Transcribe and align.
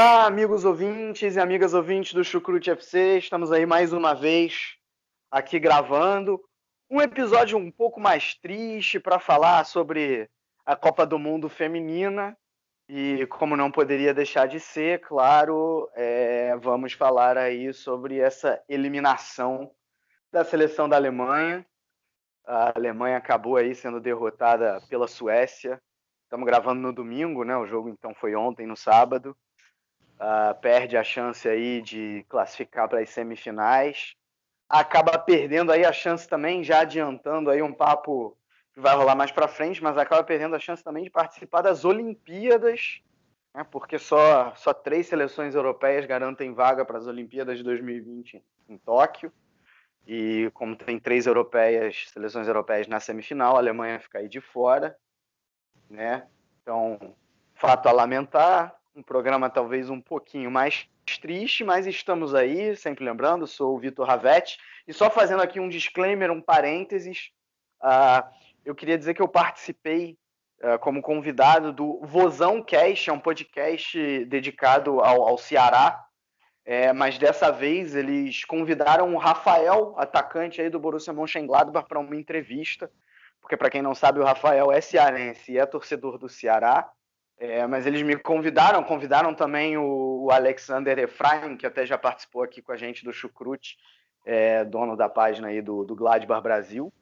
Olá, 0.00 0.26
amigos 0.26 0.64
ouvintes 0.64 1.34
e 1.34 1.40
amigas 1.40 1.74
ouvintes 1.74 2.14
do 2.14 2.22
Chucrute 2.22 2.70
FC. 2.70 3.18
Estamos 3.18 3.50
aí 3.50 3.66
mais 3.66 3.92
uma 3.92 4.14
vez 4.14 4.76
aqui 5.28 5.58
gravando 5.58 6.40
um 6.88 7.00
episódio 7.00 7.58
um 7.58 7.68
pouco 7.68 7.98
mais 7.98 8.32
triste 8.32 9.00
para 9.00 9.18
falar 9.18 9.64
sobre 9.64 10.30
a 10.64 10.76
Copa 10.76 11.04
do 11.04 11.18
Mundo 11.18 11.48
feminina 11.48 12.38
e 12.88 13.26
como 13.26 13.56
não 13.56 13.72
poderia 13.72 14.14
deixar 14.14 14.46
de 14.46 14.60
ser, 14.60 15.00
claro, 15.00 15.90
é, 15.94 16.56
vamos 16.58 16.92
falar 16.92 17.36
aí 17.36 17.74
sobre 17.74 18.20
essa 18.20 18.62
eliminação 18.68 19.68
da 20.30 20.44
seleção 20.44 20.88
da 20.88 20.94
Alemanha. 20.94 21.66
A 22.46 22.72
Alemanha 22.78 23.16
acabou 23.16 23.56
aí 23.56 23.74
sendo 23.74 23.98
derrotada 23.98 24.80
pela 24.88 25.08
Suécia. 25.08 25.82
Estamos 26.22 26.46
gravando 26.46 26.80
no 26.80 26.92
domingo, 26.92 27.42
né? 27.42 27.56
O 27.56 27.66
jogo 27.66 27.88
então 27.88 28.14
foi 28.14 28.36
ontem, 28.36 28.64
no 28.64 28.76
sábado 28.76 29.36
uh, 30.18 30.58
perde 30.60 30.96
a 30.96 31.04
chance 31.04 31.48
aí 31.48 31.80
de 31.80 32.24
classificar 32.28 32.88
para 32.88 33.00
as 33.00 33.10
semifinais, 33.10 34.14
acaba 34.68 35.18
perdendo 35.18 35.72
aí 35.72 35.84
a 35.84 35.92
chance 35.92 36.28
também, 36.28 36.62
já 36.62 36.80
adiantando 36.80 37.50
aí 37.50 37.62
um 37.62 37.72
papo 37.72 38.36
que 38.74 38.80
vai 38.80 38.94
rolar 38.94 39.14
mais 39.14 39.32
para 39.32 39.48
frente, 39.48 39.82
mas 39.82 39.96
acaba 39.96 40.22
perdendo 40.22 40.54
a 40.54 40.58
chance 40.58 40.84
também 40.84 41.04
de 41.04 41.10
participar 41.10 41.62
das 41.62 41.84
Olimpíadas, 41.84 43.00
né, 43.54 43.64
porque 43.70 43.98
só, 43.98 44.54
só 44.56 44.74
três 44.74 45.06
seleções 45.06 45.54
europeias 45.54 46.04
garantem 46.04 46.52
vaga 46.52 46.84
para 46.84 46.98
as 46.98 47.06
Olimpíadas 47.06 47.56
de 47.58 47.64
2020 47.64 48.44
em 48.68 48.78
Tóquio. 48.78 49.32
E 50.06 50.50
como 50.54 50.74
tem 50.74 50.98
três 50.98 51.26
europeias, 51.26 52.08
seleções 52.10 52.48
europeias 52.48 52.86
na 52.86 52.98
semifinal, 52.98 53.56
a 53.56 53.58
Alemanha 53.58 54.00
fica 54.00 54.20
aí 54.20 54.28
de 54.28 54.40
fora, 54.40 54.96
né? 55.90 56.26
Então, 56.62 57.14
fato 57.54 57.88
a 57.88 57.92
lamentar 57.92 58.77
um 58.98 59.02
programa 59.02 59.48
talvez 59.48 59.88
um 59.88 60.00
pouquinho 60.00 60.50
mais 60.50 60.88
triste, 61.20 61.62
mas 61.62 61.86
estamos 61.86 62.34
aí, 62.34 62.74
sempre 62.74 63.04
lembrando, 63.04 63.46
sou 63.46 63.76
o 63.76 63.78
Vitor 63.78 64.04
Ravetti, 64.04 64.58
e 64.88 64.92
só 64.92 65.08
fazendo 65.08 65.40
aqui 65.40 65.60
um 65.60 65.68
disclaimer, 65.68 66.32
um 66.32 66.40
parênteses, 66.40 67.30
uh, 67.80 68.28
eu 68.64 68.74
queria 68.74 68.98
dizer 68.98 69.14
que 69.14 69.22
eu 69.22 69.28
participei 69.28 70.18
uh, 70.62 70.80
como 70.80 71.00
convidado 71.00 71.72
do 71.72 72.00
Vozão 72.02 72.60
Cast, 72.60 73.08
é 73.08 73.12
um 73.12 73.20
podcast 73.20 74.24
dedicado 74.24 75.00
ao, 75.00 75.28
ao 75.28 75.38
Ceará, 75.38 76.04
é, 76.64 76.92
mas 76.92 77.16
dessa 77.16 77.52
vez 77.52 77.94
eles 77.94 78.44
convidaram 78.44 79.14
o 79.14 79.18
Rafael, 79.18 79.94
atacante 79.96 80.60
aí 80.60 80.68
do 80.68 80.80
Borussia 80.80 81.12
Mönchengladbach, 81.12 81.86
para 81.88 82.00
uma 82.00 82.16
entrevista, 82.16 82.90
porque 83.40 83.56
para 83.56 83.70
quem 83.70 83.80
não 83.80 83.94
sabe, 83.94 84.18
o 84.18 84.24
Rafael 84.24 84.72
é 84.72 84.80
cearense 84.80 85.52
e 85.52 85.58
é 85.58 85.64
torcedor 85.64 86.18
do 86.18 86.28
Ceará, 86.28 86.90
é, 87.38 87.64
mas 87.68 87.86
eles 87.86 88.02
me 88.02 88.16
convidaram, 88.16 88.82
convidaram 88.82 89.32
também 89.32 89.76
o, 89.76 90.24
o, 90.24 90.30
Alexander 90.32 90.98
Efraim, 90.98 91.56
que 91.56 91.66
até 91.66 91.86
já 91.86 91.96
participou 91.96 92.42
aqui 92.42 92.60
com 92.60 92.72
a 92.72 92.76
gente 92.76 93.04
do 93.04 93.12
Chucrute, 93.12 93.76
é, 94.26 94.64
dono 94.64 94.96
da 94.96 95.08
página 95.08 95.48
aí 95.48 95.62
do, 95.62 95.84
do 95.84 95.94
Gladbar 95.94 96.42
Brasil. 96.42 96.92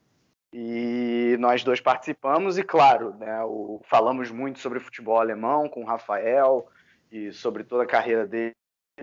E 0.52 1.36
nós 1.40 1.64
dois 1.64 1.80
participamos, 1.80 2.58
e 2.58 2.62
claro, 2.62 3.14
né, 3.14 3.42
o, 3.44 3.80
falamos 3.84 4.30
muito 4.30 4.58
sobre 4.58 4.78
futebol 4.78 5.18
alemão 5.18 5.68
com 5.68 5.82
o 5.82 5.86
Rafael 5.86 6.68
e 7.10 7.32
sobre 7.32 7.64
toda 7.64 7.84
a 7.84 7.86
carreira 7.86 8.26
dele 8.26 8.54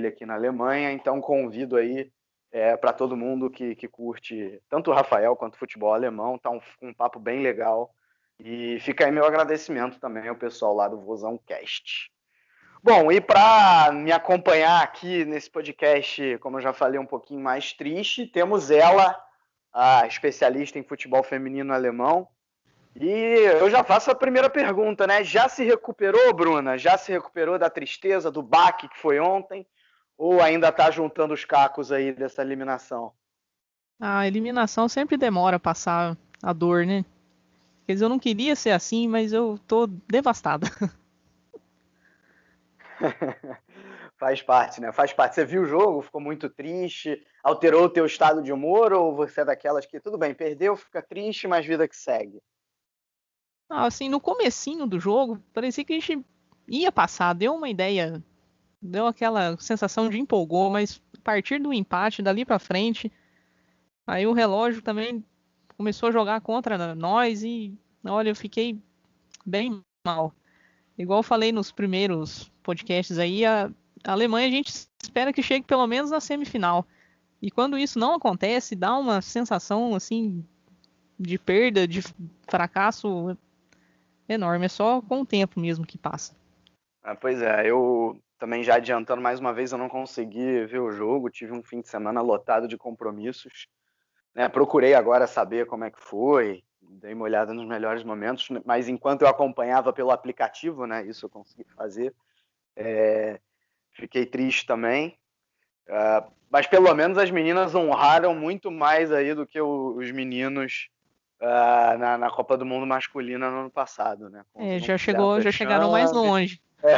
aqui 0.08 0.26
na 0.26 0.36
Alemanha. 0.36 0.92
Então 0.92 1.20
convido 1.20 1.78
aí 1.78 2.12
é, 2.52 2.78
para 2.78 2.94
todo 2.94 3.18
mundo 3.18 3.50
que, 3.50 3.76
que 3.76 3.88
curte 3.88 4.62
tanto 4.70 4.92
o 4.92 4.94
Rafael 4.94 5.36
quanto 5.36 5.56
o 5.56 5.60
futebol 5.60 5.94
alemão. 5.94 6.38
Tá 6.38 6.52
um, 6.52 6.62
um 6.82 6.94
papo 6.94 7.20
bem 7.20 7.42
legal 7.42 7.92
e 8.44 8.78
fica 8.82 9.06
aí 9.06 9.12
meu 9.12 9.26
agradecimento 9.26 10.00
também 10.00 10.28
ao 10.28 10.36
pessoal 10.36 10.76
lá 10.76 10.90
do 10.90 11.00
Vozão 11.00 11.40
Cast. 11.48 12.12
Bom, 12.84 13.10
e 13.10 13.22
para 13.22 13.94
me 13.94 14.12
acompanhar 14.12 14.84
aqui 14.84 15.24
nesse 15.24 15.50
podcast, 15.50 16.38
como 16.40 16.58
eu 16.58 16.62
já 16.62 16.74
falei, 16.74 17.00
um 17.00 17.06
pouquinho 17.06 17.40
mais 17.40 17.72
triste, 17.72 18.28
temos 18.28 18.70
ela, 18.70 19.18
a 19.72 20.06
especialista 20.06 20.78
em 20.78 20.84
futebol 20.84 21.24
feminino 21.24 21.74
alemão. 21.74 22.28
E 23.00 23.08
eu 23.08 23.70
já 23.70 23.82
faço 23.82 24.12
a 24.12 24.16
primeira 24.16 24.50
pergunta, 24.50 25.08
né? 25.08 25.24
Já 25.24 25.48
se 25.48 25.64
recuperou, 25.64 26.34
Bruna? 26.34 26.78
Já 26.78 26.98
se 26.98 27.14
recuperou 27.14 27.58
da 27.58 27.70
tristeza, 27.70 28.30
do 28.30 28.44
baque 28.44 28.90
que 28.90 29.00
foi 29.00 29.18
ontem? 29.18 29.66
Ou 30.18 30.42
ainda 30.42 30.68
está 30.68 30.92
juntando 30.92 31.34
os 31.34 31.46
cacos 31.46 31.94
aí 31.94 32.12
dessa 32.12 32.42
eliminação? 32.42 33.14
A 33.98 34.28
eliminação 34.28 34.90
sempre 34.90 35.16
demora 35.16 35.56
a 35.56 35.60
passar 35.60 36.18
a 36.42 36.52
dor, 36.52 36.86
né? 36.86 37.06
Quer 37.86 37.94
dizer, 37.94 38.06
eu 38.06 38.10
não 38.10 38.20
queria 38.20 38.56
ser 38.56 38.72
assim, 38.72 39.08
mas 39.08 39.34
eu 39.34 39.60
tô 39.68 39.88
devastada. 39.88 40.68
Faz 44.18 44.42
parte, 44.42 44.82
né? 44.82 44.92
Faz 44.92 45.14
parte. 45.14 45.36
Você 45.36 45.46
viu 45.46 45.64
o 45.64 45.66
jogo, 45.66 46.02
ficou 46.02 46.22
muito 46.22 46.50
triste, 46.50 47.22
alterou 47.44 47.86
o 47.86 47.90
teu 47.90 48.06
estado 48.06 48.42
de 48.42 48.52
humor 48.52 48.94
ou 48.94 49.16
você 49.16 49.42
é 49.42 49.46
daquelas 49.46 49.86
que 49.86 50.00
tudo 50.00 50.18
bem, 50.18 50.34
perdeu, 50.34 50.76
fica 50.76 51.02
triste, 51.02 51.48
mas 51.48 51.66
vida 51.66 51.88
que 51.88 51.96
segue? 51.96 52.42
Ah, 53.70 53.86
assim, 53.86 54.08
no 54.08 54.20
comecinho 54.20 54.86
do 54.86 55.00
jogo, 55.00 55.42
parecia 55.54 55.84
que 55.84 55.94
a 55.94 56.00
gente 56.00 56.24
ia 56.68 56.92
passar, 56.92 57.34
deu 57.34 57.56
uma 57.56 57.70
ideia, 57.70 58.24
deu 58.82 59.08
aquela 59.08 59.58
sensação 59.58 60.10
de 60.10 60.20
empolgou, 60.20 60.70
mas 60.70 61.02
a 61.18 61.22
partir 61.22 61.60
do 61.60 61.74
empate, 61.74 62.22
dali 62.22 62.46
para 62.46 62.60
frente, 62.60 63.12
aí 64.06 64.28
o 64.28 64.34
relógio 64.34 64.82
também 64.82 65.26
começou 65.78 66.10
a 66.10 66.12
jogar 66.12 66.42
contra 66.42 66.96
nós 66.96 67.44
e, 67.44 67.78
olha, 68.06 68.30
eu 68.30 68.36
fiquei 68.36 68.80
bem 69.46 69.82
mal. 70.06 70.34
Igual 70.98 71.20
eu 71.20 71.24
falei 71.24 71.52
nos 71.52 71.72
primeiros 71.72 72.52
podcasts 72.62 73.18
aí, 73.18 73.46
a, 73.46 73.72
Alemanha 74.04 74.48
a 74.48 74.52
gente 74.52 74.72
espera 75.02 75.34
que 75.34 75.42
chegue 75.42 75.66
pelo 75.66 75.88
menos 75.88 76.12
na 76.12 76.20
semifinal. 76.20 76.86
E 77.42 77.52
quando 77.52 77.78
isso 77.78 78.00
não 78.00 78.16
acontece, 78.16 78.76
dá 78.76 78.98
uma 78.98 79.22
sensação 79.22 79.96
assim 79.96 80.46
de 81.20 81.38
perda, 81.38 81.88
de 81.88 82.02
fracasso 82.48 83.38
enorme. 84.28 84.66
É 84.66 84.70
só 84.70 85.02
com 85.02 85.22
o 85.22 85.26
tempo 85.26 85.60
mesmo 85.60 85.86
que 85.86 85.98
passa. 85.98 86.36
Ah, 87.02 87.16
pois 87.16 87.42
é, 87.42 87.70
eu 87.70 88.18
também 88.38 88.64
já 88.64 88.76
adiantando 88.76 89.22
mais 89.22 89.40
uma 89.40 89.54
vez, 89.54 89.72
eu 89.72 89.78
não 89.78 89.90
consegui 89.90 90.66
ver 90.66 90.80
o 90.80 90.92
jogo, 90.92 91.30
tive 91.30 91.54
um 91.54 91.64
fim 91.64 91.82
de 91.82 91.90
semana 91.90 92.22
lotado 92.22 92.68
de 92.68 92.78
compromissos. 92.78 93.68
Né, 94.36 94.50
procurei 94.50 94.96
agora 94.96 95.28
saber 95.28 95.68
como 95.68 95.84
é 95.84 95.92
que 95.92 96.00
foi, 96.00 96.64
dei 96.82 97.14
uma 97.14 97.26
olhada 97.26 97.54
nos 97.54 97.68
melhores 97.68 98.04
momentos, 98.04 98.50
mas 98.66 98.90
enquanto 98.90 99.22
eu 99.22 99.28
acompanhava 99.28 99.94
pelo 99.94 100.12
aplicativo, 100.12 100.88
né, 100.88 101.06
isso 101.06 101.26
eu 101.26 101.30
consegui 101.30 101.66
fazer, 101.76 102.14
é, 102.76 103.40
fiquei 103.92 104.26
triste 104.26 104.66
também. 104.66 105.18
Uh, 105.88 106.32
mas 106.50 106.66
pelo 106.66 106.94
menos 106.94 107.18
as 107.18 107.30
meninas 107.30 107.76
honraram 107.76 108.34
muito 108.34 108.72
mais 108.72 109.12
aí 109.12 109.34
do 109.34 109.46
que 109.46 109.60
o, 109.60 109.96
os 109.98 110.12
meninos 110.12 110.90
uh, 111.42 111.98
na, 111.98 112.18
na, 112.18 112.30
Copa 112.30 112.58
do 112.58 112.66
Mundo 112.66 112.86
masculina 112.86 113.50
no 113.50 113.62
ano 113.62 113.72
passado, 113.72 114.30
né? 114.30 114.46
é, 114.56 114.80
já 114.80 114.98
chegou, 114.98 115.42
já 115.42 115.52
chegaram 115.52 115.92
mais 115.92 116.12
longe. 116.12 116.62
É, 116.84 116.98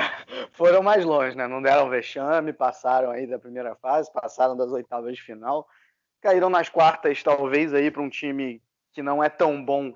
foram 0.52 0.82
mais 0.82 1.06
longe, 1.06 1.38
né? 1.38 1.48
Não 1.48 1.62
deram 1.62 1.90
vexame, 1.90 2.52
passaram 2.52 3.12
aí 3.12 3.28
da 3.28 3.40
primeira 3.40 3.76
fase, 3.76 4.12
passaram 4.12 4.58
das 4.58 4.72
oitavas 4.72 5.16
de 5.16 5.22
final 5.22 5.68
caíram 6.26 6.50
nas 6.50 6.70
quartas, 6.70 7.22
talvez, 7.22 7.72
aí 7.72 7.92
para 7.92 8.02
um 8.02 8.10
time 8.10 8.60
que 8.92 9.04
não 9.04 9.24
é 9.24 9.30
tão 9.30 9.64
bom 9.64 9.94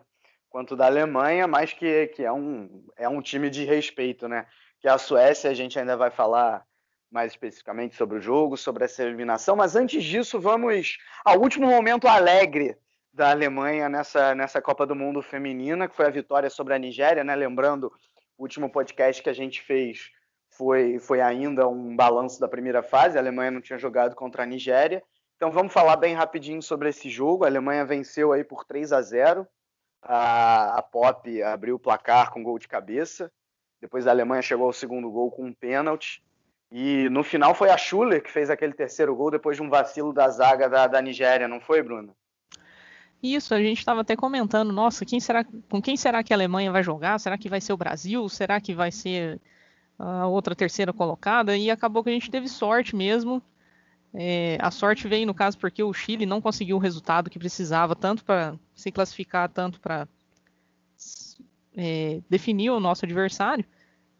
quanto 0.48 0.76
da 0.76 0.86
Alemanha, 0.86 1.48
mas 1.48 1.74
que, 1.74 2.06
que 2.10 2.24
é, 2.24 2.32
um, 2.32 2.86
é 2.96 3.10
um 3.10 3.20
time 3.20 3.50
de 3.50 3.66
respeito, 3.66 4.28
né? 4.28 4.46
Que 4.80 4.88
é 4.88 4.92
a 4.92 5.00
Suécia, 5.00 5.50
a 5.50 5.56
gente 5.56 5.80
ainda 5.80 5.98
vai 5.98 6.12
falar 6.12 6.64
mais 7.10 7.32
especificamente 7.32 7.96
sobre 7.96 8.20
o 8.20 8.22
jogo, 8.22 8.56
sobre 8.56 8.86
essa 8.86 9.02
eliminação, 9.02 9.56
mas 9.56 9.76
antes 9.76 10.04
disso, 10.04 10.40
vamos 10.40 11.00
ao 11.26 11.40
último 11.40 11.66
momento 11.66 12.08
alegre 12.08 12.78
da 13.12 13.32
Alemanha 13.32 13.90
nessa, 13.90 14.36
nessa 14.36 14.62
Copa 14.62 14.86
do 14.86 14.96
Mundo 14.96 15.24
feminina, 15.24 15.88
que 15.88 15.96
foi 15.96 16.06
a 16.06 16.12
vitória 16.12 16.52
sobre 16.52 16.76
a 16.76 16.78
Nigéria, 16.78 17.24
né? 17.24 17.36
Lembrando, 17.36 17.92
o 18.38 18.44
último 18.44 18.70
podcast 18.70 19.24
que 19.24 19.30
a 19.32 19.34
gente 19.34 19.64
fez 19.64 20.12
foi, 20.52 21.00
foi 21.00 21.22
ainda 21.22 21.68
um 21.68 21.96
balanço 21.96 22.40
da 22.40 22.48
primeira 22.48 22.84
fase, 22.84 23.18
a 23.18 23.22
Alemanha 23.22 23.50
não 23.50 23.62
tinha 23.62 23.80
jogado 23.80 24.16
contra 24.16 24.44
a 24.44 24.46
Nigéria, 24.46 25.02
então 25.40 25.54
vamos 25.54 25.72
falar 25.72 25.96
bem 25.96 26.14
rapidinho 26.14 26.62
sobre 26.62 26.90
esse 26.90 27.10
jogo. 27.10 27.46
A 27.46 27.48
Alemanha 27.48 27.86
venceu 27.86 28.34
aí 28.34 28.44
por 28.44 28.66
3 28.66 28.92
a 28.92 29.02
0. 29.02 29.48
A, 30.02 30.78
a 30.78 30.82
Pop 30.82 31.42
abriu 31.44 31.76
o 31.76 31.80
placar 31.80 32.30
com 32.30 32.44
gol 32.44 32.60
de 32.60 32.68
cabeça. 32.68 33.32
Depois 33.80 34.06
a 34.06 34.12
Alemanha 34.12 34.42
chegou 34.42 34.66
ao 34.66 34.74
segundo 34.74 35.10
gol 35.10 35.32
com 35.32 35.46
um 35.46 35.54
pênalti. 35.54 36.22
E 36.70 37.08
no 37.08 37.24
final 37.24 37.56
foi 37.56 37.70
a 37.70 37.78
Schuller 37.78 38.22
que 38.22 38.30
fez 38.30 38.50
aquele 38.50 38.74
terceiro 38.74 39.16
gol 39.16 39.32
depois 39.32 39.56
de 39.56 39.64
um 39.64 39.70
vacilo 39.70 40.12
da 40.12 40.28
zaga 40.28 40.68
da, 40.68 40.88
da 40.88 41.02
Nigéria, 41.02 41.48
não 41.48 41.62
foi, 41.62 41.82
Bruno? 41.82 42.14
Isso, 43.24 43.54
a 43.54 43.62
gente 43.62 43.80
estava 43.80 44.02
até 44.02 44.18
comentando, 44.18 44.74
nossa, 44.74 45.06
quem 45.06 45.22
será, 45.22 45.46
com 45.70 45.82
quem 45.82 45.96
será 45.96 46.22
que 46.22 46.34
a 46.34 46.36
Alemanha 46.36 46.70
vai 46.70 46.84
jogar? 46.84 47.18
Será 47.18 47.38
que 47.38 47.48
vai 47.48 47.62
ser 47.62 47.72
o 47.72 47.78
Brasil? 47.78 48.28
Será 48.28 48.60
que 48.60 48.74
vai 48.74 48.92
ser 48.92 49.40
a 49.98 50.28
outra 50.28 50.54
terceira 50.54 50.92
colocada? 50.92 51.56
E 51.56 51.72
acabou 51.72 52.04
que 52.04 52.10
a 52.10 52.14
gente 52.14 52.30
teve 52.30 52.50
sorte 52.50 52.94
mesmo. 52.94 53.42
É, 54.14 54.58
a 54.60 54.72
sorte 54.72 55.08
veio 55.08 55.28
no 55.28 55.34
caso 55.34 55.58
porque 55.58 55.84
o 55.84 55.94
Chile 55.94 56.26
não 56.26 56.42
conseguiu 56.42 56.78
o 56.78 56.80
resultado 56.80 57.30
que 57.30 57.38
precisava, 57.38 57.96
tanto 57.96 58.24
para 58.26 58.56
se 58.74 58.92
classificar, 58.92 59.50
tanto 59.50 59.80
para 59.80 60.08
é, 61.76 62.22
definir 62.30 62.72
o 62.72 62.80
nosso 62.80 63.06
adversário. 63.06 63.66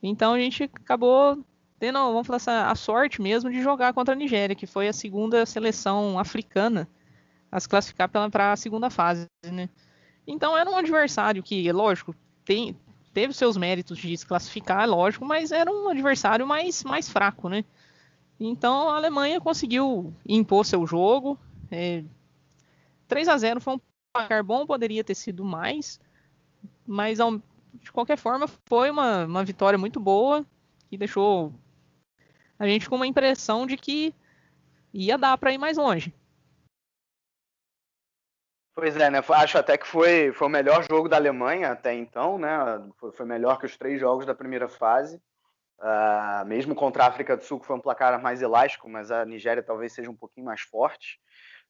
Então 0.02 0.34
a 0.34 0.40
gente 0.40 0.64
acabou 0.64 1.44
tendo, 1.80 1.98
vamos 1.98 2.28
falar 2.28 2.38
assim, 2.38 2.52
a 2.52 2.76
sorte 2.76 3.22
mesmo 3.22 3.50
de 3.50 3.62
jogar 3.62 3.94
contra 3.94 4.14
a 4.14 4.18
Nigéria, 4.18 4.56
que 4.56 4.68
foi 4.68 4.88
a 4.88 4.94
segunda 4.94 5.46
seleção 5.46 6.20
africana 6.20 6.88
a 7.52 7.60
se 7.60 7.68
classificar 7.68 8.10
para 8.10 8.52
a 8.52 8.56
segunda 8.56 8.90
fase, 8.90 9.26
né? 9.44 9.70
Então 10.28 10.56
era 10.56 10.70
um 10.70 10.78
adversário 10.78 11.42
que, 11.42 11.72
lógico, 11.72 12.14
tem, 12.46 12.78
teve 13.14 13.34
seus 13.34 13.58
méritos 13.58 13.98
de 13.98 14.16
se 14.16 14.26
classificar, 14.26 14.88
lógico, 14.88 15.26
mas 15.26 15.52
era 15.52 15.72
um 15.72 15.90
adversário 15.90 16.46
mais, 16.46 16.84
mais 16.84 17.10
fraco, 17.10 17.50
né? 17.50 17.66
Então 18.40 18.90
a 18.90 18.96
Alemanha 18.96 19.42
conseguiu 19.42 20.14
impor 20.28 20.66
seu 20.66 20.88
jogo. 20.88 21.38
É, 21.70 22.04
3 23.08 23.28
a 23.28 23.38
0 23.38 23.60
foi 23.60 23.76
um 23.76 23.82
placar 24.14 24.44
bom, 24.44 24.66
poderia 24.66 25.04
ter 25.04 25.16
sido 25.16 25.44
mais, 25.44 26.00
mas 26.88 27.20
de 27.74 27.92
qualquer 27.92 28.18
forma 28.18 28.48
foi 28.66 28.90
uma, 28.90 29.26
uma 29.26 29.44
vitória 29.44 29.78
muito 29.78 30.00
boa 30.00 30.46
que 30.90 30.98
deixou 30.98 31.54
a 32.58 32.66
gente 32.66 32.90
com 32.90 32.96
uma 32.96 33.08
impressão 33.08 33.66
de 33.66 33.78
que 33.78 34.14
ia 34.94 35.18
dar 35.18 35.38
para 35.38 35.52
ir 35.52 35.58
mais 35.58 35.78
longe. 35.78 36.14
Pois 38.74 38.96
é, 38.96 39.10
né? 39.10 39.20
Acho 39.20 39.58
até 39.58 39.78
que 39.78 39.86
foi, 39.86 40.32
foi 40.32 40.48
o 40.48 40.52
melhor 40.52 40.84
jogo 40.84 41.10
da 41.10 41.18
Alemanha 41.18 41.72
até 41.72 41.94
então, 41.94 42.38
né? 42.38 42.50
Foi, 42.98 43.12
foi 43.12 43.26
melhor 43.26 43.60
que 43.60 43.66
os 43.66 43.78
três 43.78 44.00
jogos 44.00 44.26
da 44.26 44.34
primeira 44.34 44.70
fase. 44.70 45.22
Uh, 45.80 46.46
mesmo 46.46 46.76
contra 46.76 47.06
a 47.06 47.08
África 47.08 47.38
do 47.38 47.44
Sul, 47.44 47.60
que 47.60 47.66
foi 47.66 47.76
um 47.76 47.82
placar 47.82 48.22
mais 48.22 48.42
elástico, 48.42 48.90
mas 48.90 49.12
a 49.12 49.24
Nigéria 49.24 49.64
talvez 49.64 49.94
seja 49.94 50.12
um 50.12 50.16
pouquinho 50.16 50.46
mais 50.46 50.60
forte 50.60 51.18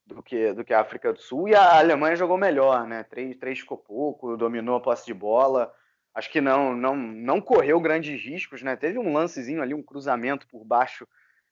do 0.04 0.24
que, 0.24 0.52
do 0.52 0.66
que 0.66 0.74
a 0.74 0.82
África 0.82 1.14
do 1.14 1.20
Sul. 1.20 1.48
E 1.48 1.54
a 1.54 1.78
Alemanha 1.78 2.16
jogou 2.16 2.38
melhor, 2.38 2.88
né? 2.88 3.04
Três, 3.04 3.38
três 3.38 3.60
ficou 3.60 3.78
pouco, 3.78 4.36
dominou 4.36 4.76
a 4.76 4.82
posse 4.82 5.06
de 5.06 5.14
bola. 5.14 5.72
Acho 6.14 6.32
que 6.32 6.42
não, 6.42 6.76
não, 6.76 6.96
não 6.96 7.40
correu 7.40 7.80
grandes 7.80 8.20
riscos, 8.24 8.64
né? 8.64 8.76
Teve 8.76 8.98
um 8.98 9.14
lancezinho 9.14 9.62
ali, 9.62 9.76
um 9.76 9.84
cruzamento 9.84 10.48
por 10.48 10.66
baixo 10.66 11.08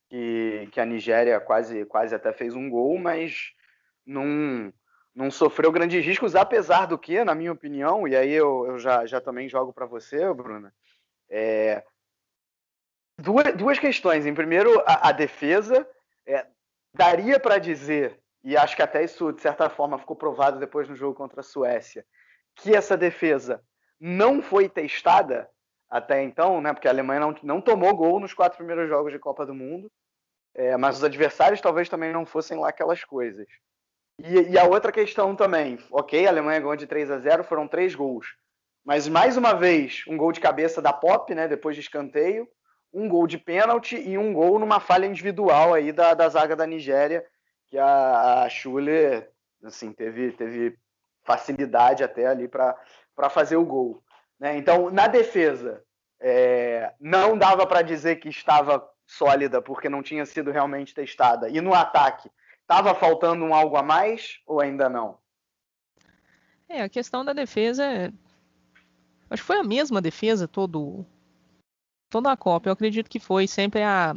que, 0.09 0.67
que 0.71 0.81
a 0.81 0.85
Nigéria 0.85 1.39
quase, 1.39 1.85
quase 1.85 2.15
até 2.15 2.33
fez 2.33 2.55
um 2.55 2.69
gol, 2.69 2.97
mas 2.97 3.53
não 4.05 4.73
não 5.13 5.31
sofreu 5.31 5.71
grandes 5.71 6.05
riscos, 6.05 6.35
apesar 6.35 6.85
do 6.85 6.95
que, 6.95 7.23
na 7.23 7.33
minha 7.33 7.51
opinião, 7.51 8.07
e 8.07 8.15
aí 8.15 8.31
eu, 8.31 8.67
eu 8.67 8.77
já, 8.77 9.03
já 9.07 9.19
também 9.19 9.49
jogo 9.49 9.73
para 9.73 9.87
você, 9.87 10.31
Bruna, 10.31 10.71
é, 11.27 11.83
duas, 13.17 13.55
duas 13.55 13.79
questões. 13.79 14.25
Em 14.25 14.33
primeiro, 14.33 14.81
a, 14.85 15.09
a 15.09 15.11
defesa, 15.11 15.87
é, 16.25 16.45
daria 16.93 17.39
para 17.39 17.57
dizer, 17.57 18.19
e 18.43 18.55
acho 18.55 18.75
que 18.75 18.81
até 18.81 19.03
isso, 19.03 19.31
de 19.31 19.41
certa 19.41 19.69
forma, 19.69 19.97
ficou 19.97 20.15
provado 20.15 20.59
depois 20.59 20.87
no 20.87 20.95
jogo 20.95 21.15
contra 21.15 21.41
a 21.41 21.43
Suécia, 21.43 22.05
que 22.55 22.75
essa 22.75 22.97
defesa 22.97 23.61
não 23.99 24.41
foi 24.41 24.69
testada 24.69 25.49
até 25.89 26.21
então, 26.21 26.59
né, 26.59 26.73
porque 26.73 26.87
a 26.87 26.91
Alemanha 26.91 27.19
não, 27.21 27.35
não 27.43 27.61
tomou 27.61 27.95
gol 27.95 28.19
nos 28.19 28.33
quatro 28.33 28.57
primeiros 28.57 28.89
jogos 28.89 29.11
de 29.11 29.19
Copa 29.19 29.45
do 29.45 29.55
Mundo, 29.55 29.89
é, 30.53 30.75
mas 30.75 30.97
os 30.97 31.03
adversários 31.03 31.61
talvez 31.61 31.87
também 31.87 32.11
não 32.11 32.25
fossem 32.25 32.57
lá 32.57 32.69
aquelas 32.69 33.03
coisas. 33.03 33.47
E, 34.19 34.51
e, 34.51 34.57
a 34.57 34.65
outra 34.65 34.91
questão 34.91 35.35
também, 35.35 35.77
ok, 35.91 36.25
a 36.25 36.29
Alemanha 36.29 36.59
ganhou 36.59 36.75
de 36.75 36.87
3 36.87 37.11
a 37.11 37.19
0, 37.19 37.43
foram 37.43 37.67
três 37.67 37.93
gols. 37.93 38.35
Mas 38.83 39.07
mais 39.07 39.37
uma 39.37 39.53
vez, 39.53 40.03
um 40.07 40.17
gol 40.17 40.31
de 40.31 40.39
cabeça 40.39 40.81
da 40.81 40.91
Pop, 40.91 41.33
né, 41.33 41.47
depois 41.47 41.75
de 41.75 41.81
escanteio, 41.81 42.49
um 42.97 43.07
gol 43.07 43.27
de 43.27 43.37
pênalti 43.37 43.95
e 43.95 44.17
um 44.17 44.33
gol 44.33 44.59
numa 44.59 44.79
falha 44.79 45.05
individual 45.05 45.73
aí 45.73 45.91
da, 45.91 46.13
da 46.13 46.27
zaga 46.29 46.55
da 46.55 46.65
Nigéria, 46.65 47.25
que 47.67 47.77
a, 47.77 48.43
a 48.43 48.49
Schuller, 48.49 49.29
assim, 49.63 49.91
teve, 49.91 50.31
teve 50.31 50.77
facilidade 51.23 52.03
até 52.03 52.27
ali 52.27 52.47
para 52.47 52.75
fazer 53.29 53.57
o 53.57 53.65
gol. 53.65 54.03
Né? 54.39 54.57
Então, 54.57 54.89
na 54.89 55.07
defesa, 55.07 55.83
é, 56.19 56.93
não 56.99 57.37
dava 57.37 57.67
para 57.67 57.81
dizer 57.81 58.17
que 58.17 58.29
estava 58.29 58.87
sólida 59.05 59.61
porque 59.61 59.89
não 59.89 60.01
tinha 60.01 60.25
sido 60.25 60.51
realmente 60.51 60.93
testada. 60.93 61.49
E 61.49 61.61
no 61.61 61.73
ataque, 61.73 62.29
Tava 62.67 62.93
faltando 62.93 63.45
um 63.45 63.55
algo 63.55 63.77
a 63.77 63.81
mais 63.81 64.41
ou 64.45 64.59
ainda 64.59 64.89
não? 64.89 65.17
É, 66.67 66.81
a 66.81 66.89
questão 66.89 67.23
da 67.23 67.31
defesa. 67.31 67.85
É, 67.85 68.11
acho 69.29 69.41
que 69.41 69.47
foi 69.47 69.57
a 69.57 69.63
mesma 69.63 70.01
defesa 70.01 70.49
todo, 70.49 71.05
toda 72.09 72.31
a 72.31 72.37
Copa. 72.37 72.69
Eu 72.69 72.73
acredito 72.73 73.09
que 73.09 73.19
foi 73.19 73.47
sempre 73.47 73.83
a, 73.83 74.15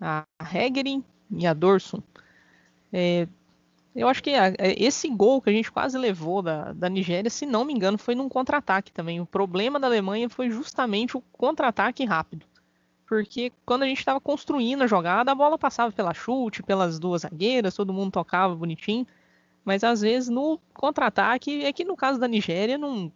a 0.00 0.24
Hegerin 0.52 1.04
e 1.30 1.46
a 1.46 1.54
Dorson. 1.54 2.02
É, 2.92 3.26
eu 3.94 4.08
acho 4.08 4.22
que 4.22 4.30
é, 4.30 4.54
esse 4.76 5.08
gol 5.08 5.40
que 5.40 5.50
a 5.50 5.52
gente 5.52 5.70
quase 5.70 5.96
levou 5.96 6.42
da, 6.42 6.72
da 6.72 6.88
Nigéria, 6.88 7.30
se 7.30 7.46
não 7.46 7.64
me 7.64 7.72
engano, 7.72 7.98
foi 7.98 8.14
num 8.14 8.28
contra-ataque 8.28 8.92
também. 8.92 9.20
O 9.20 9.26
problema 9.26 9.78
da 9.78 9.86
Alemanha 9.86 10.28
foi 10.28 10.50
justamente 10.50 11.16
o 11.16 11.20
contra-ataque 11.32 12.04
rápido 12.04 12.46
porque 13.06 13.52
quando 13.64 13.82
a 13.82 13.86
gente 13.86 13.98
estava 13.98 14.20
construindo 14.20 14.82
a 14.82 14.86
jogada, 14.86 15.30
a 15.30 15.34
bola 15.34 15.58
passava 15.58 15.92
pela 15.92 16.14
chute, 16.14 16.62
pelas 16.62 16.98
duas 16.98 17.22
zagueiras, 17.22 17.74
todo 17.74 17.92
mundo 17.92 18.12
tocava 18.12 18.54
bonitinho, 18.54 19.06
mas 19.64 19.84
às 19.84 20.00
vezes 20.00 20.28
no 20.28 20.58
contra-ataque, 20.72 21.64
é 21.64 21.72
que 21.72 21.84
no 21.84 21.96
caso 21.96 22.18
da 22.18 22.26
Nigéria, 22.26 22.78
não, 22.78 23.12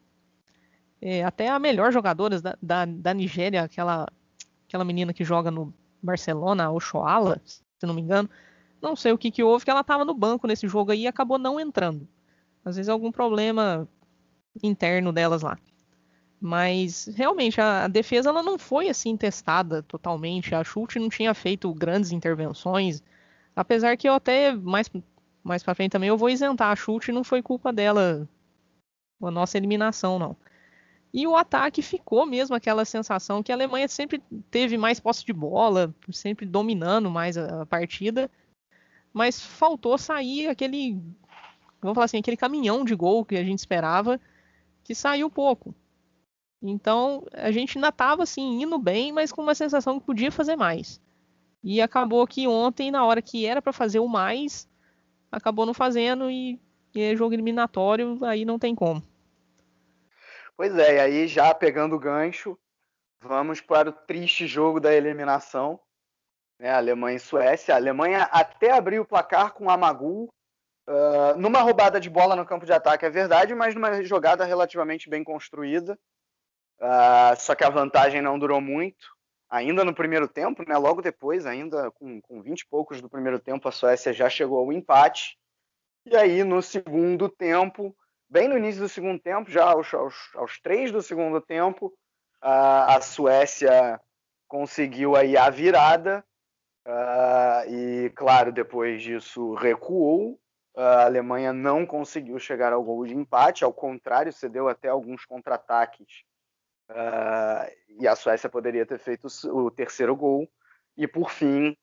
é, 1.01 1.25
até 1.25 1.49
a 1.49 1.59
melhor 1.59 1.93
jogadora 1.93 2.41
da, 2.41 2.59
da, 2.61 2.85
da, 2.85 3.15
Nigéria, 3.15 3.63
aquela, 3.63 4.07
aquela 4.67 4.85
menina 4.85 5.13
que 5.13 5.25
joga 5.25 5.51
no 5.51 5.73
Barcelona, 6.03 6.65
a 6.65 6.73
Oshoala, 6.73 7.41
se 7.45 7.87
não 7.87 7.95
me 7.95 8.01
engano, 8.01 8.29
não 8.81 8.95
sei 8.97 9.13
o 9.13 9.19
que, 9.19 9.31
que 9.31 9.43
houve, 9.43 9.65
que 9.65 9.71
ela 9.71 9.81
estava 9.81 10.05
no 10.05 10.15
banco 10.15 10.47
nesse 10.47 10.67
jogo 10.69 10.93
aí 10.93 11.03
e 11.03 11.07
acabou 11.07 11.39
não 11.39 11.59
entrando. 11.59 12.07
Às 12.65 12.77
vezes 12.77 12.89
algum 12.89 13.11
problema 13.11 13.89
interno 14.63 15.13
delas 15.13 15.43
lá. 15.43 15.59
Mas 16.41 17.07
realmente 17.17 17.61
a, 17.61 17.85
a, 17.85 17.89
defesa 17.89 18.29
ela 18.29 18.43
não 18.43 18.59
foi 18.59 18.89
assim 18.89 19.17
testada 19.17 19.83
totalmente. 19.83 20.55
A 20.55 20.63
Chute 20.63 20.99
não 20.99 21.09
tinha 21.09 21.35
feito 21.35 21.73
grandes 21.75 22.13
intervenções, 22.13 23.03
apesar 23.57 23.97
que 23.97 24.09
eu 24.09 24.15
até 24.15 24.53
mais 24.55 24.89
mais 25.43 25.63
para 25.63 25.75
frente 25.75 25.93
também 25.93 26.09
eu 26.09 26.17
vou 26.17 26.29
isentar 26.29 26.71
a 26.71 26.77
Chute, 26.77 27.11
não 27.11 27.25
foi 27.25 27.43
culpa 27.43 27.73
dela 27.73 28.29
a 29.23 29.31
nossa 29.31 29.57
eliminação 29.57 30.19
não. 30.19 30.37
E 31.13 31.27
o 31.27 31.35
ataque 31.35 31.81
ficou 31.81 32.27
mesmo 32.27 32.55
aquela 32.55 32.85
sensação 32.85 33.43
que 33.43 33.51
a 33.51 33.55
Alemanha 33.55 33.89
sempre 33.89 34.23
teve 34.51 34.77
mais 34.77 35.01
posse 35.01 35.25
de 35.25 35.33
bola, 35.33 35.95
sempre 36.13 36.45
dominando 36.45 37.11
mais 37.11 37.39
a, 37.39 37.63
a 37.63 37.67
partida, 37.67 38.31
mas 39.13 39.41
faltou 39.41 39.97
sair 39.97 40.49
aquele, 40.49 41.01
vamos 41.81 41.95
falar 41.95 42.05
assim, 42.05 42.19
aquele 42.19 42.37
caminhão 42.37 42.85
de 42.85 42.95
gol 42.95 43.25
que 43.25 43.37
a 43.37 43.45
gente 43.45 43.59
esperava, 43.59 44.21
que 44.85 44.95
saiu 44.95 45.31
pouco. 45.31 45.75
Então 46.63 47.25
a 47.33 47.51
gente 47.51 47.79
ainda 47.79 47.89
estava 47.89 48.23
assim 48.23 48.63
indo 48.63 48.79
bem, 48.79 49.13
mas 49.13 49.33
com 49.33 49.43
uma 49.43 49.55
sensação 49.55 49.99
que 49.99 50.07
podia 50.07 50.31
fazer 50.31 50.57
mais. 50.57 51.01
E 51.63 51.81
acabou 51.81 52.27
que 52.27 52.47
ontem, 52.47 52.91
na 52.91 53.05
hora 53.05 53.23
que 53.23 53.47
era 53.47 53.63
para 53.63 53.73
fazer 53.73 53.99
o 53.99 54.09
mais, 54.09 54.69
acabou 55.31 55.67
não 55.67 55.75
fazendo 55.75 56.31
e, 56.31 56.61
e 56.95 57.01
é 57.01 57.17
jogo 57.17 57.35
eliminatório, 57.35 58.23
aí 58.25 58.45
não 58.45 58.59
tem 58.59 58.75
como. 58.75 59.03
Pois 60.59 60.77
é, 60.77 60.97
e 60.97 60.99
aí 60.99 61.29
já 61.29 61.55
pegando 61.55 61.95
o 61.95 62.01
gancho, 62.01 62.59
vamos 63.21 63.61
para 63.61 63.91
o 63.91 63.93
triste 63.93 64.45
jogo 64.45 64.81
da 64.81 64.93
eliminação. 64.93 65.79
Né, 66.59 66.69
Alemanha 66.69 67.17
e 67.17 67.21
Suécia. 67.21 67.75
A 67.75 67.77
Alemanha 67.77 68.25
até 68.25 68.73
abriu 68.73 69.03
o 69.03 69.07
placar 69.07 69.55
com 69.55 69.71
a 69.71 69.77
Magu 69.77 70.25
uh, 70.89 71.39
numa 71.39 71.61
roubada 71.61 72.01
de 72.01 72.11
bola 72.11 72.35
no 72.35 72.45
campo 72.45 72.67
de 72.67 72.73
ataque, 72.73 73.07
é 73.07 73.09
verdade, 73.09 73.55
mas 73.55 73.73
numa 73.77 74.03
jogada 74.03 74.45
relativamente 74.45 75.09
bem 75.09 75.23
construída. 75.23 75.97
Uh, 76.81 77.37
só 77.39 77.55
que 77.55 77.63
a 77.63 77.71
vantagem 77.71 78.21
não 78.21 78.37
durou 78.37 78.61
muito. 78.61 79.07
Ainda 79.49 79.85
no 79.85 79.95
primeiro 79.95 80.27
tempo, 80.27 80.69
né, 80.69 80.77
logo 80.77 81.01
depois, 81.01 81.47
ainda 81.47 81.89
com, 81.93 82.21
com 82.21 82.43
20 82.43 82.63
e 82.63 82.67
poucos 82.67 83.01
do 83.01 83.09
primeiro 83.09 83.39
tempo, 83.39 83.69
a 83.69 83.73
Suécia 83.73 84.13
já 84.13 84.29
chegou 84.29 84.59
ao 84.59 84.73
empate. 84.73 85.39
E 86.05 86.17
aí, 86.17 86.43
no 86.43 86.61
segundo 86.61 87.29
tempo, 87.29 87.97
bem 88.29 88.49
no 88.49 88.57
início 88.57 88.81
do 88.81 88.89
segundo 88.89 89.21
tempo, 89.21 89.51
já 89.51 89.65
aos, 89.65 89.93
aos, 89.93 90.15
aos 90.35 90.61
três 90.61 90.93
do 90.93 91.03
segundo 91.03 91.41
tempo, 91.41 91.87
uh, 92.43 92.89
a 92.89 93.01
Suécia 93.01 94.01
conseguiu 94.47 95.17
aí 95.17 95.37
a 95.37 95.51
virada. 95.51 96.25
Uh, 96.87 97.71
e, 97.71 98.11
claro, 98.11 98.53
depois 98.53 99.03
disso 99.03 99.55
recuou. 99.55 100.39
A 100.77 101.05
Alemanha 101.05 101.53
não 101.53 101.85
conseguiu 101.85 102.39
chegar 102.39 102.73
ao 102.73 102.85
gol 102.85 103.05
de 103.05 103.15
empate, 103.15 103.65
ao 103.65 103.73
contrário, 103.73 104.33
cedeu 104.33 104.69
até 104.69 104.89
alguns 104.89 105.25
contra-ataques 105.25 106.23
Uh, 106.91 107.69
e 108.01 108.09
a 108.09 108.17
Suécia 108.17 108.49
poderia 108.49 108.87
ter 108.87 108.99
feito 108.99 109.29
o 109.49 109.71
terceiro 109.71 110.17
gol. 110.17 110.49
E 110.97 111.07
por 111.07 111.31
fim, 111.31 111.77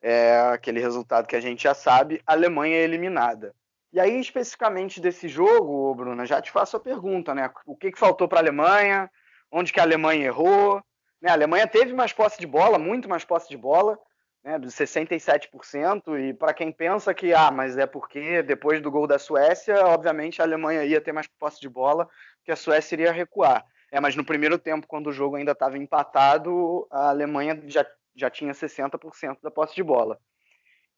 é 0.00 0.38
aquele 0.52 0.80
resultado 0.80 1.26
que 1.26 1.36
a 1.36 1.40
gente 1.40 1.62
já 1.62 1.74
sabe: 1.74 2.22
a 2.26 2.32
Alemanha 2.32 2.76
é 2.76 2.82
eliminada. 2.82 3.54
E 3.92 4.00
aí, 4.00 4.20
especificamente 4.20 5.00
desse 5.00 5.28
jogo, 5.28 5.94
Bruna, 5.94 6.26
já 6.26 6.40
te 6.42 6.50
faço 6.50 6.76
a 6.76 6.80
pergunta, 6.80 7.34
né? 7.34 7.50
O 7.64 7.76
que, 7.76 7.92
que 7.92 7.98
faltou 7.98 8.28
para 8.28 8.38
a 8.38 8.42
Alemanha? 8.42 9.10
Onde 9.50 9.72
que 9.72 9.80
a 9.80 9.84
Alemanha 9.84 10.26
errou? 10.26 10.82
Né? 11.20 11.30
A 11.30 11.34
Alemanha 11.34 11.66
teve 11.66 11.92
mais 11.92 12.12
posse 12.12 12.38
de 12.38 12.46
bola, 12.46 12.78
muito 12.78 13.08
mais 13.08 13.24
posse 13.24 13.48
de 13.48 13.56
bola, 13.56 13.98
né? 14.44 14.58
67%. 14.58 16.18
E 16.20 16.34
para 16.34 16.52
quem 16.52 16.70
pensa 16.70 17.14
que, 17.14 17.32
ah, 17.32 17.50
mas 17.50 17.76
é 17.78 17.86
porque 17.86 18.42
depois 18.42 18.80
do 18.80 18.90
gol 18.90 19.06
da 19.06 19.18
Suécia, 19.18 19.86
obviamente 19.86 20.40
a 20.40 20.44
Alemanha 20.44 20.84
ia 20.84 21.00
ter 21.00 21.12
mais 21.12 21.26
posse 21.26 21.60
de 21.60 21.68
bola, 21.68 22.08
que 22.44 22.52
a 22.52 22.56
Suécia 22.56 22.94
iria 22.94 23.12
recuar. 23.12 23.64
É, 23.90 24.00
mas 24.00 24.16
no 24.16 24.24
primeiro 24.24 24.58
tempo, 24.58 24.86
quando 24.86 25.08
o 25.08 25.12
jogo 25.12 25.36
ainda 25.36 25.52
estava 25.52 25.78
empatado, 25.78 26.86
a 26.90 27.08
Alemanha 27.08 27.60
já, 27.66 27.86
já 28.14 28.28
tinha 28.28 28.52
60% 28.52 29.38
da 29.42 29.50
posse 29.50 29.74
de 29.74 29.82
bola. 29.82 30.18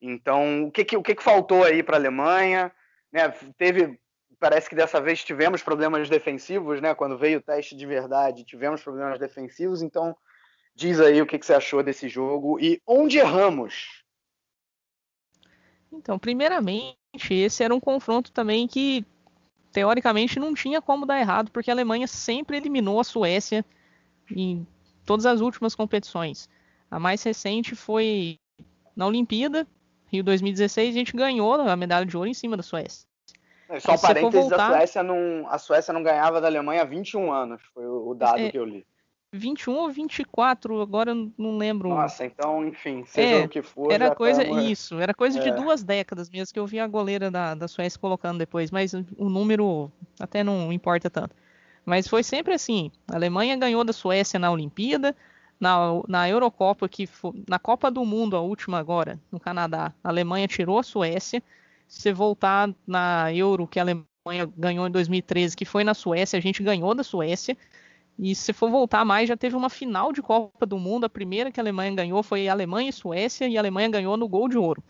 Então, 0.01 0.65
o 0.65 0.71
que, 0.71 0.85
que, 0.85 0.97
o 0.97 1.03
que, 1.03 1.15
que 1.15 1.23
faltou 1.23 1.63
aí 1.63 1.83
para 1.83 1.97
a 1.97 1.99
Alemanha? 1.99 2.71
Né, 3.11 3.29
teve, 3.57 3.99
parece 4.39 4.69
que 4.69 4.75
dessa 4.75 5.01
vez 5.01 5.23
tivemos 5.23 5.61
problemas 5.61 6.09
defensivos, 6.09 6.81
né? 6.81 6.93
Quando 6.93 7.17
veio 7.17 7.39
o 7.39 7.41
teste 7.41 7.75
de 7.75 7.85
verdade, 7.85 8.43
tivemos 8.43 8.83
problemas 8.83 9.19
defensivos. 9.19 9.81
Então, 9.81 10.15
diz 10.75 10.99
aí 10.99 11.21
o 11.21 11.25
que, 11.25 11.37
que 11.37 11.45
você 11.45 11.53
achou 11.53 11.83
desse 11.83 12.07
jogo 12.07 12.59
e 12.59 12.81
onde 12.85 13.17
erramos. 13.17 14.03
Então, 15.91 16.19
primeiramente, 16.19 16.97
esse 17.31 17.63
era 17.63 17.73
um 17.73 17.79
confronto 17.79 18.31
também 18.31 18.67
que 18.67 19.05
teoricamente 19.71 20.39
não 20.39 20.53
tinha 20.53 20.81
como 20.81 21.05
dar 21.05 21.19
errado, 21.19 21.51
porque 21.51 21.69
a 21.69 21.73
Alemanha 21.73 22.07
sempre 22.07 22.57
eliminou 22.57 22.99
a 22.99 23.03
Suécia 23.03 23.65
em 24.31 24.65
todas 25.05 25.25
as 25.25 25.41
últimas 25.41 25.75
competições. 25.75 26.49
A 26.89 26.99
mais 26.99 27.23
recente 27.23 27.75
foi 27.75 28.37
na 28.95 29.07
Olimpíada, 29.07 29.67
Rio 30.11 30.23
2016, 30.23 30.89
a 30.89 30.97
gente 30.97 31.15
ganhou 31.15 31.53
a 31.53 31.75
medalha 31.75 32.05
de 32.05 32.17
ouro 32.17 32.29
em 32.29 32.33
cima 32.33 32.57
da 32.57 32.63
Suécia. 32.63 33.07
É, 33.69 33.79
só 33.79 33.93
um 33.93 33.97
parênteses, 33.99 34.49
voltar... 34.49 34.71
a, 34.71 34.77
Suécia 34.77 35.03
não, 35.03 35.47
a 35.47 35.57
Suécia 35.59 35.93
não 35.93 36.01
ganhava 36.01 36.41
da 36.41 36.47
Alemanha 36.47 36.81
há 36.81 36.85
21 36.85 37.31
anos, 37.31 37.61
foi 37.73 37.85
o 37.85 38.15
dado 38.15 38.39
é, 38.39 38.49
que 38.49 38.57
eu 38.57 38.65
li. 38.65 38.85
21 39.31 39.75
ou 39.75 39.89
24, 39.89 40.81
agora 40.81 41.11
eu 41.11 41.31
não 41.37 41.55
lembro. 41.55 41.89
Nossa, 41.89 42.25
então, 42.25 42.65
enfim, 42.67 43.03
seja 43.05 43.43
é, 43.43 43.45
o 43.45 43.49
que 43.49 43.61
for. 43.61 43.91
Era 43.91 44.15
coisa, 44.15 44.43
tamo... 44.43 44.59
isso, 44.59 44.99
era 44.99 45.13
coisa 45.13 45.39
é. 45.39 45.43
de 45.43 45.51
duas 45.51 45.83
décadas 45.83 46.31
mesmo, 46.31 46.51
que 46.51 46.59
eu 46.59 46.65
vi 46.65 46.79
a 46.79 46.87
goleira 46.87 47.29
da, 47.29 47.53
da 47.53 47.67
Suécia 47.67 47.99
colocando 47.99 48.39
depois, 48.39 48.71
mas 48.71 48.93
o 48.93 49.29
número 49.29 49.91
até 50.19 50.43
não 50.43 50.73
importa 50.73 51.09
tanto. 51.11 51.35
Mas 51.85 52.07
foi 52.07 52.23
sempre 52.23 52.55
assim: 52.55 52.91
a 53.07 53.15
Alemanha 53.15 53.55
ganhou 53.55 53.83
da 53.83 53.93
Suécia 53.93 54.39
na 54.39 54.51
Olimpíada, 54.51 55.15
na, 55.59 56.01
na 56.07 56.29
Eurocopa, 56.29 56.87
que 56.87 57.05
foi, 57.05 57.43
na 57.47 57.59
Copa 57.59 57.91
do 57.91 58.05
Mundo, 58.05 58.35
a 58.35 58.41
última 58.41 58.79
agora, 58.79 59.19
no 59.31 59.39
Canadá, 59.39 59.93
a 60.03 60.09
Alemanha 60.09 60.47
tirou 60.47 60.79
a 60.79 60.83
Suécia. 60.83 61.43
Se 61.87 62.01
você 62.01 62.13
voltar 62.13 62.73
na 62.87 63.33
Euro, 63.33 63.67
que 63.67 63.79
a 63.79 63.83
Alemanha 63.83 64.51
ganhou 64.55 64.87
em 64.87 64.91
2013, 64.91 65.57
que 65.57 65.65
foi 65.65 65.83
na 65.83 65.93
Suécia, 65.93 66.37
a 66.37 66.41
gente 66.41 66.63
ganhou 66.63 66.95
da 66.95 67.03
Suécia. 67.03 67.57
E 68.17 68.35
se 68.35 68.53
for 68.53 68.69
voltar 68.69 69.03
mais, 69.05 69.27
já 69.29 69.37
teve 69.37 69.55
uma 69.55 69.69
final 69.69 70.11
de 70.13 70.21
Copa 70.21 70.65
do 70.65 70.77
Mundo. 70.77 71.05
A 71.05 71.09
primeira 71.09 71.51
que 71.51 71.59
a 71.59 71.63
Alemanha 71.63 71.95
ganhou 71.95 72.21
foi 72.21 72.47
Alemanha 72.47 72.89
e 72.89 72.93
Suécia, 72.93 73.47
e 73.47 73.57
a 73.57 73.61
Alemanha 73.61 73.89
ganhou 73.89 74.17
no 74.17 74.27
gol 74.27 74.47
de 74.47 74.57
ouro. 74.57 74.83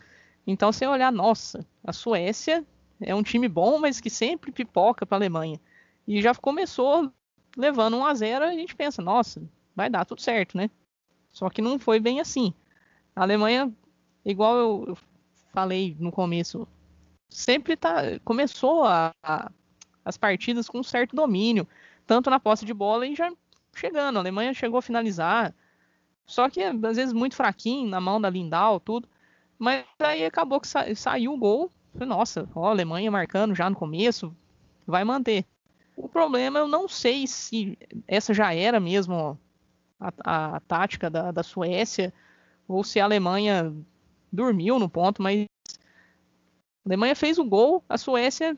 Então, 0.46 0.72
você 0.72 0.86
olhar, 0.86 1.12
nossa, 1.12 1.66
a 1.84 1.92
Suécia 1.92 2.64
é 3.00 3.14
um 3.14 3.22
time 3.22 3.48
bom, 3.48 3.78
mas 3.78 4.00
que 4.00 4.10
sempre 4.10 4.52
pipoca 4.52 5.06
para 5.06 5.16
a 5.16 5.18
Alemanha. 5.18 5.60
E 6.06 6.20
já 6.20 6.34
começou 6.34 7.10
levando 7.56 7.96
1 7.96 8.04
a 8.04 8.14
0 8.14 8.44
a 8.44 8.52
gente 8.52 8.74
pensa, 8.74 9.00
nossa, 9.02 9.42
vai 9.80 9.88
dar 9.88 10.04
tudo 10.04 10.20
certo, 10.20 10.58
né? 10.58 10.68
Só 11.32 11.48
que 11.48 11.62
não 11.62 11.78
foi 11.78 11.98
bem 11.98 12.20
assim. 12.20 12.52
A 13.16 13.22
Alemanha, 13.22 13.72
igual 14.24 14.56
eu, 14.56 14.98
falei 15.52 15.96
no 15.98 16.12
começo, 16.12 16.68
sempre 17.30 17.76
tá, 17.76 18.18
começou 18.22 18.84
a, 18.84 19.10
a, 19.22 19.50
as 20.04 20.18
partidas 20.18 20.68
com 20.68 20.80
um 20.80 20.82
certo 20.82 21.16
domínio, 21.16 21.66
tanto 22.06 22.28
na 22.28 22.38
posse 22.38 22.66
de 22.66 22.74
bola 22.74 23.06
e 23.06 23.14
já 23.14 23.32
chegando. 23.74 24.16
A 24.16 24.20
Alemanha 24.20 24.52
chegou 24.52 24.78
a 24.78 24.82
finalizar, 24.82 25.54
só 26.26 26.50
que 26.50 26.62
às 26.62 26.96
vezes 26.96 27.14
muito 27.14 27.34
fraquinho 27.34 27.88
na 27.88 28.02
mão 28.02 28.20
da 28.20 28.28
Lindau, 28.28 28.80
tudo. 28.80 29.08
Mas 29.58 29.84
aí 29.98 30.26
acabou 30.26 30.60
que 30.60 30.68
sa 30.68 30.94
saiu 30.94 31.32
o 31.32 31.38
gol. 31.38 31.72
Nossa, 31.94 32.46
ó, 32.54 32.66
a 32.66 32.70
Alemanha 32.70 33.10
marcando 33.10 33.54
já 33.54 33.68
no 33.70 33.76
começo, 33.76 34.34
vai 34.86 35.04
manter. 35.04 35.46
O 35.96 36.06
problema 36.06 36.58
eu 36.58 36.68
não 36.68 36.86
sei 36.86 37.26
se 37.26 37.78
essa 38.06 38.34
já 38.34 38.54
era 38.54 38.78
mesmo 38.78 39.38
a, 40.00 40.54
a 40.56 40.60
tática 40.60 41.10
da, 41.10 41.30
da 41.30 41.42
Suécia, 41.42 42.12
ou 42.66 42.82
se 42.82 42.98
a 42.98 43.04
Alemanha 43.04 43.74
dormiu 44.32 44.78
no 44.78 44.88
ponto, 44.88 45.22
mas 45.22 45.44
a 45.44 46.88
Alemanha 46.88 47.14
fez 47.14 47.38
o 47.38 47.44
gol, 47.44 47.84
a 47.88 47.98
Suécia 47.98 48.56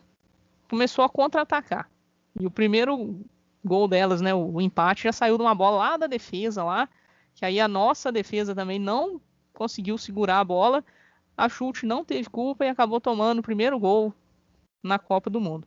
começou 0.70 1.04
a 1.04 1.08
contra-atacar. 1.08 1.90
E 2.38 2.46
o 2.46 2.50
primeiro 2.50 3.20
gol 3.64 3.88
delas, 3.88 4.20
né, 4.20 4.32
o, 4.32 4.54
o, 4.54 4.60
empate, 4.60 5.04
já 5.04 5.12
saiu 5.12 5.36
de 5.36 5.42
uma 5.42 5.54
bola 5.54 5.78
lá 5.78 5.96
da 5.96 6.06
defesa 6.06 6.62
lá, 6.62 6.88
que 7.34 7.44
aí 7.44 7.60
a 7.60 7.68
nossa 7.68 8.12
defesa 8.12 8.54
também 8.54 8.78
não 8.78 9.20
conseguiu 9.52 9.98
segurar 9.98 10.40
a 10.40 10.44
bola. 10.44 10.84
A 11.36 11.48
chute 11.48 11.86
não 11.86 12.04
teve 12.04 12.28
culpa 12.28 12.64
e 12.64 12.68
acabou 12.68 13.00
tomando 13.00 13.40
o 13.40 13.42
primeiro 13.42 13.78
gol 13.78 14.14
na 14.82 14.98
Copa 14.98 15.30
do 15.30 15.40
Mundo. 15.40 15.66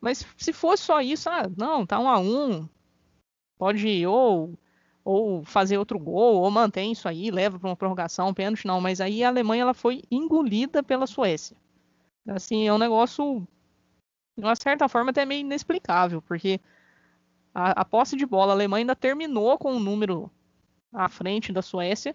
Mas 0.00 0.26
se 0.36 0.52
fosse 0.52 0.84
só 0.84 1.00
isso, 1.00 1.28
ah, 1.28 1.50
não, 1.56 1.86
tá 1.86 1.98
um 1.98 2.08
a 2.08 2.18
um, 2.18 2.68
pode 3.58 4.06
ou 4.06 4.56
ou 5.06 5.44
fazer 5.44 5.78
outro 5.78 6.00
gol, 6.00 6.42
ou 6.42 6.50
mantém 6.50 6.90
isso 6.90 7.08
aí, 7.08 7.30
leva 7.30 7.60
para 7.60 7.68
uma 7.68 7.76
prorrogação, 7.76 8.30
um 8.30 8.34
pênalti, 8.34 8.66
não. 8.66 8.80
Mas 8.80 9.00
aí 9.00 9.22
a 9.22 9.28
Alemanha 9.28 9.62
ela 9.62 9.72
foi 9.72 10.02
engolida 10.10 10.82
pela 10.82 11.06
Suécia. 11.06 11.56
Assim, 12.26 12.66
é 12.66 12.72
um 12.72 12.78
negócio, 12.78 13.46
de 14.36 14.44
uma 14.44 14.56
certa 14.56 14.88
forma, 14.88 15.10
até 15.10 15.24
meio 15.24 15.42
inexplicável, 15.42 16.20
porque 16.20 16.60
a, 17.54 17.82
a 17.82 17.84
posse 17.84 18.16
de 18.16 18.26
bola, 18.26 18.52
a 18.52 18.56
Alemanha 18.56 18.82
ainda 18.82 18.96
terminou 18.96 19.56
com 19.56 19.74
um 19.74 19.78
número 19.78 20.28
à 20.92 21.08
frente 21.08 21.52
da 21.52 21.62
Suécia, 21.62 22.12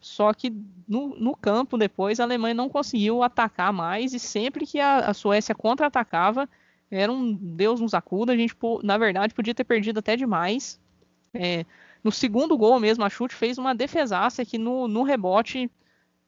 só 0.00 0.32
que 0.32 0.50
no, 0.88 1.08
no, 1.20 1.36
campo 1.36 1.76
depois 1.76 2.20
a 2.20 2.24
Alemanha 2.24 2.54
não 2.54 2.70
conseguiu 2.70 3.22
atacar 3.22 3.70
mais 3.70 4.14
e 4.14 4.18
sempre 4.18 4.66
que 4.66 4.80
a, 4.80 5.10
a 5.10 5.14
Suécia 5.14 5.54
contra-atacava 5.54 6.48
era 6.90 7.12
um 7.12 7.34
Deus 7.34 7.82
nos 7.82 7.92
acuda. 7.92 8.32
A 8.32 8.36
gente, 8.36 8.56
na 8.82 8.96
verdade, 8.96 9.34
podia 9.34 9.54
ter 9.54 9.64
perdido 9.64 9.98
até 9.98 10.16
demais. 10.16 10.80
É, 11.34 11.66
no 12.04 12.12
segundo 12.12 12.56
gol 12.58 12.78
mesmo, 12.78 13.02
a 13.02 13.08
chute 13.08 13.34
fez 13.34 13.56
uma 13.56 13.74
defesaça 13.74 14.44
que 14.44 14.58
no, 14.58 14.86
no 14.86 15.02
rebote 15.02 15.70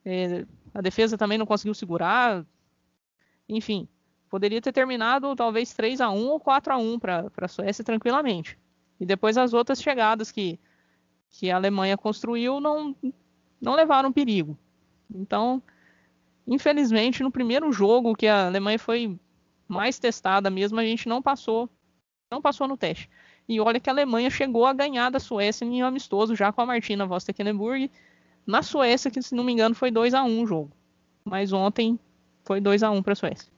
é, 0.03 0.47
a 0.73 0.81
defesa 0.81 1.19
também 1.19 1.37
não 1.37 1.45
conseguiu 1.45 1.75
segurar. 1.75 2.47
Enfim, 3.47 3.87
poderia 4.31 4.61
ter 4.63 4.73
terminado 4.73 5.37
talvez 5.37 5.75
3 5.75 6.01
a 6.01 6.11
1 6.11 6.29
ou 6.29 6.41
4 6.41 6.73
a 6.73 6.77
1 6.79 6.99
para 6.99 7.31
a 7.43 7.49
Suécia 7.49 7.85
tranquilamente. 7.85 8.59
E 8.99 9.05
depois 9.05 9.37
as 9.37 9.53
outras 9.53 9.83
chegadas 9.83 10.33
que, 10.33 10.59
que 11.29 11.51
a 11.51 11.57
Alemanha 11.57 11.99
construiu 11.99 12.59
não, 12.59 12.97
não 13.61 13.75
levaram 13.75 14.11
perigo. 14.11 14.59
Então, 15.15 15.63
infelizmente, 16.47 17.23
no 17.23 17.31
primeiro 17.31 17.71
jogo 17.71 18.17
que 18.17 18.27
a 18.27 18.47
Alemanha 18.47 18.79
foi 18.79 19.21
mais 19.69 19.99
testada 19.99 20.49
mesmo, 20.49 20.81
a 20.81 20.85
gente 20.85 21.07
não 21.07 21.21
passou, 21.21 21.69
não 22.31 22.41
passou 22.41 22.67
no 22.67 22.79
teste. 22.79 23.11
E 23.49 23.61
olha 23.61 23.79
que 23.79 23.89
a 23.89 23.93
Alemanha 23.93 24.29
chegou 24.29 24.67
a 24.67 24.73
ganhar 24.73 25.11
da 25.11 25.21
Suécia 25.21 25.65
em 25.65 25.83
amistoso 25.83 26.35
já 26.35 26.53
com 26.53 26.61
a 26.61 26.67
Martina 26.67 27.07
Voss 27.07 27.25
Tecklenburg. 27.25 27.91
Na 28.47 28.63
Suécia, 28.63 29.11
que 29.11 29.23
se 29.23 29.35
não 29.35 29.45
me 29.45 29.53
engano 29.53 29.75
foi 29.75 29.91
2 29.91 30.15
a 30.15 30.23
1 30.25 30.43
o 30.43 30.47
jogo. 30.47 30.73
Mas 31.25 31.53
ontem 31.53 31.99
foi 32.45 32.61
2 32.61 32.83
a 32.83 32.91
1 32.91 33.03
para 33.03 33.13
a 33.13 33.17
Suécia. 33.17 33.53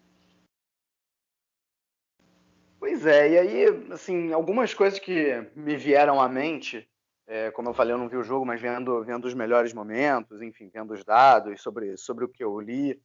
Pois 2.79 3.05
é, 3.05 3.31
e 3.31 3.39
aí, 3.39 3.93
assim, 3.93 4.33
algumas 4.33 4.73
coisas 4.73 4.99
que 4.99 5.45
me 5.55 5.77
vieram 5.77 6.21
à 6.21 6.29
mente, 6.29 6.89
é, 7.27 7.51
como 7.51 7.69
eu 7.69 7.75
falei, 7.75 7.93
eu 7.93 7.99
não 7.99 8.09
vi 8.09 8.17
o 8.17 8.23
jogo, 8.23 8.47
mas 8.47 8.61
vendo, 8.61 9.05
vendo 9.05 9.27
os 9.27 9.35
melhores 9.35 9.73
momentos, 9.73 10.41
enfim, 10.41 10.71
vendo 10.73 10.95
os 10.95 11.05
dados 11.05 11.61
sobre, 11.61 11.97
sobre 11.97 12.25
o 12.25 12.29
que 12.29 12.43
eu 12.43 12.59
li. 12.61 13.01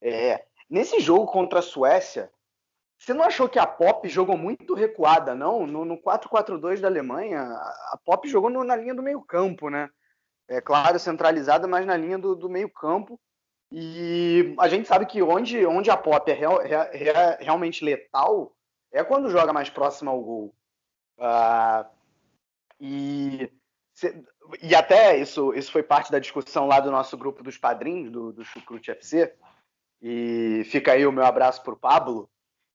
É, 0.00 0.44
nesse 0.68 0.98
jogo 1.00 1.26
contra 1.26 1.58
a 1.58 1.62
Suécia, 1.62 2.30
você 2.98 3.14
não 3.14 3.24
achou 3.24 3.48
que 3.48 3.58
a 3.58 3.66
Pop 3.66 4.06
jogou 4.08 4.36
muito 4.36 4.74
recuada, 4.74 5.34
não? 5.34 5.66
No, 5.66 5.84
no 5.84 5.96
4-4-2 5.96 6.80
da 6.80 6.88
Alemanha, 6.88 7.42
a 7.42 7.98
Pop 8.04 8.28
jogou 8.28 8.50
no, 8.50 8.64
na 8.64 8.74
linha 8.74 8.94
do 8.94 9.02
meio 9.02 9.22
campo, 9.22 9.70
né? 9.70 9.88
É 10.48 10.60
claro, 10.60 10.98
centralizada, 10.98 11.68
mas 11.68 11.86
na 11.86 11.96
linha 11.96 12.18
do, 12.18 12.34
do 12.34 12.48
meio 12.48 12.68
campo. 12.68 13.18
E 13.70 14.54
a 14.58 14.66
gente 14.68 14.88
sabe 14.88 15.06
que 15.06 15.22
onde, 15.22 15.64
onde 15.64 15.90
a 15.90 15.96
Pop 15.96 16.28
é 16.28 16.34
real, 16.34 16.58
realmente 17.38 17.84
letal 17.84 18.52
é 18.90 19.04
quando 19.04 19.30
joga 19.30 19.52
mais 19.52 19.70
próximo 19.70 20.10
ao 20.10 20.20
gol. 20.20 20.54
Uh, 21.18 21.86
e, 22.80 23.52
e 24.60 24.74
até 24.74 25.16
isso, 25.18 25.54
isso 25.54 25.70
foi 25.70 25.82
parte 25.82 26.10
da 26.10 26.18
discussão 26.18 26.66
lá 26.66 26.80
do 26.80 26.90
nosso 26.90 27.16
grupo 27.16 27.44
dos 27.44 27.56
padrinhos, 27.56 28.10
do, 28.10 28.32
do 28.32 28.44
Chucrute 28.44 28.90
FC. 28.90 29.32
E 30.02 30.62
fica 30.66 30.92
aí 30.92 31.06
o 31.06 31.12
meu 31.12 31.24
abraço 31.24 31.62
para 31.62 31.74
o 31.74 31.78
Pablo 31.78 32.28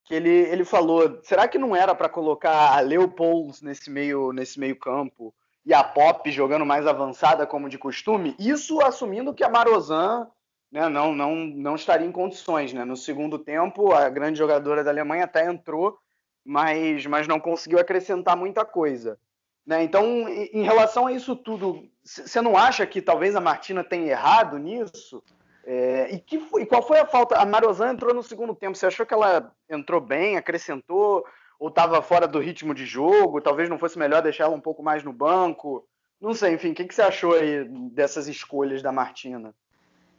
que 0.04 0.14
ele, 0.14 0.30
ele 0.30 0.64
falou: 0.64 1.18
será 1.22 1.48
que 1.48 1.58
não 1.58 1.74
era 1.74 1.94
para 1.94 2.08
colocar 2.08 2.76
a 2.76 2.80
Leopolds 2.80 3.62
nesse 3.62 3.90
meio, 3.90 4.32
nesse 4.32 4.60
meio 4.60 4.76
campo 4.76 5.34
e 5.64 5.72
a 5.72 5.82
Pop 5.82 6.30
jogando 6.30 6.66
mais 6.66 6.86
avançada 6.86 7.46
como 7.46 7.68
de 7.68 7.78
costume? 7.78 8.36
Isso 8.38 8.80
assumindo 8.82 9.32
que 9.34 9.42
a 9.42 9.48
Marozan 9.48 10.28
né, 10.70 10.88
não, 10.88 11.14
não, 11.14 11.34
não 11.36 11.74
estaria 11.76 12.06
em 12.06 12.12
condições. 12.12 12.72
Né? 12.72 12.84
No 12.84 12.96
segundo 12.96 13.38
tempo, 13.38 13.92
a 13.92 14.08
grande 14.08 14.38
jogadora 14.38 14.84
da 14.84 14.90
Alemanha 14.90 15.24
até 15.24 15.46
entrou, 15.46 15.96
mas, 16.44 17.06
mas 17.06 17.28
não 17.28 17.40
conseguiu 17.40 17.78
acrescentar 17.78 18.36
muita 18.36 18.64
coisa. 18.64 19.18
Né? 19.64 19.84
Então, 19.84 20.28
em 20.28 20.62
relação 20.62 21.06
a 21.06 21.12
isso 21.12 21.34
tudo, 21.34 21.88
você 22.02 22.42
não 22.42 22.58
acha 22.58 22.84
que 22.86 23.00
talvez 23.00 23.34
a 23.34 23.40
Martina 23.40 23.82
tenha 23.82 24.10
errado 24.10 24.58
nisso? 24.58 25.22
É, 25.66 26.14
e, 26.14 26.18
que 26.18 26.38
foi, 26.38 26.62
e 26.62 26.66
qual 26.66 26.82
foi 26.82 26.98
a 26.98 27.06
falta? 27.06 27.36
A 27.36 27.46
Marozan 27.46 27.92
entrou 27.92 28.14
no 28.14 28.22
segundo 28.22 28.54
tempo. 28.54 28.76
Você 28.76 28.86
achou 28.86 29.06
que 29.06 29.14
ela 29.14 29.52
entrou 29.68 30.00
bem, 30.00 30.36
acrescentou, 30.36 31.24
ou 31.58 31.68
estava 31.68 32.02
fora 32.02 32.28
do 32.28 32.38
ritmo 32.38 32.74
de 32.74 32.84
jogo? 32.84 33.40
Talvez 33.40 33.68
não 33.68 33.78
fosse 33.78 33.98
melhor 33.98 34.22
deixar 34.22 34.44
ela 34.44 34.54
um 34.54 34.60
pouco 34.60 34.82
mais 34.82 35.02
no 35.02 35.12
banco? 35.12 35.86
Não 36.20 36.34
sei, 36.34 36.54
enfim, 36.54 36.70
o 36.70 36.74
que, 36.74 36.84
que 36.84 36.94
você 36.94 37.02
achou 37.02 37.34
aí 37.34 37.64
dessas 37.90 38.28
escolhas 38.28 38.82
da 38.82 38.92
Martina? 38.92 39.54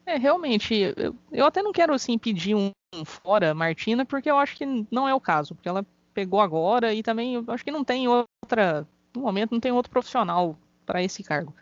É, 0.05 0.17
realmente, 0.17 0.93
eu, 0.95 1.15
eu 1.31 1.45
até 1.45 1.63
não 1.63 1.71
quero 1.71 1.93
assim 1.93 2.17
pedir 2.17 2.55
um, 2.55 2.71
um 2.93 3.03
fora 3.03 3.55
Martina, 3.55 4.05
porque 4.05 4.29
eu 4.29 4.37
acho 4.37 4.55
que 4.55 4.85
não 4.91 5.09
é 5.09 5.13
o 5.15 5.19
caso, 5.19 5.55
porque 5.55 5.69
ela 5.69 5.85
pegou 6.13 6.39
agora 6.39 6.93
e 6.93 7.01
também 7.01 7.35
eu 7.35 7.43
acho 7.47 7.63
que 7.63 7.71
não 7.71 7.83
tem 7.83 8.07
outra, 8.07 8.87
no 9.15 9.23
momento 9.23 9.51
não 9.51 9.59
tem 9.59 9.71
outro 9.71 9.91
profissional 9.91 10.55
para 10.85 11.01
esse 11.03 11.23
cargo. 11.23 11.53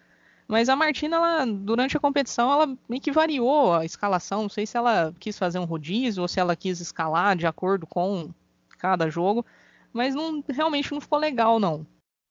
Mas 0.53 0.69
a 0.69 0.75
Martina, 0.75 1.15
ela, 1.15 1.45
durante 1.47 1.97
a 1.97 1.99
competição, 1.99 2.51
ela 2.51 2.77
meio 2.87 3.01
que 3.01 3.11
variou 3.11 3.73
a 3.73 3.85
escalação. 3.85 4.43
Não 4.43 4.49
sei 4.49 4.67
se 4.67 4.77
ela 4.77 5.11
quis 5.19 5.35
fazer 5.35 5.57
um 5.57 5.65
rodízio 5.65 6.21
ou 6.21 6.27
se 6.27 6.39
ela 6.39 6.55
quis 6.55 6.79
escalar 6.79 7.35
de 7.35 7.47
acordo 7.47 7.87
com 7.87 8.29
cada 8.77 9.09
jogo. 9.09 9.43
Mas 9.91 10.13
não, 10.13 10.43
realmente 10.47 10.91
não 10.91 11.01
ficou 11.01 11.17
legal, 11.17 11.59
não. 11.59 11.87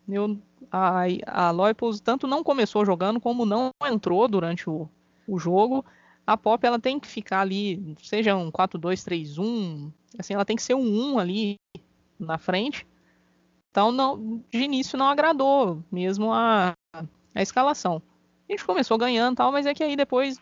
Eu, 0.09 0.39
a, 0.71 1.03
a 1.27 1.53
tanto 2.05 2.29
não 2.29 2.45
começou 2.45 2.87
jogando 2.87 3.21
como 3.21 3.45
não 3.45 3.71
entrou 3.87 4.29
durante 4.29 4.71
o, 4.71 4.89
o 5.27 5.37
jogo. 5.37 5.85
A 6.25 6.37
Pop 6.37 6.65
ela 6.65 6.79
tem 6.79 7.01
que 7.01 7.09
ficar 7.09 7.41
ali, 7.41 7.97
seja 8.05 8.37
um 8.37 8.53
4-2-3-1, 8.53 9.93
assim, 10.17 10.35
ela 10.35 10.45
tem 10.45 10.55
que 10.55 10.63
ser 10.63 10.75
um 10.75 11.15
1 11.15 11.19
ali 11.19 11.57
na 12.21 12.39
frente. 12.39 12.87
Então, 13.73 13.91
não, 13.91 14.45
de 14.49 14.59
início 14.59 14.97
não 14.97 15.09
agradou 15.09 15.83
mesmo 15.91 16.33
a, 16.33 16.73
a 17.35 17.43
escalação. 17.43 18.01
Gente 18.53 18.67
começou 18.67 18.99
ganhando 18.99 19.37
tal, 19.37 19.51
mas 19.51 19.65
é 19.65 19.73
que 19.73 19.83
aí 19.83 19.97
depois 19.97 20.39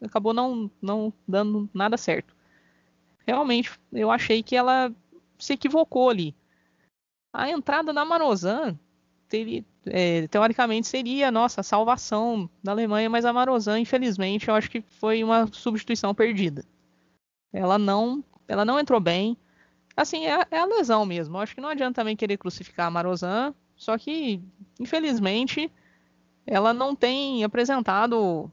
acabou 0.00 0.32
não, 0.32 0.70
não 0.80 1.12
dando 1.28 1.68
nada 1.74 1.98
certo. 1.98 2.34
Realmente, 3.26 3.70
eu 3.92 4.10
achei 4.10 4.42
que 4.42 4.56
ela 4.56 4.90
se 5.38 5.52
equivocou 5.52 6.08
ali. 6.08 6.34
A 7.30 7.50
entrada 7.50 7.92
da 7.92 8.02
Marozan 8.02 8.78
é, 9.84 10.26
teoricamente 10.28 10.86
seria 10.86 11.28
a 11.28 11.30
nossa 11.30 11.62
salvação 11.62 12.48
da 12.64 12.72
Alemanha, 12.72 13.10
mas 13.10 13.26
a 13.26 13.32
Marozan, 13.32 13.78
infelizmente, 13.78 14.48
eu 14.48 14.54
acho 14.54 14.70
que 14.70 14.80
foi 14.80 15.22
uma 15.22 15.46
substituição 15.52 16.14
perdida. 16.14 16.64
Ela 17.52 17.78
não, 17.78 18.24
ela 18.48 18.64
não 18.64 18.80
entrou 18.80 19.00
bem. 19.00 19.36
Assim, 19.94 20.26
é, 20.26 20.46
é 20.50 20.60
a 20.60 20.64
lesão 20.64 21.04
mesmo. 21.04 21.36
Eu 21.36 21.40
acho 21.42 21.54
que 21.54 21.60
não 21.60 21.68
adianta 21.68 22.00
também 22.00 22.16
querer 22.16 22.38
crucificar 22.38 22.86
a 22.86 22.90
Marozan, 22.90 23.54
só 23.76 23.98
que, 23.98 24.40
infelizmente, 24.80 25.70
ela 26.46 26.72
não 26.72 26.94
tem 26.94 27.44
apresentado 27.44 28.50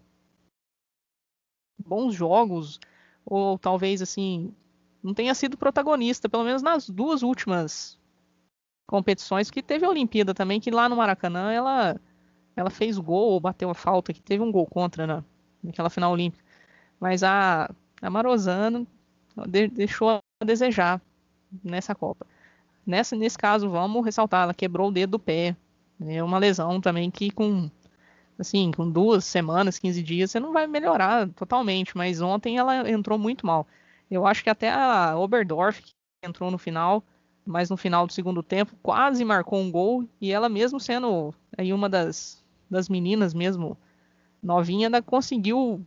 bons 1.78 2.14
jogos, 2.14 2.80
ou 3.26 3.58
talvez 3.58 4.02
assim, 4.02 4.54
não 5.02 5.14
tenha 5.14 5.34
sido 5.34 5.58
protagonista, 5.58 6.30
pelo 6.30 6.44
menos 6.44 6.62
nas 6.62 6.90
duas 6.90 7.24
últimas 7.24 7.98
competições, 8.88 9.52
que 9.52 9.62
teve 9.62 9.86
a 9.86 9.90
Olimpíada 9.90 10.34
também, 10.34 10.60
que 10.60 10.72
lá 10.72 10.90
no 10.90 10.96
Maracanã 10.96 11.52
ela, 11.52 12.00
ela 12.56 12.70
fez 12.70 12.98
gol 12.98 13.40
bateu 13.40 13.70
a 13.70 13.76
falta, 13.76 14.14
que 14.14 14.22
teve 14.22 14.44
um 14.44 14.52
gol 14.52 14.66
contra 14.66 15.08
na, 15.08 15.24
naquela 15.64 15.90
final 15.90 16.12
olímpica. 16.12 16.44
Mas 17.00 17.24
a, 17.24 17.70
a 18.02 18.10
Marozano 18.10 18.88
de, 19.48 19.68
deixou 19.68 20.10
a 20.10 20.46
desejar 20.46 21.02
nessa 21.64 21.96
Copa. 21.96 22.26
Nessa, 22.86 23.16
nesse 23.16 23.38
caso, 23.38 23.70
vamos 23.70 24.04
ressaltar, 24.04 24.44
ela 24.44 24.54
quebrou 24.54 24.90
o 24.90 24.92
dedo 24.92 25.12
do 25.12 25.20
pé. 25.20 25.56
É 26.02 26.24
uma 26.24 26.40
lesão 26.40 26.82
também 26.82 27.12
que 27.12 27.30
com 27.30 27.70
assim, 28.40 28.72
com 28.72 28.90
duas 28.90 29.26
semanas, 29.26 29.78
15 29.78 30.02
dias, 30.02 30.32
você 30.32 30.40
não 30.40 30.54
vai 30.54 30.66
melhorar 30.66 31.28
totalmente, 31.30 31.96
mas 31.98 32.22
ontem 32.22 32.58
ela 32.58 32.90
entrou 32.90 33.20
muito 33.20 33.46
mal. 33.46 33.68
Eu 34.10 34.26
acho 34.26 34.44
que 34.44 34.50
até 34.50 34.72
a 34.72 35.18
Oberdorf, 35.18 35.82
que 35.82 35.94
entrou 36.24 36.50
no 36.50 36.58
final, 36.58 37.04
mas 37.46 37.70
no 37.70 37.76
final 37.76 38.08
do 38.08 38.14
segundo 38.14 38.42
tempo, 38.42 38.76
quase 38.82 39.26
marcou 39.26 39.60
um 39.60 39.70
gol, 39.70 40.08
e 40.22 40.32
ela 40.32 40.48
mesmo 40.48 40.80
sendo 40.80 41.34
aí 41.58 41.74
uma 41.74 41.90
das, 41.90 42.42
das 42.70 42.88
meninas 42.88 43.34
mesmo 43.34 43.78
novinha, 44.42 44.88
ainda 44.88 45.02
conseguiu 45.02 45.86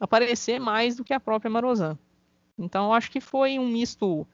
aparecer 0.00 0.58
mais 0.58 0.96
do 0.96 1.04
que 1.04 1.14
a 1.14 1.20
própria 1.20 1.50
Marozan. 1.50 1.96
Então 2.58 2.86
eu 2.86 2.92
acho 2.92 3.10
que 3.10 3.20
foi 3.20 3.58
um 3.58 3.68
misto 3.68 4.26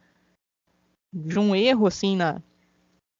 de 1.12 1.38
um 1.38 1.54
erro 1.54 1.86
assim 1.86 2.16
na, 2.16 2.42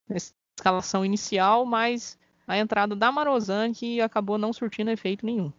na 0.08 0.16
escalação 0.16 1.04
inicial, 1.04 1.66
mas 1.66 2.18
a 2.48 2.56
entrada 2.56 2.96
da 2.96 3.12
Marozan 3.12 3.72
que 3.72 4.00
acabou 4.00 4.38
não 4.38 4.52
surtindo 4.52 4.90
efeito 4.90 5.26
nenhum. 5.26 5.52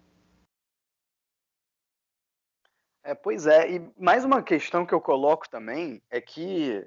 É, 3.04 3.13
pois 3.13 3.47
é, 3.47 3.71
e 3.71 3.91
mais 3.97 4.25
uma 4.25 4.43
questão 4.43 4.86
que 4.86 4.93
eu 4.93 4.99
coloco 4.99 5.47
também 5.49 6.02
é 6.10 6.19
que 6.19 6.86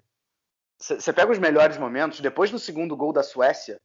você 0.79 1.13
pega 1.13 1.31
os 1.31 1.39
melhores 1.39 1.79
momentos, 1.79 2.21
depois 2.21 2.51
do 2.51 2.59
segundo 2.59 2.97
gol 2.97 3.13
da 3.13 3.23
Suécia, 3.23 3.81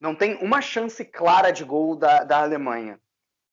não 0.00 0.14
tem 0.14 0.34
uma 0.42 0.60
chance 0.60 1.04
clara 1.04 1.52
de 1.52 1.64
gol 1.64 1.94
da, 1.94 2.24
da 2.24 2.42
Alemanha. 2.42 3.00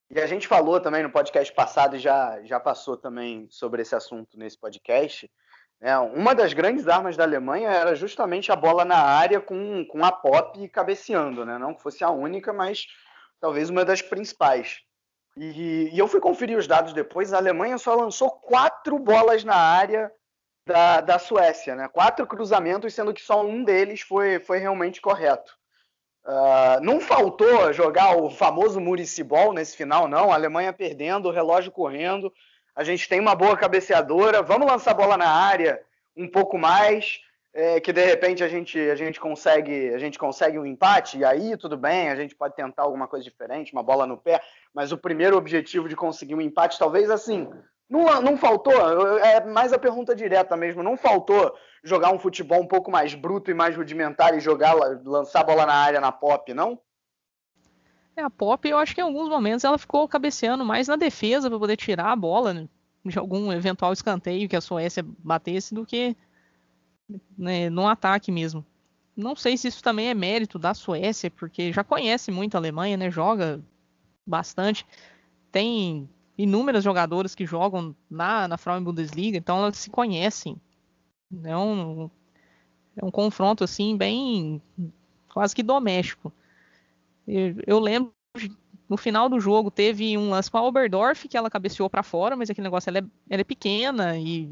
E 0.09 0.19
a 0.19 0.25
gente 0.25 0.47
falou 0.47 0.79
também 0.79 1.03
no 1.03 1.11
podcast 1.11 1.53
passado, 1.53 1.99
já, 1.99 2.41
já 2.43 2.59
passou 2.59 2.97
também 2.97 3.47
sobre 3.51 3.81
esse 3.81 3.93
assunto 3.93 4.37
nesse 4.37 4.57
podcast, 4.57 5.29
é, 5.79 5.97
uma 5.97 6.33
das 6.33 6.53
grandes 6.53 6.87
armas 6.87 7.15
da 7.15 7.23
Alemanha 7.23 7.69
era 7.69 7.95
justamente 7.95 8.51
a 8.51 8.55
bola 8.55 8.83
na 8.83 8.97
área 8.97 9.39
com, 9.39 9.85
com 9.85 10.03
a 10.03 10.11
Pop 10.11 10.67
cabeceando, 10.69 11.45
né? 11.45 11.57
Não 11.57 11.73
que 11.73 11.83
fosse 11.83 12.03
a 12.03 12.09
única, 12.09 12.51
mas 12.51 12.87
talvez 13.39 13.69
uma 13.69 13.85
das 13.85 14.01
principais. 14.01 14.79
E, 15.35 15.91
e, 15.93 15.99
eu 15.99 16.07
fui 16.07 16.19
conferir 16.19 16.57
os 16.57 16.65
dados 16.65 16.93
depois, 16.93 17.31
a 17.31 17.37
Alemanha 17.37 17.77
só 17.77 17.93
lançou 17.93 18.31
quatro 18.31 18.97
bolas 18.97 19.43
na 19.43 19.55
área 19.55 20.11
da, 20.65 20.99
da 21.01 21.19
Suécia, 21.19 21.75
né? 21.75 21.87
Quatro 21.87 22.25
cruzamentos, 22.25 22.93
sendo 22.93 23.13
que 23.13 23.21
só 23.21 23.45
um 23.45 23.63
deles 23.63 24.01
foi, 24.01 24.39
foi 24.39 24.57
realmente 24.57 24.99
correto. 24.99 25.55
Uh, 26.25 26.81
não 26.81 26.99
faltou 26.99 27.71
jogar 27.71 28.17
o 28.17 28.29
famoso 28.29 28.81
Muricibol 28.81 29.53
nesse 29.53 29.77
final, 29.77 30.07
não. 30.07 30.31
A 30.31 30.35
Alemanha 30.35 30.73
perdendo, 30.73 31.29
o 31.29 31.31
relógio 31.31 31.71
correndo, 31.71 32.33
a 32.77 32.83
gente 32.83 33.09
tem 33.09 33.19
uma 33.19 33.33
boa 33.33 33.57
cabeceadora, 33.57 34.43
vamos 34.43 34.67
lançar 34.67 34.91
a 34.91 34.93
bola 34.93 35.17
na 35.17 35.27
área 35.27 35.81
um 36.15 36.27
pouco 36.27 36.59
mais, 36.59 37.19
é, 37.51 37.79
que 37.79 37.91
de 37.91 38.05
repente 38.05 38.43
a 38.43 38.47
gente, 38.47 38.79
a 38.79 38.93
gente 38.93 39.19
consegue 39.19 39.89
a 39.95 39.97
gente 39.97 40.19
consegue 40.19 40.59
um 40.59 40.65
empate, 40.65 41.17
e 41.17 41.25
aí 41.25 41.57
tudo 41.57 41.75
bem, 41.75 42.09
a 42.09 42.15
gente 42.15 42.35
pode 42.35 42.55
tentar 42.55 42.83
alguma 42.83 43.07
coisa 43.07 43.23
diferente, 43.23 43.73
uma 43.73 43.81
bola 43.81 44.05
no 44.05 44.15
pé, 44.15 44.39
mas 44.75 44.91
o 44.91 44.97
primeiro 44.97 45.35
objetivo 45.35 45.89
de 45.89 45.95
conseguir 45.95 46.35
um 46.35 46.41
empate, 46.41 46.77
talvez 46.77 47.09
assim, 47.09 47.49
não, 47.89 48.21
não 48.21 48.37
faltou, 48.37 48.75
é 49.17 49.43
mais 49.43 49.73
a 49.73 49.79
pergunta 49.79 50.15
direta 50.15 50.55
mesmo, 50.55 50.83
não 50.83 50.95
faltou 50.95 51.55
jogar 51.83 52.11
um 52.11 52.19
futebol 52.19 52.61
um 52.61 52.67
pouco 52.67 52.91
mais 52.91 53.15
bruto 53.15 53.49
e 53.49 53.55
mais 53.55 53.75
rudimentar 53.75 54.37
e 54.37 54.39
jogar, 54.39 54.75
lançar 55.03 55.39
a 55.39 55.45
bola 55.45 55.65
na 55.65 55.73
área 55.73 55.99
na 55.99 56.11
pop, 56.11 56.53
não? 56.53 56.79
É, 58.17 58.23
a 58.23 58.31
Pop, 58.31 58.67
eu 58.67 58.79
acho 58.79 58.95
que 58.95 58.99
em 58.99 59.03
alguns 59.03 59.29
momentos 59.29 59.63
ela 59.63 59.77
ficou 59.77 60.07
cabeceando 60.07 60.65
mais 60.65 60.87
na 60.87 60.95
defesa 60.95 61.51
para 61.51 61.59
poder 61.59 61.77
tirar 61.77 62.11
a 62.11 62.15
bola 62.15 62.51
né, 62.51 62.67
de 63.05 63.19
algum 63.19 63.51
eventual 63.51 63.93
escanteio 63.93 64.49
que 64.49 64.55
a 64.55 64.61
Suécia 64.61 65.05
batesse 65.19 65.75
do 65.75 65.85
que 65.85 66.17
né, 67.37 67.69
no 67.69 67.87
ataque 67.87 68.31
mesmo. 68.31 68.65
Não 69.15 69.35
sei 69.35 69.55
se 69.55 69.67
isso 69.67 69.83
também 69.83 70.09
é 70.09 70.15
mérito 70.15 70.57
da 70.57 70.73
Suécia, 70.73 71.29
porque 71.29 71.71
já 71.71 71.83
conhece 71.83 72.31
muito 72.31 72.55
a 72.55 72.57
Alemanha, 72.57 72.97
né? 72.97 73.11
Joga 73.11 73.61
bastante. 74.25 74.83
Tem 75.51 76.09
inúmeros 76.35 76.83
jogadores 76.83 77.35
que 77.35 77.45
jogam 77.45 77.95
na, 78.09 78.47
na 78.47 78.57
Frauen 78.57 78.83
Bundesliga, 78.83 79.37
então 79.37 79.57
elas 79.59 79.77
se 79.77 79.91
conhecem. 79.91 80.59
É 81.43 81.55
um, 81.55 82.09
é 82.95 83.05
um 83.05 83.11
confronto 83.11 83.63
assim 83.63 83.95
bem 83.95 84.59
quase 85.31 85.55
que 85.55 85.61
doméstico. 85.61 86.33
Eu, 87.27 87.79
lembro 87.79 88.13
no 88.87 88.95
final 88.95 89.27
do 89.27 89.39
jogo 89.39 89.69
teve 89.69 90.17
um 90.17 90.29
lance 90.29 90.49
com 90.49 90.57
a 90.57 90.63
Oberdorf 90.63 91.27
que 91.27 91.35
ela 91.35 91.49
cabeceou 91.49 91.89
para 91.89 92.03
fora, 92.03 92.35
mas 92.35 92.49
aquele 92.49 92.65
negócio 92.65 92.89
ela 92.89 92.99
é, 92.99 93.03
ela 93.29 93.41
é 93.41 93.43
pequena 93.43 94.17
e 94.17 94.49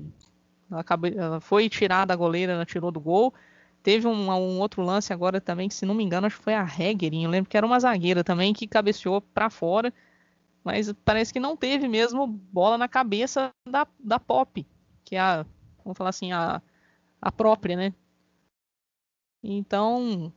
ela, 0.70 0.84
cabe, 0.84 1.16
ela, 1.16 1.40
foi 1.40 1.70
tirada 1.70 2.14
a 2.14 2.18
goleira, 2.18 2.54
ela 2.54 2.66
tirou 2.66 2.92
do 2.92 3.00
gol. 3.00 3.34
Teve 3.82 4.08
um, 4.08 4.30
um, 4.32 4.60
outro 4.60 4.82
lance 4.82 5.14
agora 5.14 5.40
também, 5.40 5.70
que 5.70 5.76
se 5.76 5.86
não 5.86 5.94
me 5.94 6.04
engano, 6.04 6.28
acho 6.28 6.38
que 6.38 6.44
foi 6.44 6.56
a 6.56 6.64
Hegerin. 6.66 7.24
Eu 7.24 7.30
lembro 7.30 7.50
que 7.50 7.56
era 7.56 7.66
uma 7.66 7.80
zagueira 7.80 8.24
também 8.24 8.54
que 8.54 8.68
cabeceou 8.68 9.22
para 9.22 9.50
fora, 9.50 9.94
mas 10.64 10.92
parece 11.06 11.32
que 11.32 11.40
não 11.40 11.56
teve 11.56 11.88
mesmo 11.88 12.26
bola 12.28 12.78
na 12.78 12.88
cabeça 12.88 13.52
da, 13.70 13.88
da 14.00 14.20
Pop, 14.20 14.66
que 15.04 15.16
é 15.16 15.20
a, 15.20 15.46
vamos 15.84 15.98
falar 15.98 16.10
assim, 16.10 16.32
a, 16.32 16.62
a 17.22 17.32
própria, 17.32 17.76
né? 17.76 17.94
Então, 19.44 20.34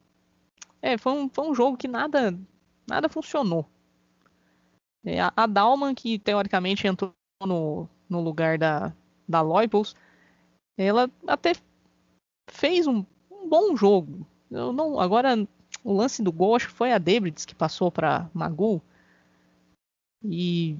é, 0.80 0.96
foi 0.96 1.12
um, 1.12 1.28
foi 1.28 1.48
um 1.48 1.54
jogo 1.54 1.76
que 1.76 1.88
nada, 1.88 2.38
nada 2.88 3.08
funcionou. 3.08 3.66
É, 5.04 5.20
a, 5.20 5.32
a 5.36 5.46
Dalman, 5.46 5.94
que 5.94 6.18
teoricamente 6.18 6.86
entrou 6.86 7.14
no, 7.42 7.88
no 8.08 8.20
lugar 8.20 8.58
da, 8.58 8.92
da 9.28 9.40
Loipos, 9.40 9.94
ela 10.76 11.10
até 11.26 11.52
fez 12.50 12.86
um, 12.86 13.04
um 13.30 13.48
bom 13.48 13.76
jogo. 13.76 14.26
Eu 14.50 14.72
não, 14.72 14.98
agora, 15.00 15.46
o 15.84 15.92
lance 15.92 16.22
do 16.22 16.32
gol, 16.32 16.56
acho 16.56 16.68
que 16.68 16.74
foi 16.74 16.92
a 16.92 16.98
Debris 16.98 17.44
que 17.44 17.54
passou 17.54 17.90
para 17.90 18.30
Magu. 18.32 18.82
E 20.24 20.76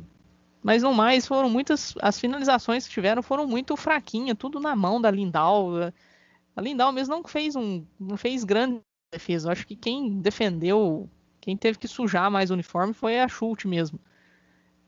mas 0.62 0.82
não 0.82 0.92
mais, 0.92 1.26
foram 1.26 1.48
muitas 1.48 1.94
as 2.02 2.18
finalizações 2.18 2.86
que 2.86 2.92
tiveram 2.92 3.22
foram 3.22 3.46
muito 3.46 3.76
fraquinhas, 3.76 4.36
tudo 4.36 4.60
na 4.60 4.74
mão 4.74 5.00
da 5.00 5.10
Lindal. 5.10 5.70
A 6.56 6.60
Lindal 6.60 6.92
mesmo 6.92 7.14
não 7.14 7.24
fez 7.24 7.54
um 7.56 7.86
não 7.98 8.16
fez 8.16 8.44
grande 8.44 8.80
defesa. 9.10 9.48
Eu 9.48 9.52
acho 9.52 9.66
que 9.66 9.76
quem 9.76 10.20
defendeu, 10.20 11.08
quem 11.40 11.56
teve 11.56 11.78
que 11.78 11.88
sujar 11.88 12.30
mais 12.30 12.50
o 12.50 12.54
uniforme 12.54 12.92
foi 12.92 13.18
a 13.18 13.28
Schultz 13.28 13.64
mesmo. 13.64 13.98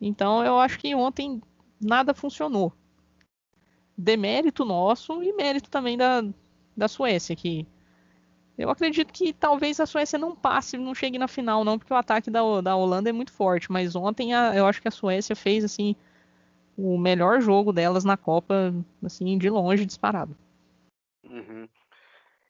Então 0.00 0.44
eu 0.44 0.59
acho 0.59 0.78
que 0.78 0.94
ontem 0.94 1.40
nada 1.80 2.14
funcionou. 2.14 2.72
Demérito 3.96 4.64
nosso 4.64 5.22
e 5.22 5.33
mérito 5.33 5.68
também 5.68 5.96
da, 5.96 6.24
da 6.76 6.88
Suécia, 6.88 7.37
que 7.37 7.66
eu 8.56 8.68
acredito 8.70 9.12
que 9.12 9.33
talvez 9.33 9.80
a 9.80 9.87
Suécia 9.87 10.18
não 10.18 10.37
passe, 10.37 10.76
não 10.76 10.94
chegue 10.94 11.18
na 11.18 11.28
final, 11.28 11.64
não, 11.64 11.78
porque 11.78 11.92
o 11.92 11.96
ataque 11.96 12.30
da, 12.30 12.61
da 12.61 12.76
Holanda 12.76 13.09
é 13.09 13.12
muito 13.12 13.33
forte. 13.33 13.72
Mas 13.72 13.96
ontem 13.96 14.35
a, 14.35 14.54
eu 14.54 14.66
acho 14.66 14.83
que 14.83 14.88
a 14.88 14.90
Suécia 14.90 15.35
fez 15.35 15.64
assim 15.64 15.96
o 16.76 16.98
melhor 16.98 17.40
jogo 17.40 17.72
delas 17.72 18.04
na 18.04 18.16
Copa, 18.16 18.74
assim, 19.02 19.37
de 19.37 19.50
longe, 19.50 19.85
disparado. 19.85 20.37
Uhum. 21.24 21.68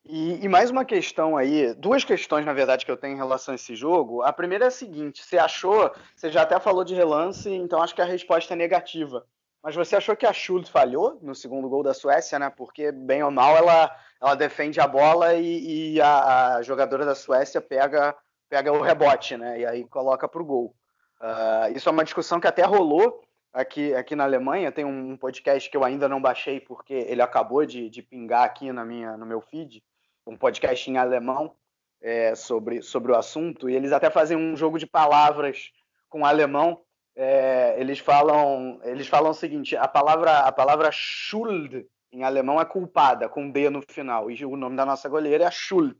E, 0.03 0.43
e, 0.43 0.49
mais 0.49 0.71
uma 0.71 0.83
questão 0.83 1.37
aí, 1.37 1.75
duas 1.75 2.03
questões, 2.03 2.43
na 2.45 2.53
verdade, 2.53 2.85
que 2.85 2.91
eu 2.91 2.97
tenho 2.97 3.13
em 3.13 3.17
relação 3.17 3.51
a 3.51 3.55
esse 3.55 3.75
jogo. 3.75 4.23
A 4.23 4.33
primeira 4.33 4.65
é 4.65 4.67
a 4.67 4.71
seguinte: 4.71 5.23
você 5.23 5.37
achou, 5.37 5.91
você 6.15 6.31
já 6.31 6.41
até 6.41 6.59
falou 6.59 6.83
de 6.83 6.95
relance, 6.95 7.49
então 7.49 7.81
acho 7.81 7.93
que 7.93 8.01
a 8.01 8.05
resposta 8.05 8.53
é 8.53 8.57
negativa. 8.57 9.25
Mas 9.63 9.75
você 9.75 9.95
achou 9.95 10.15
que 10.15 10.25
a 10.25 10.33
Schultz 10.33 10.69
falhou 10.69 11.19
no 11.21 11.35
segundo 11.35 11.69
gol 11.69 11.83
da 11.83 11.93
Suécia, 11.93 12.39
né? 12.39 12.49
Porque, 12.49 12.91
bem 12.91 13.21
ou 13.21 13.29
mal, 13.29 13.55
ela, 13.55 13.95
ela 14.19 14.33
defende 14.33 14.79
a 14.81 14.87
bola 14.87 15.35
e, 15.35 15.93
e 15.93 16.01
a, 16.01 16.55
a, 16.55 16.61
jogadora 16.63 17.05
da 17.05 17.13
Suécia 17.13 17.61
pega, 17.61 18.15
pega 18.49 18.73
o 18.73 18.81
rebote, 18.81 19.37
né? 19.37 19.59
E 19.59 19.65
aí 19.65 19.83
coloca 19.85 20.27
para 20.27 20.41
o 20.41 20.45
gol. 20.45 20.75
Uh, 21.21 21.77
isso 21.77 21.87
é 21.87 21.91
uma 21.91 22.03
discussão 22.03 22.39
que 22.39 22.47
até 22.47 22.63
rolou 22.63 23.21
aqui, 23.53 23.93
aqui 23.93 24.15
na 24.15 24.23
Alemanha. 24.23 24.71
Tem 24.71 24.83
um 24.83 25.15
podcast 25.15 25.69
que 25.69 25.77
eu 25.77 25.83
ainda 25.83 26.09
não 26.09 26.19
baixei 26.19 26.59
porque 26.59 26.93
ele 26.93 27.21
acabou 27.21 27.63
de, 27.63 27.87
de 27.87 28.01
pingar 28.01 28.43
aqui 28.43 28.71
na 28.71 28.83
minha, 28.83 29.15
no 29.15 29.27
meu 29.27 29.41
feed. 29.41 29.83
Um 30.25 30.37
podcast 30.37 30.89
em 30.89 30.97
alemão 30.97 31.55
é, 32.01 32.33
sobre, 32.35 32.81
sobre 32.81 33.11
o 33.11 33.15
assunto. 33.15 33.69
E 33.69 33.75
eles 33.75 33.91
até 33.91 34.09
fazem 34.09 34.35
um 34.35 34.55
jogo 34.55 34.79
de 34.79 34.87
palavras 34.87 35.71
com 36.09 36.25
alemão. 36.25 36.81
É, 37.15 37.75
eles 37.77 37.99
falam 37.99 38.79
eles 38.83 39.05
falam 39.05 39.31
o 39.31 39.33
seguinte 39.33 39.75
a 39.75 39.85
palavra 39.85 40.39
a 40.39 40.51
palavra 40.51 40.89
Schuld 40.93 41.85
em 42.09 42.23
alemão 42.23 42.59
é 42.59 42.63
culpada 42.63 43.27
com 43.27 43.51
D 43.51 43.69
no 43.69 43.81
final 43.81 44.31
e 44.31 44.45
o 44.45 44.55
nome 44.55 44.77
da 44.77 44.85
nossa 44.85 45.09
goleira 45.09 45.43
é 45.43 45.51
Schuld. 45.51 45.97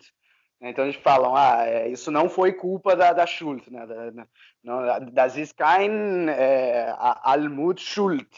Então 0.61 0.85
eles 0.85 0.95
falam 0.95 1.35
ah 1.35 1.65
é, 1.67 1.89
isso 1.89 2.09
não 2.11 2.29
foi 2.29 2.53
culpa 2.53 2.95
da, 2.95 3.11
da 3.11 3.25
Schuld 3.25 3.69
né? 3.69 3.85
Da, 3.85 4.25
não, 4.63 5.11
das 5.11 5.35
ist 5.35 5.53
kein 5.53 6.29
é, 6.29 6.95
Almut 6.97 7.81
Schuld 7.81 8.29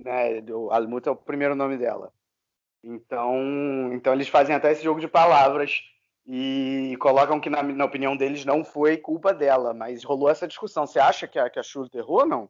né? 0.00 0.42
Almut 0.72 1.08
é 1.08 1.12
o 1.12 1.16
primeiro 1.16 1.54
nome 1.54 1.76
dela 1.78 2.12
então 2.82 3.92
então 3.92 4.12
eles 4.12 4.28
fazem 4.28 4.54
até 4.54 4.72
esse 4.72 4.82
jogo 4.82 5.00
de 5.00 5.08
palavras 5.08 5.82
e 6.26 6.96
colocam 7.00 7.40
que, 7.40 7.50
na, 7.50 7.62
na, 7.62 7.84
opinião 7.84 8.16
deles, 8.16 8.44
não 8.44 8.64
foi 8.64 8.96
culpa 8.96 9.34
dela, 9.34 9.74
mas 9.74 10.04
rolou 10.04 10.28
essa 10.28 10.46
discussão. 10.46 10.86
Você 10.86 11.00
acha 11.00 11.26
que 11.26 11.38
a, 11.38 11.50
que 11.50 11.58
a 11.58 11.62
errou 11.94 12.20
ou 12.20 12.26
não? 12.26 12.48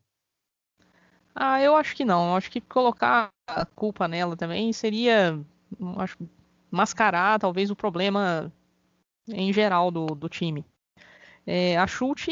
Ah, 1.35 1.63
eu 1.63 1.75
acho 1.75 1.97
que 1.97 2.05
não. 2.05 2.31
Eu 2.31 2.37
acho 2.37 2.51
que 2.51 2.61
colocar 2.61 3.31
a 3.47 3.65
culpa 3.65 4.07
nela 4.07 4.37
também 4.37 4.71
seria 4.73 5.41
acho, 5.97 6.19
mascarar 6.71 7.39
talvez 7.39 7.71
o 7.71 7.77
problema 7.77 8.53
em 9.29 9.53
geral 9.53 9.91
do, 9.91 10.07
do 10.07 10.29
time. 10.29 10.65
É, 11.47 11.79
a 11.79 11.87
Schultz, 11.87 12.27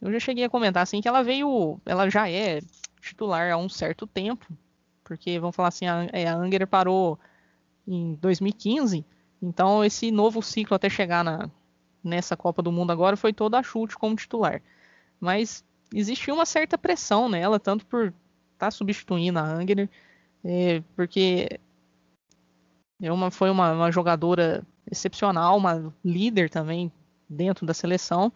eu 0.00 0.12
já 0.12 0.18
cheguei 0.18 0.44
a 0.44 0.50
comentar 0.50 0.82
assim 0.82 1.00
que 1.00 1.08
ela 1.08 1.22
veio, 1.22 1.78
ela 1.84 2.08
já 2.08 2.30
é 2.30 2.60
titular 3.00 3.52
há 3.52 3.56
um 3.56 3.68
certo 3.68 4.06
tempo, 4.06 4.46
porque 5.10 5.40
vamos 5.40 5.56
falar 5.56 5.68
assim, 5.68 5.86
a, 5.86 6.06
é, 6.12 6.28
a 6.28 6.36
Anger 6.36 6.64
parou 6.68 7.18
em 7.84 8.14
2015 8.14 9.04
então, 9.42 9.84
esse 9.84 10.10
novo 10.10 10.42
ciclo 10.42 10.74
até 10.74 10.90
chegar 10.90 11.24
na, 11.24 11.50
nessa 12.04 12.36
Copa 12.36 12.62
do 12.62 12.70
Mundo 12.70 12.90
agora 12.90 13.16
foi 13.16 13.32
toda 13.32 13.58
a 13.58 13.62
chute 13.62 13.96
como 13.96 14.16
titular. 14.16 14.62
Mas 15.18 15.64
existiu 15.94 16.34
uma 16.34 16.46
certa 16.46 16.76
pressão 16.76 17.28
nela, 17.28 17.58
tanto 17.58 17.86
por 17.86 18.06
estar 18.06 18.14
tá 18.58 18.70
substituindo 18.70 19.38
a 19.38 19.42
Angner, 19.42 19.88
é, 20.44 20.82
porque 20.94 21.58
é 23.00 23.10
uma, 23.12 23.30
foi 23.30 23.50
uma, 23.50 23.72
uma, 23.72 23.90
jogadora 23.90 24.62
excepcional, 24.90 25.56
uma 25.56 25.92
líder 26.04 26.50
também 26.50 26.92
dentro 27.28 27.64
da 27.66 27.72
seleção. 27.72 28.32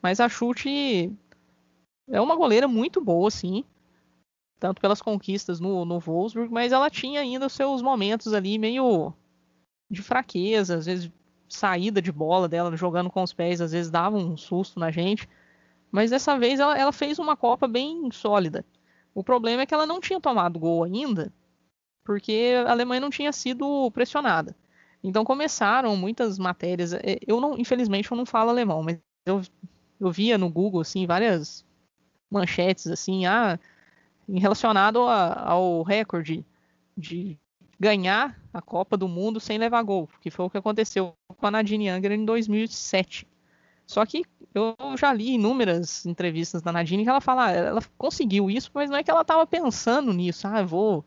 Mas 0.00 0.20
a 0.20 0.28
chute 0.28 1.12
é 2.08 2.20
uma 2.20 2.36
goleira 2.36 2.68
muito 2.68 3.00
boa, 3.00 3.30
sim. 3.30 3.64
Tanto 4.58 4.80
pelas 4.80 5.02
conquistas 5.02 5.60
no, 5.60 5.84
no 5.84 5.98
Wolfsburg, 5.98 6.52
mas 6.52 6.72
ela 6.72 6.88
tinha 6.88 7.20
ainda 7.20 7.48
seus 7.48 7.82
momentos 7.82 8.32
ali 8.32 8.58
meio 8.58 9.12
de 9.90 10.02
fraqueza, 10.02 10.76
às 10.76 10.86
vezes 10.86 11.10
saída 11.48 12.00
de 12.00 12.10
bola 12.10 12.48
dela, 12.48 12.76
jogando 12.76 13.10
com 13.10 13.22
os 13.22 13.32
pés, 13.32 13.60
às 13.60 13.72
vezes 13.72 13.90
dava 13.90 14.16
um 14.16 14.36
susto 14.36 14.78
na 14.80 14.90
gente. 14.90 15.28
Mas 15.90 16.10
dessa 16.10 16.38
vez 16.38 16.58
ela, 16.58 16.76
ela 16.76 16.92
fez 16.92 17.18
uma 17.18 17.36
Copa 17.36 17.68
bem 17.68 18.10
sólida. 18.10 18.64
O 19.14 19.22
problema 19.22 19.62
é 19.62 19.66
que 19.66 19.74
ela 19.74 19.86
não 19.86 20.00
tinha 20.00 20.20
tomado 20.20 20.58
gol 20.58 20.82
ainda, 20.82 21.32
porque 22.04 22.54
a 22.66 22.70
Alemanha 22.70 23.00
não 23.00 23.10
tinha 23.10 23.32
sido 23.32 23.90
pressionada. 23.92 24.56
Então 25.02 25.24
começaram 25.24 25.94
muitas 25.96 26.38
matérias. 26.38 26.92
É, 26.94 27.18
eu 27.26 27.40
não, 27.40 27.56
infelizmente, 27.58 28.10
eu 28.10 28.16
não 28.16 28.26
falo 28.26 28.50
alemão, 28.50 28.82
mas 28.82 28.98
eu, 29.24 29.42
eu 30.00 30.10
via 30.10 30.36
no 30.36 30.50
Google 30.50 30.80
assim 30.80 31.06
várias 31.06 31.64
manchetes 32.30 32.88
assim, 32.88 33.26
ah, 33.26 33.58
relacionado 34.28 35.02
a, 35.02 35.50
ao 35.50 35.82
recorde 35.82 36.44
de 36.96 37.38
ganhar 37.78 38.38
a 38.52 38.62
Copa 38.62 38.96
do 38.96 39.08
Mundo 39.08 39.40
sem 39.40 39.58
levar 39.58 39.82
gol, 39.82 40.08
que 40.20 40.30
foi 40.30 40.44
o 40.44 40.50
que 40.50 40.58
aconteceu 40.58 41.14
com 41.36 41.46
a 41.46 41.50
Nadine 41.50 41.88
Younger 41.88 42.12
em 42.12 42.24
2007. 42.24 43.26
Só 43.86 44.06
que 44.06 44.24
eu 44.54 44.74
já 44.96 45.12
li 45.12 45.32
inúmeras 45.32 46.06
entrevistas 46.06 46.62
da 46.62 46.72
Nadine 46.72 47.02
que 47.02 47.08
ela 47.08 47.20
fala, 47.20 47.50
ela 47.50 47.80
conseguiu 47.98 48.50
isso, 48.50 48.70
mas 48.72 48.88
não 48.88 48.96
é 48.96 49.02
que 49.02 49.10
ela 49.10 49.22
estava 49.22 49.46
pensando 49.46 50.12
nisso, 50.12 50.46
ah, 50.46 50.60
eu 50.60 50.66
vou, 50.66 51.04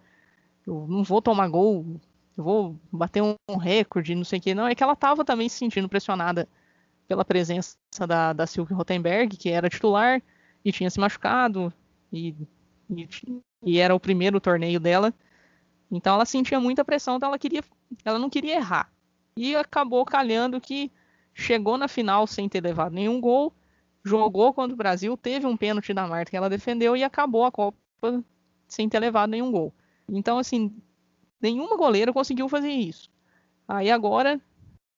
eu 0.65 0.85
não 0.87 1.03
vou 1.03 1.21
tomar 1.21 1.47
gol, 1.47 1.99
eu 2.37 2.43
vou 2.43 2.75
bater 2.91 3.23
um, 3.23 3.57
recorde, 3.57 4.13
não 4.13 4.23
sei 4.23 4.37
o 4.37 4.41
que, 4.41 4.53
não, 4.53 4.67
é 4.67 4.75
que 4.75 4.83
ela 4.83 4.93
estava 4.93 5.25
também 5.25 5.49
se 5.49 5.57
sentindo 5.57 5.89
pressionada 5.89 6.47
pela 7.07 7.25
presença 7.25 7.77
da, 8.05 8.33
da 8.33 8.45
Silke 8.45 8.73
Rotenberg, 8.73 9.35
que 9.37 9.49
era 9.49 9.69
titular 9.69 10.21
e 10.63 10.71
tinha 10.71 10.89
se 10.89 10.99
machucado, 10.99 11.73
e, 12.11 12.35
e, 12.89 13.07
e 13.63 13.79
era 13.79 13.93
o 13.93 13.99
primeiro 13.99 14.39
torneio 14.39 14.79
dela, 14.79 15.13
então 15.91 16.15
ela 16.15 16.25
sentia 16.25 16.59
muita 16.59 16.83
pressão, 16.83 17.17
então 17.17 17.29
ela 17.29 17.39
queria, 17.39 17.63
ela 18.03 18.19
não 18.19 18.29
queria 18.29 18.55
errar. 18.55 18.91
E 19.35 19.55
acabou 19.55 20.03
calhando 20.05 20.59
que 20.59 20.91
chegou 21.33 21.77
na 21.77 21.87
final 21.87 22.25
sem 22.27 22.49
ter 22.49 22.61
levado 22.61 22.93
nenhum 22.93 23.21
gol, 23.21 23.53
jogou 24.03 24.53
contra 24.53 24.73
o 24.73 24.77
Brasil, 24.77 25.15
teve 25.15 25.45
um 25.45 25.55
pênalti 25.55 25.93
da 25.93 26.07
Marta 26.07 26.31
que 26.31 26.37
ela 26.37 26.49
defendeu 26.49 26.95
e 26.95 27.03
acabou 27.03 27.45
a 27.45 27.51
Copa 27.51 27.77
sem 28.67 28.89
ter 28.89 28.99
levado 28.99 29.29
nenhum 29.29 29.51
gol. 29.51 29.73
Então, 30.09 30.37
assim, 30.37 30.75
nenhuma 31.41 31.77
goleira 31.77 32.11
conseguiu 32.13 32.49
fazer 32.49 32.69
isso. 32.69 33.09
Aí 33.67 33.91
agora 33.91 34.39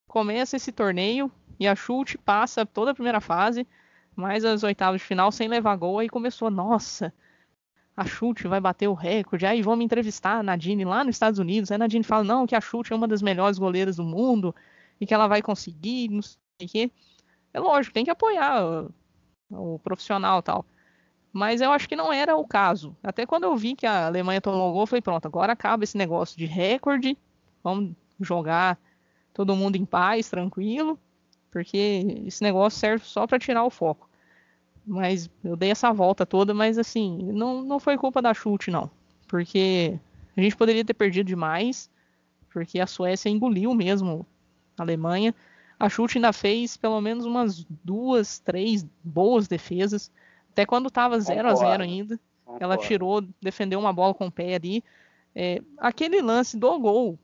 começa 0.08 0.56
esse 0.56 0.72
torneio 0.72 1.32
e 1.60 1.68
a 1.68 1.76
chute 1.76 2.18
passa 2.18 2.66
toda 2.66 2.92
a 2.92 2.94
primeira 2.94 3.20
fase, 3.20 3.68
mais 4.16 4.46
as 4.46 4.64
oitavas 4.64 5.02
de 5.02 5.08
final 5.08 5.32
sem 5.32 5.48
levar 5.48 5.76
gol, 5.76 6.00
aí 6.00 6.10
começou, 6.10 6.50
nossa, 6.50 7.14
a 8.00 8.06
Chute 8.06 8.48
vai 8.48 8.62
bater 8.62 8.88
o 8.88 8.94
recorde, 8.94 9.46
aí 9.46 9.62
vamos 9.62 9.84
entrevistar 9.84 10.40
a 10.40 10.44
Nadine 10.44 10.86
lá 10.86 11.04
nos 11.04 11.18
Estados 11.18 11.38
Unidos. 11.38 11.70
Aí 11.70 11.76
a 11.76 11.80
Nadine 11.80 12.02
fala, 12.02 12.24
não, 12.24 12.48
que 12.48 12.56
a 12.56 12.62
Chute 12.62 12.94
é 12.94 12.96
uma 12.96 13.10
das 13.10 13.22
melhores 13.22 13.60
goleiras 13.60 13.98
do 13.98 14.06
mundo 14.06 14.56
e 15.02 15.06
que 15.06 15.14
ela 15.14 15.28
vai 15.28 15.42
conseguir, 15.42 16.08
não 16.08 16.22
sei 16.22 16.38
o 16.62 16.68
quê. 16.70 16.92
É 17.54 17.60
lógico, 17.60 17.94
tem 17.94 18.06
que 18.06 18.10
apoiar 18.10 18.64
o, 18.64 19.76
o 19.76 19.80
profissional 19.80 20.42
tal. 20.42 20.66
Mas 21.34 21.60
eu 21.60 21.74
acho 21.74 21.90
que 21.90 21.96
não 21.96 22.12
era 22.12 22.38
o 22.38 22.48
caso. 22.48 22.96
Até 23.04 23.26
quando 23.26 23.44
eu 23.44 23.58
vi 23.58 23.76
que 23.76 23.86
a 23.86 24.06
Alemanha 24.06 24.40
tomou 24.40 24.72
gol, 24.72 24.84
eu 24.84 24.88
falei, 24.88 25.02
pronto, 25.02 25.26
agora 25.26 25.52
acaba 25.52 25.84
esse 25.84 25.98
negócio 25.98 26.38
de 26.38 26.46
recorde, 26.46 27.18
vamos 27.62 27.94
jogar 28.18 28.80
todo 29.34 29.58
mundo 29.58 29.76
em 29.76 29.84
paz, 29.84 30.30
tranquilo, 30.30 30.98
porque 31.52 32.24
esse 32.26 32.42
negócio 32.42 32.80
serve 32.80 33.04
só 33.04 33.28
para 33.28 33.38
tirar 33.38 33.66
o 33.66 33.70
foco. 33.70 34.09
Mas 34.90 35.30
eu 35.44 35.56
dei 35.56 35.70
essa 35.70 35.94
volta 35.94 36.26
toda, 36.26 36.52
mas 36.52 36.80
assim, 36.80 37.20
não, 37.32 37.62
não 37.62 37.80
foi 37.80 37.96
culpa 37.96 38.22
da 38.24 38.34
chute, 38.34 38.72
não. 38.72 38.90
Porque 39.28 40.00
a 40.36 40.42
gente 40.42 40.58
poderia 40.58 40.84
ter 40.84 40.96
perdido 40.96 41.28
demais. 41.28 41.90
porque 42.52 42.80
a 42.80 42.88
Suécia 42.88 43.30
engoliu 43.30 43.74
mesmo 43.76 44.26
a 44.76 44.82
Alemanha. 44.82 45.36
A 45.80 45.88
Chute 45.88 46.18
ainda 46.18 46.34
fez 46.34 46.76
pelo 46.76 47.00
menos 47.00 47.26
umas 47.26 47.64
duas, 47.84 48.40
três 48.40 48.86
boas 49.04 49.48
defesas. 49.48 50.12
Até 50.52 50.66
quando 50.66 50.88
estava 50.88 51.20
0 51.20 51.48
a 51.48 51.56
0 51.56 51.84
ainda. 51.84 52.20
Concordo. 52.44 52.64
Ela 52.64 52.78
tirou, 52.78 53.22
defendeu 53.40 53.80
uma 53.80 53.94
bola 53.94 54.14
com 54.14 54.26
o 54.26 54.32
pé 54.32 54.56
ali. 54.56 54.84
É, 55.36 55.62
aquele 55.78 56.22
lance 56.22 56.58
do 56.58 56.80
gol, 56.80 57.18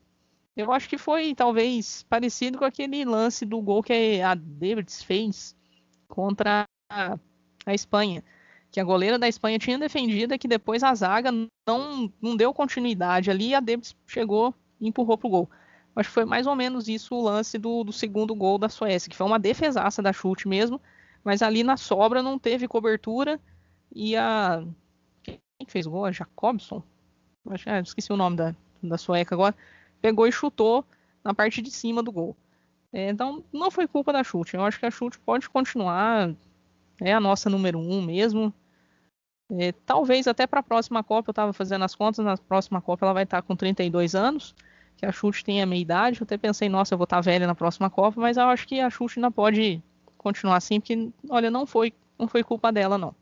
eu 0.56 0.72
acho 0.72 0.88
que 0.88 0.96
foi 0.96 1.34
talvez 1.34 2.04
parecido 2.04 2.58
com 2.58 2.64
aquele 2.64 3.04
lance 3.04 3.44
do 3.44 3.60
gol 3.60 3.82
que 3.82 4.22
a 4.22 4.34
Davids 4.34 5.02
fez 5.02 5.56
contra 6.06 6.64
a, 6.88 7.18
a 7.66 7.74
Espanha. 7.74 8.24
Que 8.70 8.80
a 8.80 8.84
goleira 8.84 9.18
da 9.18 9.28
Espanha 9.28 9.58
tinha 9.58 9.78
defendido 9.78 10.34
e 10.34 10.38
que 10.38 10.48
depois 10.48 10.82
a 10.82 10.94
zaga 10.94 11.30
não, 11.66 12.12
não 12.22 12.36
deu 12.36 12.54
continuidade 12.54 13.30
ali 13.30 13.48
e 13.48 13.54
a 13.54 13.60
Davids 13.60 13.94
chegou 14.06 14.54
e 14.80 14.88
empurrou 14.88 15.18
pro 15.18 15.28
gol. 15.28 15.50
Acho 15.94 16.10
que 16.10 16.14
foi 16.14 16.24
mais 16.26 16.46
ou 16.46 16.54
menos 16.54 16.88
isso 16.88 17.14
o 17.14 17.22
lance 17.22 17.56
do, 17.56 17.82
do 17.82 17.92
segundo 17.92 18.34
gol 18.34 18.58
da 18.58 18.68
Suécia, 18.68 19.08
que 19.08 19.16
foi 19.16 19.26
uma 19.26 19.38
defesaça 19.38 20.02
da 20.02 20.12
chute 20.12 20.46
mesmo, 20.46 20.80
mas 21.24 21.40
ali 21.42 21.64
na 21.64 21.76
sobra 21.78 22.22
não 22.22 22.38
teve 22.38 22.68
cobertura 22.68 23.40
e 23.94 24.14
a. 24.14 24.62
Quem 25.22 25.40
fez 25.66 25.86
gol? 25.86 26.04
A 26.04 26.12
Jacobson? 26.12 26.82
Acho, 27.48 27.70
ah, 27.70 27.80
esqueci 27.80 28.12
o 28.12 28.16
nome 28.16 28.36
da, 28.36 28.54
da 28.82 28.98
sueca 28.98 29.34
agora. 29.34 29.54
Pegou 30.02 30.26
e 30.26 30.32
chutou 30.32 30.84
na 31.24 31.34
parte 31.34 31.62
de 31.62 31.70
cima 31.70 32.02
do 32.02 32.12
gol. 32.12 32.36
É, 32.92 33.08
então 33.08 33.42
não 33.52 33.70
foi 33.70 33.88
culpa 33.88 34.12
da 34.12 34.22
chute. 34.22 34.54
Eu 34.54 34.64
acho 34.64 34.78
que 34.78 34.86
a 34.86 34.90
chute 34.90 35.18
pode 35.20 35.48
continuar. 35.48 36.34
É 37.00 37.12
a 37.12 37.20
nossa 37.20 37.50
número 37.50 37.78
um 37.78 38.02
mesmo. 38.02 38.52
É, 39.50 39.72
talvez 39.84 40.26
até 40.26 40.46
para 40.46 40.60
a 40.60 40.62
próxima 40.62 41.04
Copa, 41.04 41.30
eu 41.30 41.32
estava 41.32 41.52
fazendo 41.52 41.84
as 41.84 41.94
contas, 41.94 42.24
na 42.24 42.36
próxima 42.36 42.80
Copa 42.80 43.06
ela 43.06 43.12
vai 43.12 43.22
estar 43.24 43.42
tá 43.42 43.46
com 43.46 43.54
32 43.54 44.14
anos 44.14 44.54
que 44.96 45.04
a 45.04 45.12
Chute 45.12 45.44
tem 45.44 45.62
a 45.62 45.66
meia 45.66 45.80
idade. 45.80 46.20
Eu 46.20 46.24
até 46.24 46.38
pensei, 46.38 46.68
nossa, 46.68 46.94
eu 46.94 46.98
vou 46.98 47.04
estar 47.04 47.20
velha 47.20 47.46
na 47.46 47.54
próxima 47.54 47.90
Copa, 47.90 48.20
mas 48.20 48.36
eu 48.36 48.44
acho 48.44 48.66
que 48.66 48.80
a 48.80 48.90
Chute 48.90 49.18
ainda 49.18 49.30
pode 49.30 49.82
continuar 50.16 50.56
assim, 50.56 50.80
porque, 50.80 51.10
olha, 51.28 51.50
não 51.50 51.66
foi, 51.66 51.92
não 52.18 52.26
foi 52.26 52.42
culpa 52.42 52.72
dela, 52.72 52.98
não. 52.98 53.14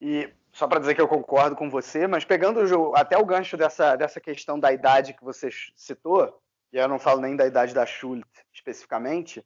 E 0.00 0.32
só 0.52 0.66
para 0.66 0.80
dizer 0.80 0.94
que 0.94 1.00
eu 1.00 1.08
concordo 1.08 1.56
com 1.56 1.68
você, 1.68 2.06
mas 2.06 2.24
pegando 2.24 2.60
o, 2.60 2.94
até 2.94 3.18
o 3.18 3.24
gancho 3.24 3.56
dessa, 3.56 3.96
dessa 3.96 4.20
questão 4.20 4.58
da 4.58 4.72
idade 4.72 5.14
que 5.14 5.24
você 5.24 5.48
citou, 5.76 6.40
e 6.72 6.78
eu 6.78 6.88
não 6.88 6.98
falo 6.98 7.20
nem 7.20 7.36
da 7.36 7.46
idade 7.46 7.74
da 7.74 7.84
Schultz 7.84 8.26
especificamente, 8.52 9.44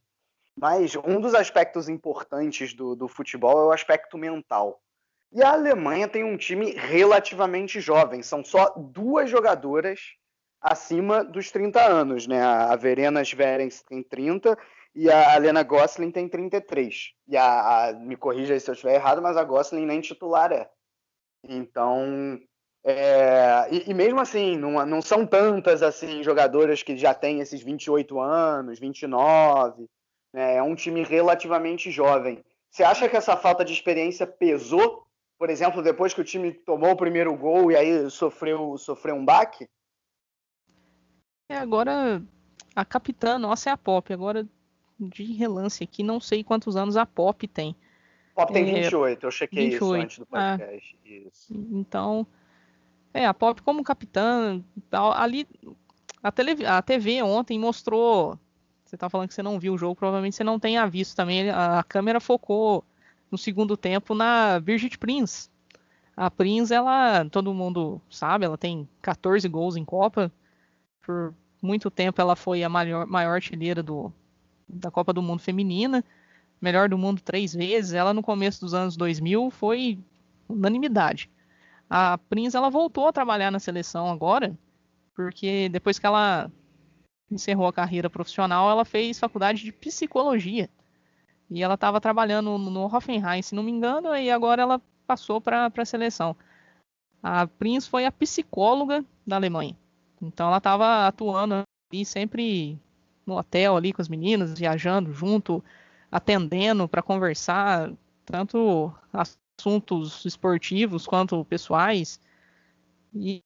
mas 0.58 0.96
um 0.96 1.20
dos 1.20 1.34
aspectos 1.34 1.88
importantes 1.88 2.72
do, 2.72 2.96
do 2.96 3.08
futebol 3.08 3.58
é 3.60 3.64
o 3.66 3.72
aspecto 3.72 4.16
mental. 4.16 4.80
E 5.32 5.42
a 5.42 5.52
Alemanha 5.52 6.08
tem 6.08 6.24
um 6.24 6.36
time 6.36 6.72
relativamente 6.72 7.80
jovem, 7.80 8.22
são 8.22 8.44
só 8.44 8.72
duas 8.76 9.28
jogadoras 9.28 10.00
acima 10.60 11.22
dos 11.22 11.50
30 11.50 11.80
anos, 11.84 12.26
né? 12.26 12.42
A 12.42 12.74
Verena 12.76 13.22
Sverens 13.22 13.82
tem 13.82 14.02
30 14.02 14.56
e 14.94 15.10
a 15.10 15.36
Helena 15.36 15.62
Gosling 15.62 16.10
tem 16.10 16.28
33. 16.28 17.12
E 17.28 17.36
a, 17.36 17.88
a 17.88 17.92
me 17.92 18.16
corrija 18.16 18.58
se 18.58 18.70
eu 18.70 18.72
estiver 18.72 18.94
errado, 18.94 19.20
mas 19.20 19.36
a 19.36 19.44
Gosling 19.44 19.84
nem 19.84 20.00
titular 20.00 20.50
é. 20.52 20.70
Então, 21.44 22.40
é, 22.82 23.68
e, 23.70 23.90
e, 23.90 23.94
mesmo 23.94 24.20
assim, 24.20 24.56
não, 24.56 24.84
não 24.86 25.02
são 25.02 25.26
tantas 25.26 25.82
assim 25.82 26.22
jogadoras 26.22 26.82
que 26.82 26.96
já 26.96 27.12
têm 27.12 27.40
esses 27.40 27.62
28 27.62 28.18
anos, 28.20 28.78
29. 28.78 29.86
Né? 30.32 30.56
É 30.56 30.62
um 30.62 30.74
time 30.74 31.02
relativamente 31.02 31.90
jovem. 31.90 32.42
Você 32.70 32.82
acha 32.82 33.08
que 33.08 33.16
essa 33.16 33.36
falta 33.36 33.64
de 33.64 33.72
experiência 33.72 34.26
pesou, 34.26 35.06
por 35.38 35.50
exemplo, 35.50 35.82
depois 35.82 36.12
que 36.12 36.20
o 36.20 36.24
time 36.24 36.52
tomou 36.52 36.90
o 36.90 36.96
primeiro 36.96 37.34
gol 37.36 37.70
e 37.70 37.76
aí 37.76 38.10
sofreu, 38.10 38.76
sofreu 38.76 39.14
um 39.14 39.24
baque? 39.24 39.68
É, 41.48 41.56
agora 41.56 42.22
a 42.74 42.84
capitã 42.84 43.38
nossa 43.38 43.70
é 43.70 43.72
a 43.72 43.76
Pop. 43.76 44.12
Agora, 44.12 44.46
de 44.98 45.24
relance 45.32 45.82
aqui, 45.82 46.02
não 46.02 46.20
sei 46.20 46.44
quantos 46.44 46.76
anos 46.76 46.96
a 46.96 47.06
Pop 47.06 47.46
tem. 47.48 47.74
Pop 48.34 48.52
tem 48.52 48.68
é, 48.68 48.82
28, 48.82 49.26
eu 49.26 49.30
chequei 49.30 49.70
28. 49.70 49.84
isso 49.84 49.94
antes 49.94 50.18
do 50.18 50.26
ah. 50.32 50.58
podcast. 50.58 50.98
Isso. 51.04 51.54
Então, 51.72 52.26
é, 53.14 53.24
a 53.24 53.32
Pop 53.32 53.62
como 53.62 53.82
capitã, 53.82 54.62
ali, 55.14 55.48
a, 56.22 56.30
tele, 56.30 56.66
a 56.66 56.82
TV 56.82 57.22
ontem 57.22 57.58
mostrou, 57.58 58.38
você 58.86 58.96
tá 58.96 59.10
falando 59.10 59.28
que 59.28 59.34
você 59.34 59.42
não 59.42 59.58
viu 59.58 59.74
o 59.74 59.78
jogo, 59.78 59.96
provavelmente 59.96 60.36
você 60.36 60.44
não 60.44 60.60
tenha 60.60 60.86
visto 60.86 61.16
também, 61.16 61.50
a, 61.50 61.82
câmera 61.82 62.20
focou 62.20 62.84
no 63.30 63.36
segundo 63.36 63.76
tempo 63.76 64.14
na 64.14 64.60
Birgit 64.60 64.96
Prince. 64.96 65.50
A 66.16 66.30
Prince, 66.30 66.72
ela, 66.72 67.24
todo 67.28 67.52
mundo 67.52 68.00
sabe, 68.08 68.44
ela 68.44 68.56
tem 68.56 68.88
14 69.02 69.46
gols 69.48 69.76
em 69.76 69.84
Copa, 69.84 70.32
por 71.02 71.34
muito 71.60 71.90
tempo 71.90 72.20
ela 72.20 72.36
foi 72.36 72.62
a 72.62 72.68
maior, 72.68 73.06
maior 73.06 73.34
artilheira 73.34 73.82
do, 73.82 74.12
da 74.68 74.90
Copa 74.90 75.12
do 75.12 75.20
Mundo 75.20 75.42
Feminina, 75.42 76.04
melhor 76.60 76.88
do 76.88 76.96
mundo 76.96 77.20
três 77.20 77.52
vezes. 77.52 77.92
Ela 77.92 78.14
no 78.14 78.22
começo 78.22 78.60
dos 78.60 78.72
anos 78.72 78.96
2000 78.96 79.50
foi 79.50 79.98
unanimidade. 80.48 81.28
A 81.90 82.18
Prince 82.18 82.56
ela 82.56 82.70
voltou 82.70 83.08
a 83.08 83.12
trabalhar 83.12 83.50
na 83.50 83.58
seleção 83.58 84.08
agora, 84.10 84.56
porque 85.14 85.68
depois 85.68 85.98
que 85.98 86.06
ela 86.06 86.50
encerrou 87.30 87.66
a 87.66 87.72
carreira 87.72 88.08
profissional, 88.10 88.70
ela 88.70 88.84
fez 88.84 89.18
faculdade 89.18 89.62
de 89.62 89.72
psicologia. 89.72 90.70
E 91.50 91.62
ela 91.62 91.74
estava 91.74 92.00
trabalhando 92.00 92.58
no 92.58 92.86
Hoffenheim, 92.86 93.42
se 93.42 93.54
não 93.54 93.62
me 93.62 93.70
engano, 93.70 94.14
e 94.16 94.30
agora 94.30 94.62
ela 94.62 94.82
passou 95.06 95.40
para 95.40 95.70
a 95.74 95.84
seleção. 95.84 96.36
A 97.22 97.46
Prince 97.46 97.88
foi 97.88 98.04
a 98.04 98.12
psicóloga 98.12 99.04
da 99.26 99.36
Alemanha. 99.36 99.76
Então 100.20 100.48
ela 100.48 100.58
estava 100.58 101.06
atuando 101.06 101.62
ali 101.92 102.04
sempre 102.04 102.78
no 103.24 103.36
hotel 103.36 103.76
ali 103.76 103.92
com 103.92 104.00
as 104.00 104.08
meninas, 104.08 104.58
viajando 104.58 105.12
junto, 105.12 105.62
atendendo 106.10 106.88
para 106.88 107.02
conversar, 107.02 107.92
tanto 108.24 108.92
assuntos 109.12 110.24
esportivos 110.24 111.06
quanto 111.06 111.44
pessoais. 111.44 112.20
E, 113.14 113.42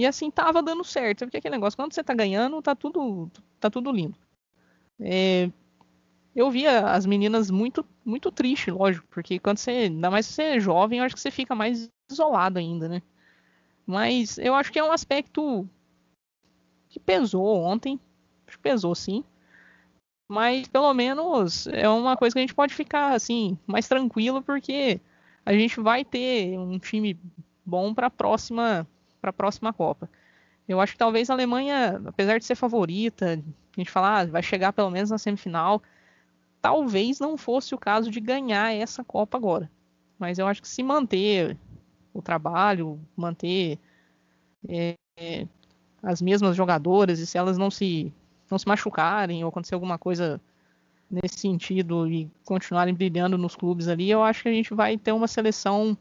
e 0.00 0.06
assim 0.06 0.30
tava 0.30 0.62
dando 0.62 0.82
certo, 0.82 1.26
porque 1.26 1.36
aquele 1.36 1.56
negócio, 1.56 1.76
quando 1.76 1.92
você 1.92 2.02
tá 2.02 2.14
ganhando, 2.14 2.62
tá 2.62 2.74
tudo, 2.74 3.30
tá 3.60 3.68
tudo 3.68 3.92
lindo. 3.92 4.16
É, 4.98 5.50
eu 6.34 6.50
via 6.50 6.90
as 6.92 7.04
meninas 7.04 7.50
muito, 7.50 7.84
muito 8.02 8.32
triste, 8.32 8.70
lógico, 8.70 9.06
porque 9.10 9.38
quando 9.38 9.58
você, 9.58 9.70
ainda 9.70 10.10
mais 10.10 10.24
se 10.24 10.32
você 10.32 10.42
é 10.42 10.60
jovem, 10.60 11.00
eu 11.00 11.04
acho 11.04 11.14
que 11.14 11.20
você 11.20 11.30
fica 11.30 11.54
mais 11.54 11.90
isolado 12.10 12.58
ainda, 12.58 12.88
né? 12.88 13.02
Mas 13.86 14.38
eu 14.38 14.54
acho 14.54 14.72
que 14.72 14.78
é 14.78 14.84
um 14.84 14.90
aspecto 14.90 15.68
que 16.88 16.98
pesou 16.98 17.62
ontem. 17.62 18.00
Acho 18.46 18.56
que 18.56 18.62
pesou 18.62 18.94
sim. 18.94 19.22
Mas 20.26 20.66
pelo 20.66 20.94
menos 20.94 21.66
é 21.66 21.88
uma 21.90 22.16
coisa 22.16 22.32
que 22.32 22.38
a 22.38 22.42
gente 22.42 22.54
pode 22.54 22.72
ficar 22.72 23.12
assim 23.12 23.58
mais 23.66 23.86
tranquilo 23.86 24.40
porque 24.40 24.98
a 25.44 25.52
gente 25.52 25.78
vai 25.78 26.06
ter 26.06 26.58
um 26.58 26.78
time 26.78 27.20
bom 27.66 27.92
para 27.92 28.06
a 28.06 28.10
próxima 28.10 28.88
para 29.20 29.30
a 29.30 29.32
próxima 29.32 29.72
Copa. 29.72 30.08
Eu 30.68 30.80
acho 30.80 30.92
que 30.92 30.98
talvez 30.98 31.28
a 31.28 31.32
Alemanha, 31.32 32.00
apesar 32.06 32.38
de 32.38 32.44
ser 32.44 32.54
favorita, 32.54 33.42
a 33.76 33.80
gente 33.80 33.90
falar 33.90 34.20
ah, 34.20 34.26
vai 34.26 34.42
chegar 34.42 34.72
pelo 34.72 34.90
menos 34.90 35.10
na 35.10 35.18
semifinal, 35.18 35.82
talvez 36.60 37.18
não 37.18 37.36
fosse 37.36 37.74
o 37.74 37.78
caso 37.78 38.10
de 38.10 38.20
ganhar 38.20 38.72
essa 38.72 39.02
Copa 39.02 39.36
agora. 39.36 39.70
Mas 40.18 40.38
eu 40.38 40.46
acho 40.46 40.62
que 40.62 40.68
se 40.68 40.82
manter 40.82 41.56
o 42.12 42.22
trabalho, 42.22 43.00
manter 43.16 43.78
é, 44.68 44.96
as 46.02 46.20
mesmas 46.20 46.56
jogadoras 46.56 47.18
e 47.18 47.26
se 47.26 47.38
elas 47.38 47.56
não 47.58 47.70
se 47.70 48.12
não 48.50 48.58
se 48.58 48.66
machucarem 48.66 49.44
ou 49.44 49.48
acontecer 49.48 49.74
alguma 49.74 49.96
coisa 49.96 50.40
nesse 51.10 51.38
sentido 51.38 52.06
e 52.06 52.30
continuarem 52.44 52.94
brilhando 52.94 53.38
nos 53.38 53.56
clubes 53.56 53.88
ali, 53.88 54.10
eu 54.10 54.22
acho 54.22 54.42
que 54.42 54.48
a 54.48 54.52
gente 54.52 54.74
vai 54.74 54.96
ter 54.96 55.12
uma 55.12 55.28
seleção 55.28 55.96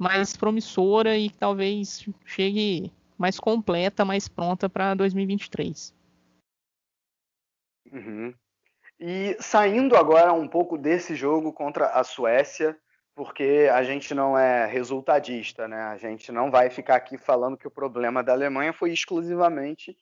mais 0.00 0.34
promissora 0.34 1.18
e 1.18 1.28
talvez 1.28 2.08
chegue 2.24 2.90
mais 3.18 3.38
completa, 3.38 4.02
mais 4.02 4.26
pronta 4.28 4.66
para 4.66 4.94
2023. 4.94 5.94
Uhum. 7.92 8.34
E 8.98 9.36
saindo 9.40 9.94
agora 9.94 10.32
um 10.32 10.48
pouco 10.48 10.78
desse 10.78 11.14
jogo 11.14 11.52
contra 11.52 11.88
a 11.88 12.02
Suécia, 12.02 12.78
porque 13.14 13.68
a 13.70 13.82
gente 13.82 14.14
não 14.14 14.38
é 14.38 14.64
resultadista, 14.64 15.68
né? 15.68 15.82
A 15.82 15.98
gente 15.98 16.32
não 16.32 16.50
vai 16.50 16.70
ficar 16.70 16.96
aqui 16.96 17.18
falando 17.18 17.58
que 17.58 17.68
o 17.68 17.70
problema 17.70 18.22
da 18.22 18.32
Alemanha 18.32 18.72
foi 18.72 18.92
exclusivamente 18.92 19.94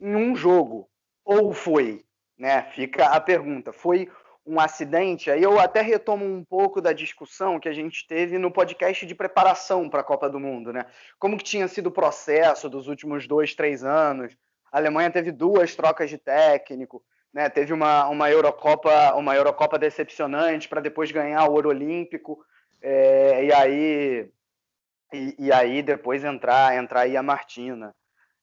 em 0.00 0.16
um 0.16 0.34
jogo. 0.34 0.90
Ou 1.24 1.52
foi, 1.52 2.04
né? 2.36 2.62
Fica 2.72 3.06
a 3.06 3.20
pergunta. 3.20 3.72
Foi 3.72 4.10
um 4.46 4.60
acidente? 4.60 5.30
Aí 5.30 5.42
eu 5.42 5.58
até 5.58 5.80
retomo 5.80 6.24
um 6.24 6.44
pouco 6.44 6.80
da 6.80 6.92
discussão 6.92 7.58
que 7.58 7.68
a 7.68 7.72
gente 7.72 8.06
teve 8.06 8.38
no 8.38 8.50
podcast 8.50 9.06
de 9.06 9.14
preparação 9.14 9.88
para 9.88 10.00
a 10.00 10.04
Copa 10.04 10.28
do 10.28 10.38
Mundo, 10.38 10.72
né? 10.72 10.86
Como 11.18 11.36
que 11.38 11.44
tinha 11.44 11.66
sido 11.66 11.86
o 11.86 11.92
processo 11.92 12.68
dos 12.68 12.86
últimos 12.88 13.26
dois, 13.26 13.54
três 13.54 13.82
anos? 13.82 14.36
A 14.70 14.78
Alemanha 14.78 15.10
teve 15.10 15.32
duas 15.32 15.74
trocas 15.74 16.10
de 16.10 16.18
técnico, 16.18 17.02
né? 17.32 17.48
Teve 17.48 17.72
uma, 17.72 18.08
uma 18.08 18.30
Eurocopa, 18.30 19.14
uma 19.14 19.34
Eurocopa 19.34 19.78
decepcionante 19.78 20.68
para 20.68 20.80
depois 20.80 21.10
ganhar 21.10 21.44
o 21.48 21.52
ouro 21.52 21.70
olímpico. 21.70 22.44
É, 22.82 23.44
e 23.46 23.52
aí 23.52 24.30
e, 25.12 25.34
e, 25.38 25.52
aí 25.52 25.82
depois 25.82 26.24
entrar 26.24 26.76
entrar 26.76 27.02
aí 27.02 27.16
a 27.16 27.22
Martina. 27.22 27.94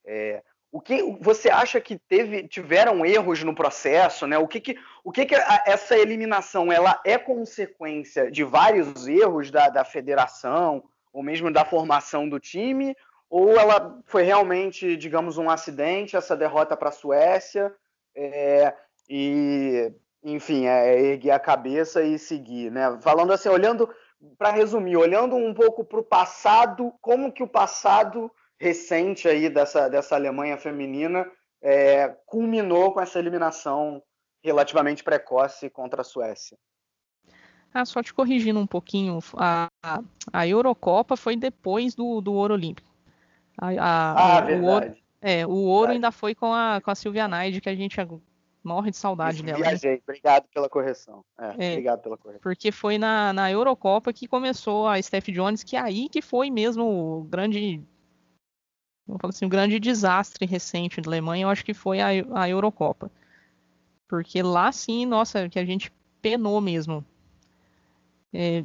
É, 0.06 0.42
O 0.72 0.80
que 0.80 1.02
você 1.20 1.50
acha 1.50 1.82
que 1.82 1.98
teve, 1.98 2.48
tiveram 2.48 3.06
erros 3.06 3.44
no 3.44 3.54
processo, 3.54 4.26
né? 4.26 4.38
O 4.38 4.48
que 4.48 4.62
que, 4.62 4.78
o 5.04 5.12
que, 5.12 5.26
que 5.26 5.36
a, 5.36 5.64
essa 5.66 5.98
eliminação 5.98 6.72
ela 6.72 7.02
é 7.06 7.18
consequência 7.18 8.32
de 8.32 8.44
vários 8.44 9.06
erros 9.06 9.52
da, 9.52 9.68
da 9.68 9.84
federação 9.84 10.82
ou 11.12 11.22
mesmo 11.22 11.52
da 11.52 11.66
formação 11.66 12.30
do 12.30 12.40
time? 12.40 12.96
Ou 13.30 13.58
ela 13.58 14.00
foi 14.06 14.24
realmente, 14.24 14.96
digamos, 14.96 15.38
um 15.38 15.50
acidente, 15.50 16.16
essa 16.16 16.38
derrota 16.38 16.78
para 16.78 16.90
a 16.90 16.94
Suécia, 16.94 17.74
é, 18.16 18.74
e, 19.10 19.92
enfim, 20.24 20.68
é, 20.68 21.02
erguer 21.02 21.32
a 21.32 21.40
cabeça 21.40 22.02
e 22.02 22.18
seguir, 22.18 22.72
né? 22.72 22.98
Falando 23.02 23.34
assim, 23.34 23.50
olhando, 23.50 23.90
para 24.38 24.52
resumir, 24.52 24.96
olhando 24.96 25.36
um 25.36 25.54
pouco 25.54 25.84
para 25.84 26.00
o 26.00 26.04
passado, 26.04 26.94
como 27.02 27.32
que 27.32 27.44
o 27.44 27.48
passado 27.48 28.32
recente 28.62 29.28
aí 29.28 29.50
dessa, 29.50 29.90
dessa 29.90 30.14
Alemanha 30.14 30.56
feminina 30.56 31.26
é, 31.60 32.08
culminou 32.28 32.94
com 32.94 33.02
essa 33.02 33.18
eliminação 33.18 34.02
relativamente 34.44 35.04
precoce 35.04 35.68
contra 35.68 36.02
a 36.02 36.04
Suécia. 36.04 36.56
Ah, 37.74 37.86
só 37.86 38.04
te 38.04 38.14
corrigindo 38.14 38.60
um 38.60 38.68
pouquinho, 38.68 39.18
a, 39.36 39.68
a 40.32 40.48
Eurocopa 40.48 41.18
foi 41.18 41.36
depois 41.36 41.96
do, 41.96 42.22
do 42.22 42.34
Ouro 42.34 42.54
Olímpico. 42.54 42.90
A, 43.58 43.70
a, 43.70 44.38
ah, 44.38 44.42
verdade. 44.42 44.62
O 44.62 44.70
ouro, 44.70 44.98
é, 45.22 45.48
o 45.48 45.50
ouro 45.52 45.80
verdade. 45.80 45.96
ainda 45.96 46.12
foi 46.12 46.36
com 46.36 46.54
a, 46.54 46.82
com 46.84 46.92
a 46.92 46.96
Silvia 46.96 47.28
Naide, 47.28 47.62
que 47.62 47.70
a 47.70 47.76
gente 47.76 47.98
morre 48.64 48.92
de 48.92 48.98
saudade 48.98 49.38
Isso, 49.38 49.46
dela. 49.46 49.58
Né? 49.58 49.66
Viajei, 49.70 49.96
né? 49.96 50.02
obrigado 50.04 50.48
pela 50.54 50.70
correção. 50.70 51.26
É, 51.40 51.46
é, 51.46 51.72
obrigado 51.72 52.02
pela 52.02 52.18
correção. 52.18 52.42
Porque 52.42 52.72
foi 52.72 52.98
na, 52.98 53.34
na 53.34 53.50
Eurocopa 53.50 54.14
que 54.14 54.28
começou 54.28 54.88
a 54.88 55.02
Steph 55.02 55.30
Jones, 55.30 55.64
que 55.64 55.76
é 55.76 55.80
aí 55.80 56.10
que 56.10 56.22
foi 56.22 56.52
mesmo 56.52 56.84
o 56.84 57.24
grande 57.24 57.82
falar 59.20 59.30
assim, 59.30 59.46
um 59.46 59.50
grande 59.50 59.80
desastre 59.80 60.46
recente 60.46 61.02
da 61.02 61.10
Alemanha, 61.10 61.44
eu 61.44 61.50
acho 61.50 61.66
que 61.66 61.74
foi 61.74 62.00
a, 62.00 62.08
a 62.34 62.50
Eurocopa. 62.50 63.12
Porque 64.08 64.42
lá 64.42 64.72
sim, 64.72 65.06
nossa, 65.06 65.48
que 65.50 65.60
a 65.60 65.66
gente 65.66 65.92
penou 66.22 66.60
mesmo. 66.62 67.06
É, 68.34 68.64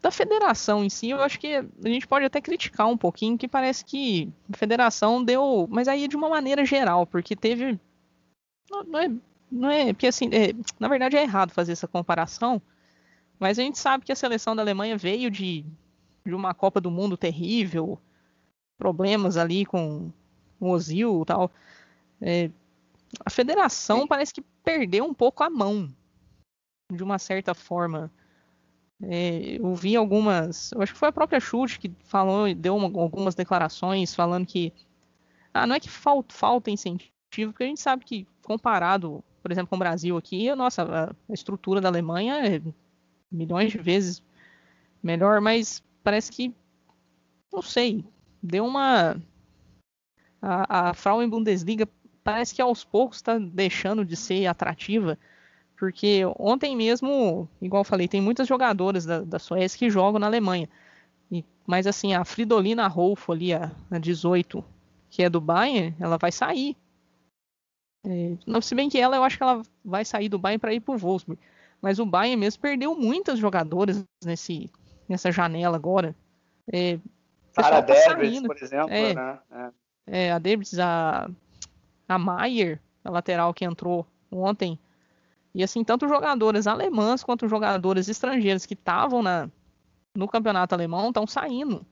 da 0.00 0.10
federação 0.10 0.84
em 0.84 0.88
si, 0.88 1.10
eu 1.10 1.20
acho 1.22 1.38
que 1.38 1.56
a 1.56 1.88
gente 1.88 2.06
pode 2.06 2.24
até 2.24 2.40
criticar 2.40 2.86
um 2.86 2.96
pouquinho, 2.96 3.36
que 3.36 3.48
parece 3.48 3.84
que 3.84 4.32
a 4.52 4.56
federação 4.56 5.22
deu. 5.22 5.66
Mas 5.70 5.88
aí 5.88 6.08
de 6.08 6.16
uma 6.16 6.28
maneira 6.28 6.64
geral, 6.64 7.06
porque 7.06 7.34
teve. 7.34 7.78
Não, 8.70 8.84
não 8.84 8.98
é. 8.98 9.10
Não 9.50 9.70
é 9.70 9.92
porque 9.92 10.08
assim, 10.08 10.28
é, 10.32 10.52
na 10.78 10.88
verdade 10.88 11.16
é 11.16 11.22
errado 11.22 11.52
fazer 11.52 11.70
essa 11.70 11.86
comparação, 11.86 12.60
mas 13.38 13.58
a 13.58 13.62
gente 13.62 13.78
sabe 13.78 14.04
que 14.04 14.10
a 14.10 14.16
seleção 14.16 14.56
da 14.56 14.62
Alemanha 14.62 14.96
veio 14.96 15.30
de, 15.30 15.64
de 16.24 16.34
uma 16.34 16.52
Copa 16.52 16.80
do 16.80 16.90
Mundo 16.90 17.16
terrível, 17.16 17.96
problemas 18.78 19.36
ali 19.36 19.64
com 19.64 20.10
o 20.60 20.70
Ozil 20.70 21.22
e 21.22 21.26
tal. 21.26 21.50
É, 22.20 22.50
a 23.24 23.30
federação 23.30 24.00
Sim. 24.00 24.06
parece 24.06 24.34
que 24.34 24.42
perdeu 24.64 25.04
um 25.04 25.14
pouco 25.14 25.42
a 25.42 25.50
mão, 25.50 25.88
de 26.92 27.02
uma 27.02 27.18
certa 27.18 27.54
forma. 27.54 28.10
É, 29.02 29.58
eu 29.58 29.74
vi 29.74 29.96
algumas. 29.96 30.72
Eu 30.72 30.82
acho 30.82 30.92
que 30.92 30.98
foi 30.98 31.08
a 31.08 31.12
própria 31.12 31.40
Chute 31.40 31.78
que 31.78 31.92
falou, 32.04 32.52
deu 32.54 32.76
uma, 32.76 33.00
algumas 33.00 33.34
declarações 33.34 34.14
falando 34.14 34.46
que. 34.46 34.72
Ah, 35.52 35.66
não 35.66 35.76
é 35.76 35.80
que 35.80 35.88
falta, 35.88 36.34
falta 36.34 36.70
incentivo, 36.70 37.52
porque 37.52 37.64
a 37.64 37.66
gente 37.66 37.80
sabe 37.80 38.04
que, 38.04 38.26
comparado, 38.42 39.24
por 39.42 39.50
exemplo, 39.50 39.68
com 39.68 39.76
o 39.76 39.78
Brasil 39.78 40.16
aqui, 40.16 40.50
a 40.50 40.56
nossa 40.56 41.14
a 41.28 41.32
estrutura 41.32 41.80
da 41.80 41.88
Alemanha 41.88 42.46
é 42.46 42.62
milhões 43.30 43.72
de 43.72 43.78
vezes 43.78 44.22
melhor, 45.02 45.40
mas 45.40 45.82
parece 46.02 46.30
que. 46.30 46.54
Não 47.52 47.62
sei 47.62 48.04
deu 48.42 48.64
uma. 48.64 49.16
A, 50.40 50.90
a 50.90 50.94
Frauen 50.94 51.28
Bundesliga 51.28 51.88
parece 52.22 52.54
que 52.54 52.62
aos 52.62 52.84
poucos 52.84 53.18
está 53.18 53.38
deixando 53.38 54.04
de 54.04 54.16
ser 54.16 54.46
atrativa, 54.46 55.18
porque 55.78 56.22
ontem 56.38 56.76
mesmo, 56.76 57.48
igual 57.60 57.80
eu 57.80 57.84
falei, 57.84 58.08
tem 58.08 58.20
muitas 58.20 58.48
jogadoras 58.48 59.04
da, 59.04 59.20
da 59.20 59.38
Suécia 59.38 59.78
que 59.78 59.90
jogam 59.90 60.18
na 60.18 60.26
Alemanha. 60.26 60.68
E, 61.30 61.44
mas 61.66 61.86
assim, 61.86 62.14
a 62.14 62.24
Fridolina 62.24 62.86
Rolfo 62.88 63.32
ali, 63.32 63.52
a, 63.52 63.70
a 63.90 63.98
18, 63.98 64.64
que 65.08 65.22
é 65.22 65.30
do 65.30 65.40
Bayern, 65.40 65.94
ela 66.00 66.18
vai 66.18 66.32
sair. 66.32 66.76
É, 68.04 68.36
não, 68.46 68.60
se 68.60 68.74
bem 68.74 68.88
que 68.88 68.98
ela, 68.98 69.16
eu 69.16 69.24
acho 69.24 69.36
que 69.36 69.42
ela 69.42 69.62
vai 69.84 70.04
sair 70.04 70.28
do 70.28 70.38
Bayern 70.38 70.60
para 70.60 70.74
ir 70.74 70.80
para 70.80 70.94
o 70.94 70.98
Wolfsburg. 70.98 71.40
Mas 71.80 71.98
o 71.98 72.06
Bayern 72.06 72.40
mesmo 72.40 72.60
perdeu 72.60 72.96
muitas 72.96 73.38
jogadoras 73.38 74.04
nesse, 74.24 74.70
nessa 75.08 75.30
janela 75.30 75.76
agora. 75.76 76.14
É, 76.72 76.98
Sarah 77.62 77.82
tá 77.82 77.94
Debris, 77.94 78.40
por 78.42 78.56
exemplo, 78.56 78.92
é, 78.92 79.14
né? 79.14 79.38
É. 80.06 80.26
é 80.26 80.32
a 80.32 80.38
Debris, 80.38 80.78
a, 80.78 81.30
a 82.06 82.18
Maier, 82.18 82.80
a 83.02 83.10
lateral 83.10 83.54
que 83.54 83.64
entrou 83.64 84.06
ontem. 84.30 84.78
E 85.54 85.62
assim, 85.62 85.82
tanto 85.82 86.06
jogadoras 86.06 86.66
alemãs 86.66 87.24
quanto 87.24 87.48
jogadoras 87.48 88.08
estrangeiras 88.08 88.66
que 88.66 88.74
estavam 88.74 89.22
no 90.14 90.28
campeonato 90.28 90.74
alemão 90.74 91.08
estão 91.08 91.26
saindo. 91.26 91.86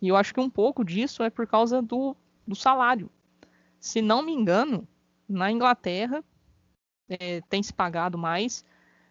E 0.00 0.08
eu 0.08 0.16
acho 0.16 0.34
que 0.34 0.40
um 0.40 0.50
pouco 0.50 0.84
disso 0.84 1.22
é 1.22 1.30
por 1.30 1.46
causa 1.46 1.80
do, 1.80 2.16
do 2.44 2.56
salário. 2.56 3.08
Se 3.78 4.02
não 4.02 4.20
me 4.20 4.32
engano, 4.32 4.86
na 5.28 5.50
Inglaterra 5.50 6.24
é, 7.08 7.40
tem 7.42 7.62
se 7.62 7.72
pagado 7.72 8.18
mais. 8.18 8.64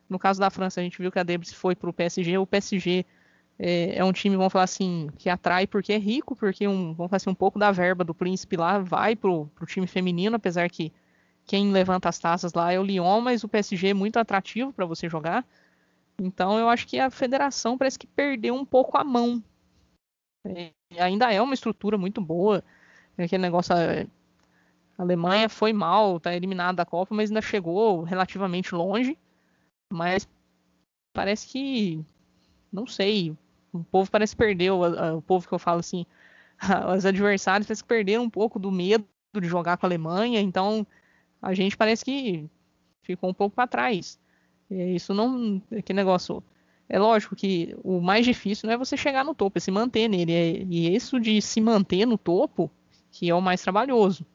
No 0.09 0.19
caso 0.19 0.37
da 0.37 0.49
França, 0.49 0.81
a 0.81 0.83
gente 0.83 1.01
viu 1.01 1.09
que 1.09 1.19
a 1.19 1.23
Debris 1.23 1.53
foi 1.53 1.77
para 1.77 1.89
o 1.89 1.93
PSG. 1.93 2.37
O 2.37 2.45
PSG 2.45 3.05
é, 3.63 3.97
é, 3.97 4.03
um 4.03 4.11
time, 4.11 4.35
vamos 4.35 4.51
falar 4.51 4.63
assim, 4.63 5.07
que 5.19 5.29
atrai 5.29 5.67
porque 5.67 5.93
é 5.93 5.97
rico, 5.99 6.35
porque 6.35 6.67
um, 6.67 6.95
vamos 6.95 7.11
falar 7.11 7.17
assim, 7.17 7.29
um 7.29 7.35
pouco 7.35 7.59
da 7.59 7.71
verba 7.71 8.03
do 8.03 8.11
príncipe 8.11 8.57
lá 8.57 8.79
vai 8.79 9.15
pro, 9.15 9.45
pro 9.53 9.67
time 9.67 9.85
feminino, 9.85 10.35
apesar 10.35 10.67
que 10.67 10.91
quem 11.45 11.71
levanta 11.71 12.09
as 12.09 12.17
taças 12.17 12.53
lá 12.53 12.73
é 12.73 12.79
o 12.79 12.83
Lyon, 12.83 13.21
mas 13.21 13.43
o 13.43 13.47
PSG 13.47 13.89
é 13.89 13.93
muito 13.93 14.17
atrativo 14.17 14.73
para 14.73 14.87
você 14.87 15.07
jogar. 15.07 15.45
Então 16.19 16.57
eu 16.57 16.69
acho 16.69 16.87
que 16.87 16.99
a 16.99 17.11
federação 17.11 17.77
parece 17.77 17.99
que 17.99 18.07
perdeu 18.07 18.55
um 18.55 18.65
pouco 18.65 18.97
a 18.97 19.03
mão. 19.03 19.43
É, 20.43 20.71
ainda 20.99 21.31
é 21.31 21.39
uma 21.39 21.53
estrutura 21.53 21.99
muito 21.99 22.19
boa. 22.19 22.63
Aquele 23.15 23.43
negócio. 23.43 23.75
A 23.75 24.07
Alemanha 24.97 25.47
foi 25.47 25.71
mal, 25.71 26.19
tá 26.19 26.35
eliminada 26.35 26.77
da 26.77 26.85
Copa, 26.85 27.13
mas 27.13 27.29
ainda 27.29 27.41
chegou 27.43 28.01
relativamente 28.01 28.73
longe. 28.73 29.15
Mas 29.93 30.27
parece 31.13 31.47
que. 31.47 32.03
Não 32.71 32.87
sei 32.87 33.35
o 33.73 33.83
povo 33.83 34.09
parece 34.11 34.35
perder, 34.35 34.71
o, 34.71 35.21
povo 35.21 35.47
que 35.47 35.53
eu 35.53 35.59
falo 35.59 35.79
assim, 35.79 36.05
os 36.95 37.05
adversários 37.05 37.67
parece 37.67 37.83
que 37.83 37.87
perderam 37.87 38.23
um 38.23 38.29
pouco 38.29 38.59
do 38.59 38.71
medo 38.71 39.05
de 39.33 39.47
jogar 39.47 39.77
com 39.77 39.85
a 39.85 39.89
Alemanha, 39.89 40.41
então 40.41 40.85
a 41.41 41.53
gente 41.53 41.77
parece 41.77 42.03
que 42.03 42.49
ficou 43.01 43.29
um 43.29 43.33
pouco 43.33 43.55
para 43.55 43.67
trás. 43.67 44.19
E 44.69 44.95
isso 44.95 45.13
não. 45.13 45.61
Que 45.83 45.93
negócio. 45.93 46.43
É 46.87 46.99
lógico 46.99 47.35
que 47.35 47.75
o 47.83 48.01
mais 48.01 48.25
difícil 48.25 48.67
não 48.67 48.73
é 48.73 48.77
você 48.77 48.97
chegar 48.97 49.23
no 49.23 49.33
topo, 49.33 49.57
é 49.57 49.61
se 49.61 49.71
manter 49.71 50.07
nele. 50.07 50.33
É, 50.33 50.63
e 50.63 50.93
isso 50.93 51.19
de 51.19 51.41
se 51.41 51.61
manter 51.61 52.05
no 52.05 52.17
topo 52.17 52.69
que 53.11 53.29
é 53.29 53.35
o 53.35 53.41
mais 53.41 53.61
trabalhoso. 53.61 54.25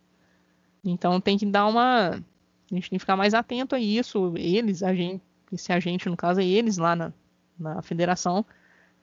Então 0.85 1.21
tem 1.21 1.39
que 1.39 1.47
dar 1.47 1.67
uma. 1.67 2.11
A 2.11 2.75
gente 2.75 2.91
tem 2.91 2.99
que 2.99 3.01
ficar 3.01 3.17
mais 3.17 3.35
atento 3.35 3.75
a 3.75 3.81
isso. 3.81 4.35
Eles, 4.37 4.83
a 4.83 4.95
gente, 4.95 5.23
esse 5.53 5.73
agente, 5.73 6.09
no 6.09 6.17
caso, 6.17 6.41
é 6.41 6.45
eles 6.45 6.79
lá 6.79 6.95
na, 6.97 7.13
na 7.59 7.83
federação, 7.83 8.45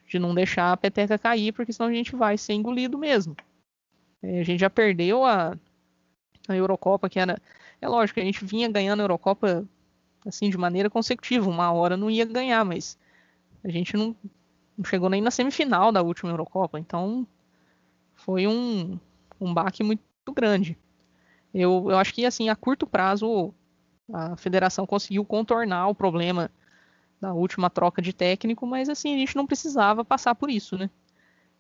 de 0.07 0.19
não 0.19 0.33
deixar 0.33 0.71
a 0.71 0.77
peteca 0.77 1.17
cair, 1.17 1.51
porque 1.51 1.73
senão 1.73 1.89
a 1.89 1.93
gente 1.93 2.15
vai 2.15 2.37
ser 2.37 2.53
engolido 2.53 2.97
mesmo. 2.97 3.35
É, 4.21 4.39
a 4.41 4.43
gente 4.43 4.59
já 4.59 4.69
perdeu 4.69 5.25
a, 5.25 5.57
a 6.47 6.55
Eurocopa, 6.55 7.09
que 7.09 7.19
era. 7.19 7.37
É 7.81 7.87
lógico, 7.87 8.19
a 8.19 8.23
gente 8.23 8.45
vinha 8.45 8.69
ganhando 8.69 9.01
a 9.01 9.03
Eurocopa 9.03 9.67
assim 10.25 10.49
de 10.49 10.57
maneira 10.57 10.89
consecutiva. 10.89 11.49
Uma 11.49 11.71
hora 11.71 11.97
não 11.97 12.09
ia 12.09 12.25
ganhar, 12.25 12.63
mas 12.63 12.97
a 13.63 13.69
gente 13.69 13.95
não, 13.97 14.15
não 14.77 14.85
chegou 14.85 15.09
nem 15.09 15.21
na 15.21 15.31
semifinal 15.31 15.91
da 15.91 16.01
última 16.01 16.31
Eurocopa. 16.31 16.79
Então 16.79 17.27
foi 18.15 18.47
um, 18.47 18.97
um 19.39 19.53
baque 19.53 19.83
muito 19.83 20.01
grande. 20.33 20.77
Eu, 21.53 21.87
eu 21.89 21.97
acho 21.97 22.13
que 22.13 22.25
assim, 22.25 22.49
a 22.49 22.55
curto 22.55 22.87
prazo 22.87 23.53
a 24.11 24.35
federação 24.35 24.85
conseguiu 24.85 25.23
contornar 25.23 25.87
o 25.87 25.95
problema 25.95 26.49
da 27.23 27.33
última 27.33 27.69
troca 27.69 28.01
de 28.01 28.11
técnico, 28.11 28.67
mas 28.67 28.89
assim, 28.89 29.15
a 29.15 29.17
gente 29.17 29.37
não 29.37 29.47
precisava 29.47 30.03
passar 30.03 30.35
por 30.35 30.49
isso, 30.49 30.77
né? 30.77 30.89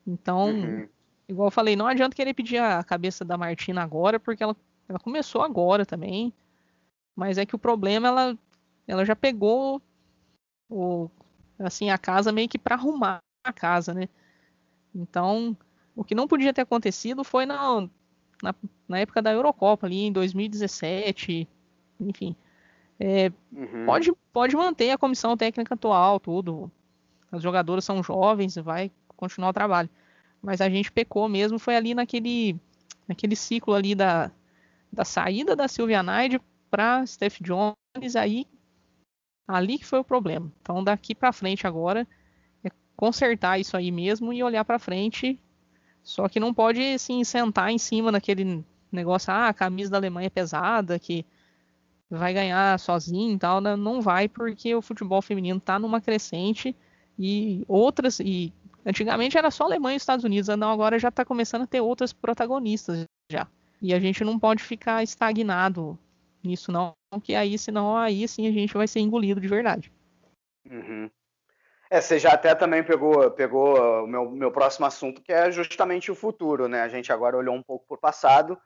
Então, 0.05 0.49
uhum. 0.49 0.89
igual 1.25 1.47
eu 1.47 1.51
falei, 1.51 1.73
não 1.73 1.87
adianta 1.87 2.17
querer 2.17 2.33
pedir 2.33 2.57
a 2.57 2.83
cabeça 2.83 3.23
da 3.23 3.37
Martina 3.37 3.81
agora, 3.81 4.19
porque 4.19 4.43
ela, 4.43 4.57
ela 4.89 4.99
começou 4.99 5.41
agora 5.41 5.85
também. 5.85 6.33
Mas 7.15 7.37
é 7.37 7.45
que 7.45 7.55
o 7.55 7.59
problema, 7.59 8.09
ela, 8.09 8.37
ela 8.85 9.05
já 9.05 9.15
pegou 9.15 9.81
o, 10.69 11.09
assim, 11.57 11.89
a 11.89 11.97
casa 11.97 12.33
meio 12.33 12.49
que 12.49 12.59
para 12.59 12.75
arrumar 12.75 13.19
a 13.41 13.53
casa, 13.53 13.93
né? 13.93 14.09
Então, 14.93 15.55
o 15.95 16.03
que 16.03 16.13
não 16.13 16.27
podia 16.27 16.53
ter 16.53 16.61
acontecido 16.61 17.23
foi 17.23 17.45
na, 17.45 17.87
na, 18.41 18.53
na 18.85 18.99
época 18.99 19.21
da 19.21 19.31
Eurocopa, 19.31 19.87
ali 19.87 20.01
em 20.01 20.11
2017, 20.11 21.47
enfim. 22.01 22.35
É, 22.99 23.31
uhum. 23.51 23.85
pode, 23.85 24.13
pode 24.31 24.55
manter 24.55 24.91
a 24.91 24.97
comissão 24.97 25.35
técnica 25.35 25.73
atual, 25.73 26.19
tudo. 26.19 26.71
As 27.31 27.41
jogadoras 27.41 27.83
são 27.83 28.03
jovens, 28.03 28.55
vai 28.55 28.91
continuar 29.15 29.49
o 29.49 29.53
trabalho. 29.53 29.89
Mas 30.41 30.61
a 30.61 30.69
gente 30.69 30.91
pecou 30.91 31.27
mesmo, 31.27 31.57
foi 31.57 31.75
ali 31.75 31.93
naquele 31.93 32.59
Aquele 33.07 33.35
ciclo 33.35 33.73
ali 33.73 33.93
da, 33.93 34.31
da 34.91 35.03
saída 35.03 35.55
da 35.55 35.67
Silvia 35.67 36.01
Naide 36.01 36.39
para 36.69 37.05
Steph 37.05 37.39
Jones, 37.41 38.15
aí 38.15 38.47
ali 39.47 39.77
que 39.77 39.85
foi 39.85 39.99
o 39.99 40.03
problema. 40.03 40.51
Então 40.61 40.83
daqui 40.83 41.13
para 41.13 41.33
frente 41.33 41.67
agora 41.67 42.07
é 42.63 42.69
consertar 42.95 43.59
isso 43.59 43.75
aí 43.75 43.91
mesmo 43.91 44.31
e 44.31 44.41
olhar 44.41 44.63
para 44.63 44.79
frente. 44.79 45.39
Só 46.01 46.27
que 46.27 46.39
não 46.39 46.53
pode 46.53 46.81
assim 46.93 47.23
sentar 47.23 47.69
em 47.71 47.77
cima 47.77 48.11
daquele 48.11 48.63
negócio, 48.91 49.33
ah, 49.33 49.49
a 49.49 49.53
camisa 49.53 49.91
da 49.91 49.97
Alemanha 49.97 50.27
é 50.27 50.29
pesada, 50.29 50.99
que 50.99 51.25
vai 52.17 52.33
ganhar 52.33 52.79
sozinho 52.79 53.35
e 53.35 53.39
tal, 53.39 53.61
né? 53.61 53.75
não 53.75 54.01
vai 54.01 54.27
porque 54.27 54.73
o 54.75 54.81
futebol 54.81 55.21
feminino 55.21 55.57
está 55.57 55.79
numa 55.79 56.01
crescente 56.01 56.75
e 57.17 57.63
outras 57.67 58.19
e 58.19 58.53
antigamente 58.85 59.37
era 59.37 59.51
só 59.51 59.63
Alemanha 59.63 59.95
e 59.95 59.97
Estados 59.97 60.25
Unidos, 60.25 60.47
não 60.57 60.71
agora 60.71 60.99
já 60.99 61.09
está 61.09 61.23
começando 61.23 61.63
a 61.63 61.67
ter 61.67 61.81
outras 61.81 62.13
protagonistas 62.13 63.05
já. 63.31 63.47
E 63.81 63.93
a 63.93 63.99
gente 63.99 64.23
não 64.23 64.39
pode 64.39 64.63
ficar 64.63 65.03
estagnado 65.03 65.97
nisso 66.43 66.71
não, 66.71 66.93
que 67.21 67.35
aí 67.35 67.57
senão 67.57 67.97
aí 67.97 68.27
sim 68.27 68.47
a 68.47 68.51
gente 68.51 68.73
vai 68.73 68.87
ser 68.87 68.99
engolido 68.99 69.39
de 69.39 69.47
verdade. 69.47 69.91
Uhum. 70.69 71.09
É, 71.89 72.01
você 72.01 72.17
já 72.17 72.31
até 72.31 72.55
também 72.55 72.83
pegou, 72.83 73.29
pegou 73.31 74.03
o 74.03 74.07
meu, 74.07 74.31
meu 74.31 74.51
próximo 74.51 74.85
assunto, 74.85 75.21
que 75.21 75.31
é 75.31 75.51
justamente 75.51 76.09
o 76.11 76.15
futuro, 76.15 76.67
né? 76.67 76.81
A 76.81 76.87
gente 76.87 77.13
agora 77.13 77.37
olhou 77.37 77.53
um 77.53 77.61
pouco 77.61 77.85
para 77.87 77.95
o 77.95 77.99
passado, 77.99 78.57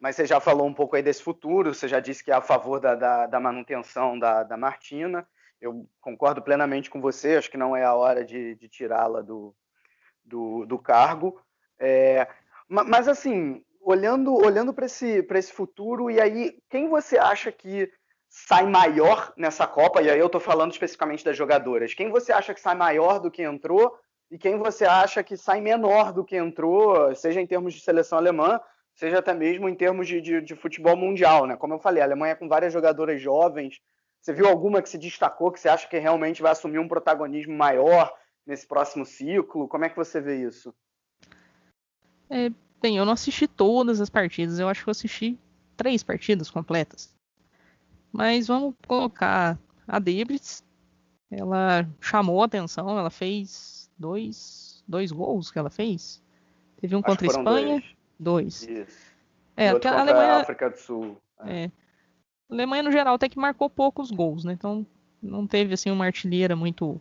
mas 0.00 0.16
você 0.16 0.24
já 0.24 0.40
falou 0.40 0.66
um 0.66 0.72
pouco 0.72 0.96
aí 0.96 1.02
desse 1.02 1.22
futuro, 1.22 1.74
você 1.74 1.86
já 1.86 2.00
disse 2.00 2.24
que 2.24 2.30
é 2.30 2.34
a 2.34 2.40
favor 2.40 2.80
da, 2.80 2.94
da, 2.94 3.26
da 3.26 3.38
manutenção 3.38 4.18
da, 4.18 4.42
da, 4.42 4.56
Martina. 4.56 5.28
Eu 5.60 5.86
concordo 6.00 6.40
plenamente 6.40 6.88
com 6.88 7.02
você, 7.02 7.36
acho 7.36 7.50
que 7.50 7.58
não 7.58 7.76
é 7.76 7.84
a 7.84 7.94
hora 7.94 8.24
de, 8.24 8.54
de 8.54 8.66
tirá-la 8.66 9.20
do, 9.20 9.54
do, 10.24 10.64
do, 10.64 10.78
cargo. 10.78 11.38
É, 11.78 12.26
mas, 12.66 13.08
assim, 13.08 13.62
olhando, 13.78 14.34
olhando 14.34 14.72
para 14.72 14.86
esse, 14.86 15.26
esse 15.34 15.52
futuro, 15.52 16.10
e 16.10 16.18
aí, 16.18 16.58
quem 16.70 16.88
você 16.88 17.18
acha 17.18 17.52
que 17.52 17.92
sai 18.26 18.64
maior 18.64 19.34
nessa 19.36 19.66
Copa? 19.66 20.00
E 20.00 20.08
aí 20.08 20.18
eu 20.18 20.26
estou 20.26 20.40
falando 20.40 20.72
especificamente 20.72 21.22
das 21.22 21.36
jogadoras. 21.36 21.92
Quem 21.92 22.08
você 22.08 22.32
acha 22.32 22.54
que 22.54 22.60
sai 22.60 22.74
maior 22.74 23.18
do 23.18 23.30
que 23.30 23.42
entrou? 23.42 23.98
E 24.30 24.38
quem 24.38 24.56
você 24.56 24.86
acha 24.86 25.22
que 25.22 25.36
sai 25.36 25.60
menor 25.60 26.10
do 26.10 26.24
que 26.24 26.36
entrou, 26.36 27.14
seja 27.14 27.38
em 27.40 27.46
termos 27.46 27.74
de 27.74 27.80
seleção 27.80 28.16
alemã, 28.16 28.60
seja 29.00 29.20
até 29.20 29.32
mesmo 29.32 29.66
em 29.66 29.74
termos 29.74 30.06
de, 30.06 30.20
de, 30.20 30.42
de, 30.42 30.54
futebol 30.54 30.94
mundial, 30.94 31.46
né? 31.46 31.56
Como 31.56 31.72
eu 31.72 31.78
falei, 31.78 32.02
a 32.02 32.04
Alemanha 32.04 32.36
com 32.36 32.46
várias 32.46 32.70
jogadoras 32.70 33.18
jovens. 33.18 33.80
Você 34.20 34.34
viu 34.34 34.46
alguma 34.46 34.82
que 34.82 34.90
se 34.90 34.98
destacou, 34.98 35.50
que 35.50 35.58
você 35.58 35.70
acha 35.70 35.88
que 35.88 35.98
realmente 35.98 36.42
vai 36.42 36.52
assumir 36.52 36.78
um 36.78 36.86
protagonismo 36.86 37.56
maior 37.56 38.12
nesse 38.46 38.66
próximo 38.66 39.06
ciclo? 39.06 39.66
Como 39.66 39.86
é 39.86 39.88
que 39.88 39.96
você 39.96 40.20
vê 40.20 40.46
isso? 40.46 40.74
É, 42.28 42.50
bem, 42.82 42.98
eu 42.98 43.06
não 43.06 43.14
assisti 43.14 43.48
todas 43.48 44.02
as 44.02 44.10
partidas, 44.10 44.58
eu 44.58 44.68
acho 44.68 44.84
que 44.84 44.90
eu 44.90 44.92
assisti 44.92 45.38
três 45.78 46.02
partidas 46.02 46.50
completas. 46.50 47.10
Mas 48.12 48.48
vamos 48.48 48.74
colocar 48.86 49.58
a 49.88 49.98
Debris. 49.98 50.62
Ela 51.30 51.88
chamou 52.02 52.42
a 52.42 52.44
atenção, 52.44 52.98
ela 52.98 53.08
fez 53.08 53.90
dois, 53.96 54.84
dois 54.86 55.10
gols 55.10 55.50
que 55.50 55.58
ela 55.58 55.70
fez. 55.70 56.22
Teve 56.78 56.94
um 56.94 56.98
acho 56.98 57.06
contra 57.06 57.26
a 57.26 57.30
Espanha. 57.30 57.80
Dois. 57.80 57.99
Dois. 58.20 58.62
Isso. 58.68 59.10
É, 59.56 59.70
a 59.70 60.00
Alemanha. 60.00 60.32
A 60.34 60.40
África 60.42 60.68
do 60.68 60.76
Sul. 60.76 61.16
É. 61.40 61.64
é. 61.64 61.72
A 62.50 62.54
Alemanha, 62.54 62.82
no 62.82 62.92
geral, 62.92 63.14
até 63.14 63.28
que 63.30 63.38
marcou 63.38 63.70
poucos 63.70 64.10
gols, 64.10 64.44
né? 64.44 64.52
Então 64.52 64.86
não 65.22 65.46
teve 65.46 65.72
assim 65.72 65.90
uma 65.90 66.04
artilheira 66.04 66.54
muito, 66.54 67.00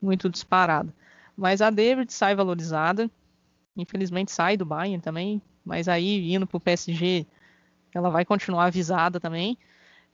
muito 0.00 0.30
disparada. 0.30 0.94
Mas 1.36 1.60
a 1.60 1.70
David 1.70 2.12
sai 2.12 2.36
valorizada. 2.36 3.10
Infelizmente 3.76 4.30
sai 4.30 4.56
do 4.56 4.64
Bayern 4.64 5.02
também. 5.02 5.42
Mas 5.64 5.88
aí, 5.88 6.32
indo 6.32 6.46
pro 6.46 6.60
PSG, 6.60 7.26
ela 7.92 8.10
vai 8.10 8.24
continuar 8.24 8.66
avisada 8.66 9.18
também. 9.18 9.58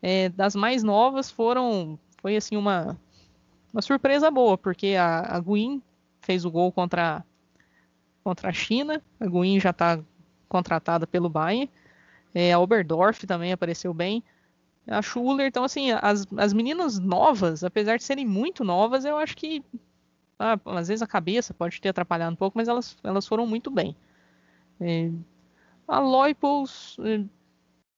É, 0.01 0.31
das 0.31 0.55
mais 0.55 0.83
novas 0.83 1.31
foram. 1.31 1.99
Foi 2.23 2.35
assim 2.37 2.57
uma, 2.57 2.99
uma 3.73 3.83
surpresa 3.83 4.31
boa, 4.31 4.57
porque 4.57 4.97
a, 4.99 5.21
a 5.37 5.41
Guin 5.41 5.83
fez 6.23 6.47
o 6.47 6.51
gol 6.51 6.73
contra, 6.73 7.23
contra 8.23 8.49
a 8.49 8.53
China. 8.53 9.03
A 9.21 9.27
Guin 9.27 9.61
já 9.61 9.71
está 9.71 10.03
contratada 10.49 11.07
pelo 11.07 11.29
Bayern. 11.29 11.71
É, 12.35 12.53
a 12.53 12.59
Oberdorf 12.59 13.27
também 13.27 13.53
apareceu 13.53 13.95
bem. 13.95 14.23
A 14.87 15.01
Schuller, 15.01 15.47
então 15.47 15.65
assim, 15.65 15.93
as, 15.93 16.27
as 16.37 16.53
meninas 16.53 16.99
novas, 16.99 17.65
apesar 17.65 17.97
de 17.97 18.05
serem 18.05 18.27
muito 18.27 18.63
novas, 18.63 19.05
eu 19.05 19.17
acho 19.17 19.37
que 19.37 19.65
ah, 20.39 20.59
às 20.67 20.89
vezes 20.89 21.01
a 21.01 21.07
cabeça 21.07 21.55
pode 21.55 21.81
ter 21.81 21.89
atrapalhado 21.89 22.33
um 22.33 22.37
pouco, 22.37 22.59
mas 22.59 22.69
elas, 22.69 22.97
elas 23.03 23.27
foram 23.27 23.47
muito 23.47 23.71
bem. 23.71 23.97
É, 24.81 25.11
a 25.89 26.01
Loipos, 26.01 26.97
é, 27.01 27.25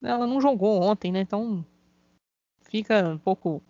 ela 0.02 0.26
não 0.26 0.40
jogou 0.40 0.80
ontem, 0.82 1.10
né? 1.10 1.20
Então 1.20 1.64
fica 2.62 3.08
um 3.08 3.18
pouco 3.18 3.62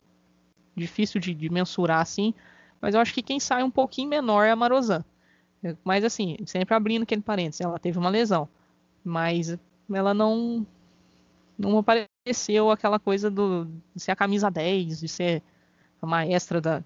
difícil 0.75 1.21
de, 1.21 1.33
de, 1.35 1.49
mensurar 1.49 2.01
assim. 2.01 2.35
Mas 2.81 2.95
eu 2.95 3.01
acho 3.01 3.15
que 3.15 3.23
quem 3.23 3.41
sai 3.41 3.63
um 3.63 3.71
pouquinho 3.71 4.11
menor 4.11 4.45
é 4.45 4.51
a 4.51 4.57
Marozan. 4.57 5.05
É, 5.63 5.75
mas 5.85 6.05
assim, 6.05 6.37
sempre 6.45 6.75
abrindo 6.75 7.05
aquele 7.05 7.23
parênteses, 7.23 7.63
ela 7.63 7.79
teve 7.79 7.99
uma 7.99 8.11
lesão 8.11 8.49
mas 9.07 9.57
ela 9.89 10.13
não 10.13 10.67
não 11.57 11.79
apareceu 11.79 12.71
aquela 12.71 12.99
coisa 12.99 13.31
do, 13.31 13.67
de 13.95 14.03
ser 14.03 14.11
a 14.11 14.17
camisa 14.17 14.51
10, 14.51 15.01
de 15.01 15.09
ser 15.09 15.43
a 16.03 16.07
maestra 16.07 16.61
da, 16.61 16.85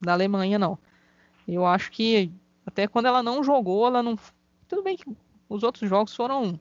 da 0.00 0.14
Alemanha, 0.14 0.58
não. 0.58 0.78
Eu 1.46 1.64
acho 1.64 1.92
que 1.92 2.32
até 2.66 2.88
quando 2.88 3.06
ela 3.06 3.22
não 3.22 3.44
jogou, 3.44 3.86
ela 3.86 4.02
não. 4.02 4.18
Tudo 4.66 4.82
bem 4.82 4.96
que 4.96 5.04
os 5.48 5.62
outros 5.62 5.88
jogos 5.88 6.14
foram 6.14 6.58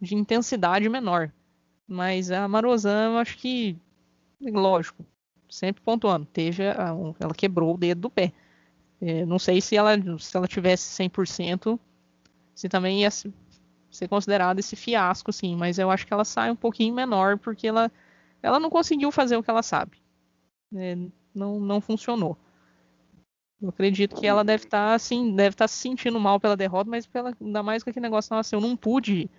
de 0.00 0.14
intensidade 0.14 0.88
menor. 0.88 1.32
Mas 1.86 2.30
a 2.30 2.48
Marozan, 2.48 3.12
eu 3.12 3.18
acho 3.18 3.36
que. 3.36 3.76
Lógico, 4.40 5.04
sempre 5.50 5.82
pontuando. 5.82 6.24
Teve 6.26 6.62
ela 6.64 7.34
quebrou 7.36 7.74
o 7.74 7.78
dedo 7.78 8.02
do 8.02 8.10
pé. 8.10 8.32
É, 9.00 9.26
não 9.26 9.38
sei 9.38 9.60
se 9.60 9.76
ela, 9.76 9.96
se 10.18 10.36
ela 10.36 10.46
tivesse 10.46 11.02
100%, 11.02 11.78
se 12.60 12.68
também 12.68 13.00
ia 13.00 13.10
ser 13.10 14.06
considerado 14.06 14.58
esse 14.58 14.76
fiasco, 14.76 15.32
sim. 15.32 15.56
Mas 15.56 15.78
eu 15.78 15.90
acho 15.90 16.06
que 16.06 16.12
ela 16.12 16.26
sai 16.26 16.50
um 16.50 16.56
pouquinho 16.56 16.94
menor 16.94 17.38
porque 17.38 17.66
ela, 17.66 17.90
ela 18.42 18.60
não 18.60 18.68
conseguiu 18.68 19.10
fazer 19.10 19.34
o 19.38 19.42
que 19.42 19.48
ela 19.48 19.62
sabe. 19.62 19.96
É, 20.76 20.94
não, 21.34 21.58
não 21.58 21.80
funcionou. 21.80 22.36
Eu 23.62 23.70
acredito 23.70 24.14
que 24.14 24.26
ela 24.26 24.44
deve 24.44 24.64
estar 24.64 24.88
tá, 24.88 24.94
assim, 24.94 25.34
deve 25.34 25.54
estar 25.54 25.64
tá 25.64 25.68
se 25.68 25.76
sentindo 25.78 26.20
mal 26.20 26.38
pela 26.38 26.54
derrota, 26.54 26.90
mas 26.90 27.06
pela, 27.06 27.34
ainda 27.40 27.62
mais 27.62 27.82
com 27.82 27.88
aquele 27.88 28.02
negócio, 28.04 28.34
nossa, 28.36 28.54
eu 28.54 28.60
não 28.60 28.76
pude, 28.76 29.30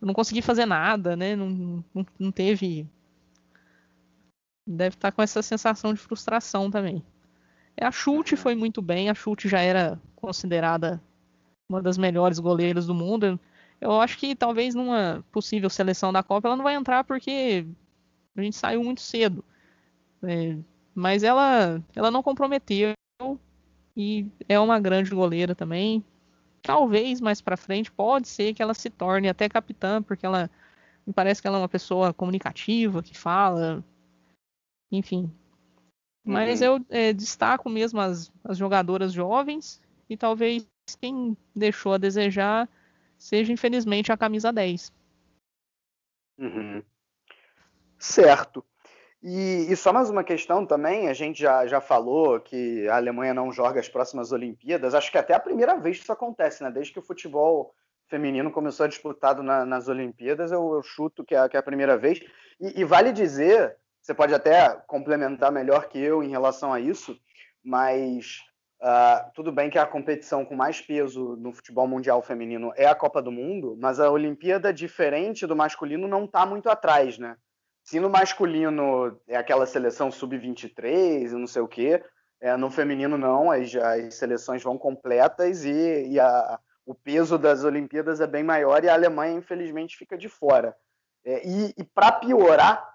eu 0.00 0.06
não 0.06 0.14
consegui 0.14 0.40
fazer 0.40 0.64
nada, 0.64 1.14
né? 1.14 1.36
Não, 1.36 1.50
não, 1.50 2.06
não 2.18 2.32
teve. 2.32 2.88
Deve 4.66 4.96
estar 4.96 5.10
tá 5.10 5.12
com 5.14 5.20
essa 5.20 5.42
sensação 5.42 5.92
de 5.92 6.00
frustração 6.00 6.70
também. 6.70 7.04
É, 7.76 7.84
a 7.84 7.92
Chute 7.92 8.36
foi 8.36 8.54
muito 8.54 8.80
bem, 8.80 9.10
a 9.10 9.14
Chute 9.14 9.50
já 9.50 9.60
era 9.60 10.00
considerada 10.16 11.02
uma 11.68 11.82
das 11.82 11.98
melhores 11.98 12.38
goleiras 12.38 12.86
do 12.86 12.94
mundo. 12.94 13.38
Eu 13.80 14.00
acho 14.00 14.18
que 14.18 14.34
talvez 14.34 14.74
numa 14.74 15.24
possível 15.32 15.68
seleção 15.68 16.12
da 16.12 16.22
Copa 16.22 16.48
ela 16.48 16.56
não 16.56 16.64
vai 16.64 16.74
entrar 16.74 17.04
porque 17.04 17.66
a 18.36 18.42
gente 18.42 18.56
saiu 18.56 18.82
muito 18.82 19.00
cedo. 19.00 19.44
É, 20.22 20.56
mas 20.94 21.22
ela, 21.22 21.82
ela 21.94 22.10
não 22.10 22.22
comprometeu 22.22 22.94
e 23.96 24.26
é 24.48 24.58
uma 24.58 24.80
grande 24.80 25.10
goleira 25.10 25.54
também. 25.54 26.04
Talvez 26.62 27.20
mais 27.20 27.40
para 27.40 27.56
frente 27.56 27.92
pode 27.92 28.28
ser 28.28 28.54
que 28.54 28.62
ela 28.62 28.74
se 28.74 28.88
torne 28.88 29.28
até 29.28 29.48
capitã, 29.48 30.02
porque 30.02 30.24
ela 30.24 30.50
me 31.06 31.12
parece 31.12 31.42
que 31.42 31.46
ela 31.46 31.58
é 31.58 31.60
uma 31.60 31.68
pessoa 31.68 32.14
comunicativa, 32.14 33.02
que 33.02 33.16
fala, 33.16 33.84
enfim. 34.90 35.30
Mas 36.24 36.60
uhum. 36.60 36.66
eu 36.66 36.86
é, 36.88 37.12
destaco 37.12 37.68
mesmo 37.68 38.00
as, 38.00 38.32
as 38.42 38.56
jogadoras 38.56 39.12
jovens 39.12 39.82
e 40.08 40.16
talvez 40.16 40.66
quem 41.00 41.36
deixou 41.54 41.94
a 41.94 41.98
desejar 41.98 42.68
seja, 43.16 43.52
infelizmente, 43.52 44.12
a 44.12 44.16
camisa 44.16 44.52
10. 44.52 44.92
Uhum. 46.38 46.82
Certo. 47.98 48.64
E, 49.22 49.72
e, 49.72 49.76
só 49.76 49.90
mais 49.90 50.10
uma 50.10 50.22
questão 50.22 50.66
também, 50.66 51.08
a 51.08 51.14
gente 51.14 51.40
já, 51.40 51.66
já 51.66 51.80
falou 51.80 52.38
que 52.38 52.86
a 52.88 52.96
Alemanha 52.96 53.32
não 53.32 53.50
joga 53.50 53.80
as 53.80 53.88
próximas 53.88 54.32
Olimpíadas, 54.32 54.94
acho 54.94 55.10
que 55.10 55.16
até 55.16 55.32
a 55.32 55.40
primeira 55.40 55.78
vez 55.78 55.96
que 55.96 56.02
isso 56.02 56.12
acontece, 56.12 56.62
né? 56.62 56.70
Desde 56.70 56.92
que 56.92 56.98
o 56.98 57.02
futebol 57.02 57.74
feminino 58.06 58.50
começou 58.50 58.84
a 58.84 58.88
disputado 58.88 59.42
na, 59.42 59.64
nas 59.64 59.88
Olimpíadas, 59.88 60.52
eu, 60.52 60.74
eu, 60.74 60.82
chuto 60.82 61.24
que 61.24 61.34
é, 61.34 61.48
que 61.48 61.56
é 61.56 61.60
a 61.60 61.62
primeira 61.62 61.96
vez. 61.96 62.20
E, 62.60 62.82
e, 62.82 62.84
vale 62.84 63.12
dizer, 63.12 63.74
você 64.02 64.12
pode 64.12 64.34
até 64.34 64.76
complementar 64.86 65.50
melhor 65.50 65.88
que 65.88 65.98
eu 65.98 66.22
em 66.22 66.28
relação 66.28 66.70
a 66.70 66.78
isso, 66.78 67.18
mas 67.64 68.40
Uh, 68.80 69.30
tudo 69.34 69.50
bem 69.50 69.70
que 69.70 69.78
a 69.78 69.86
competição 69.86 70.44
com 70.44 70.54
mais 70.54 70.80
peso 70.80 71.36
no 71.36 71.52
futebol 71.52 71.86
mundial 71.86 72.20
feminino 72.20 72.72
é 72.76 72.86
a 72.86 72.94
Copa 72.94 73.22
do 73.22 73.32
Mundo, 73.32 73.76
mas 73.80 73.98
a 73.98 74.10
Olimpíada, 74.10 74.72
diferente 74.72 75.46
do 75.46 75.56
masculino, 75.56 76.06
não 76.06 76.24
está 76.24 76.44
muito 76.44 76.68
atrás, 76.68 77.18
né? 77.18 77.36
Se 77.82 78.00
no 78.00 78.10
masculino 78.10 79.18
é 79.26 79.36
aquela 79.36 79.66
seleção 79.66 80.10
sub-23 80.10 81.30
e 81.30 81.34
não 81.34 81.46
sei 81.46 81.62
o 81.62 81.68
quê, 81.68 82.02
é, 82.40 82.56
no 82.56 82.70
feminino 82.70 83.16
não, 83.16 83.50
as, 83.50 83.74
as 83.74 84.14
seleções 84.14 84.62
vão 84.62 84.76
completas 84.76 85.64
e, 85.64 86.08
e 86.08 86.20
a, 86.20 86.58
o 86.84 86.94
peso 86.94 87.38
das 87.38 87.64
Olimpíadas 87.64 88.20
é 88.20 88.26
bem 88.26 88.42
maior 88.42 88.84
e 88.84 88.88
a 88.88 88.94
Alemanha, 88.94 89.38
infelizmente, 89.38 89.96
fica 89.96 90.16
de 90.16 90.28
fora. 90.28 90.76
É, 91.24 91.46
e, 91.46 91.74
e 91.78 91.84
para 91.84 92.12
piorar, 92.12 92.86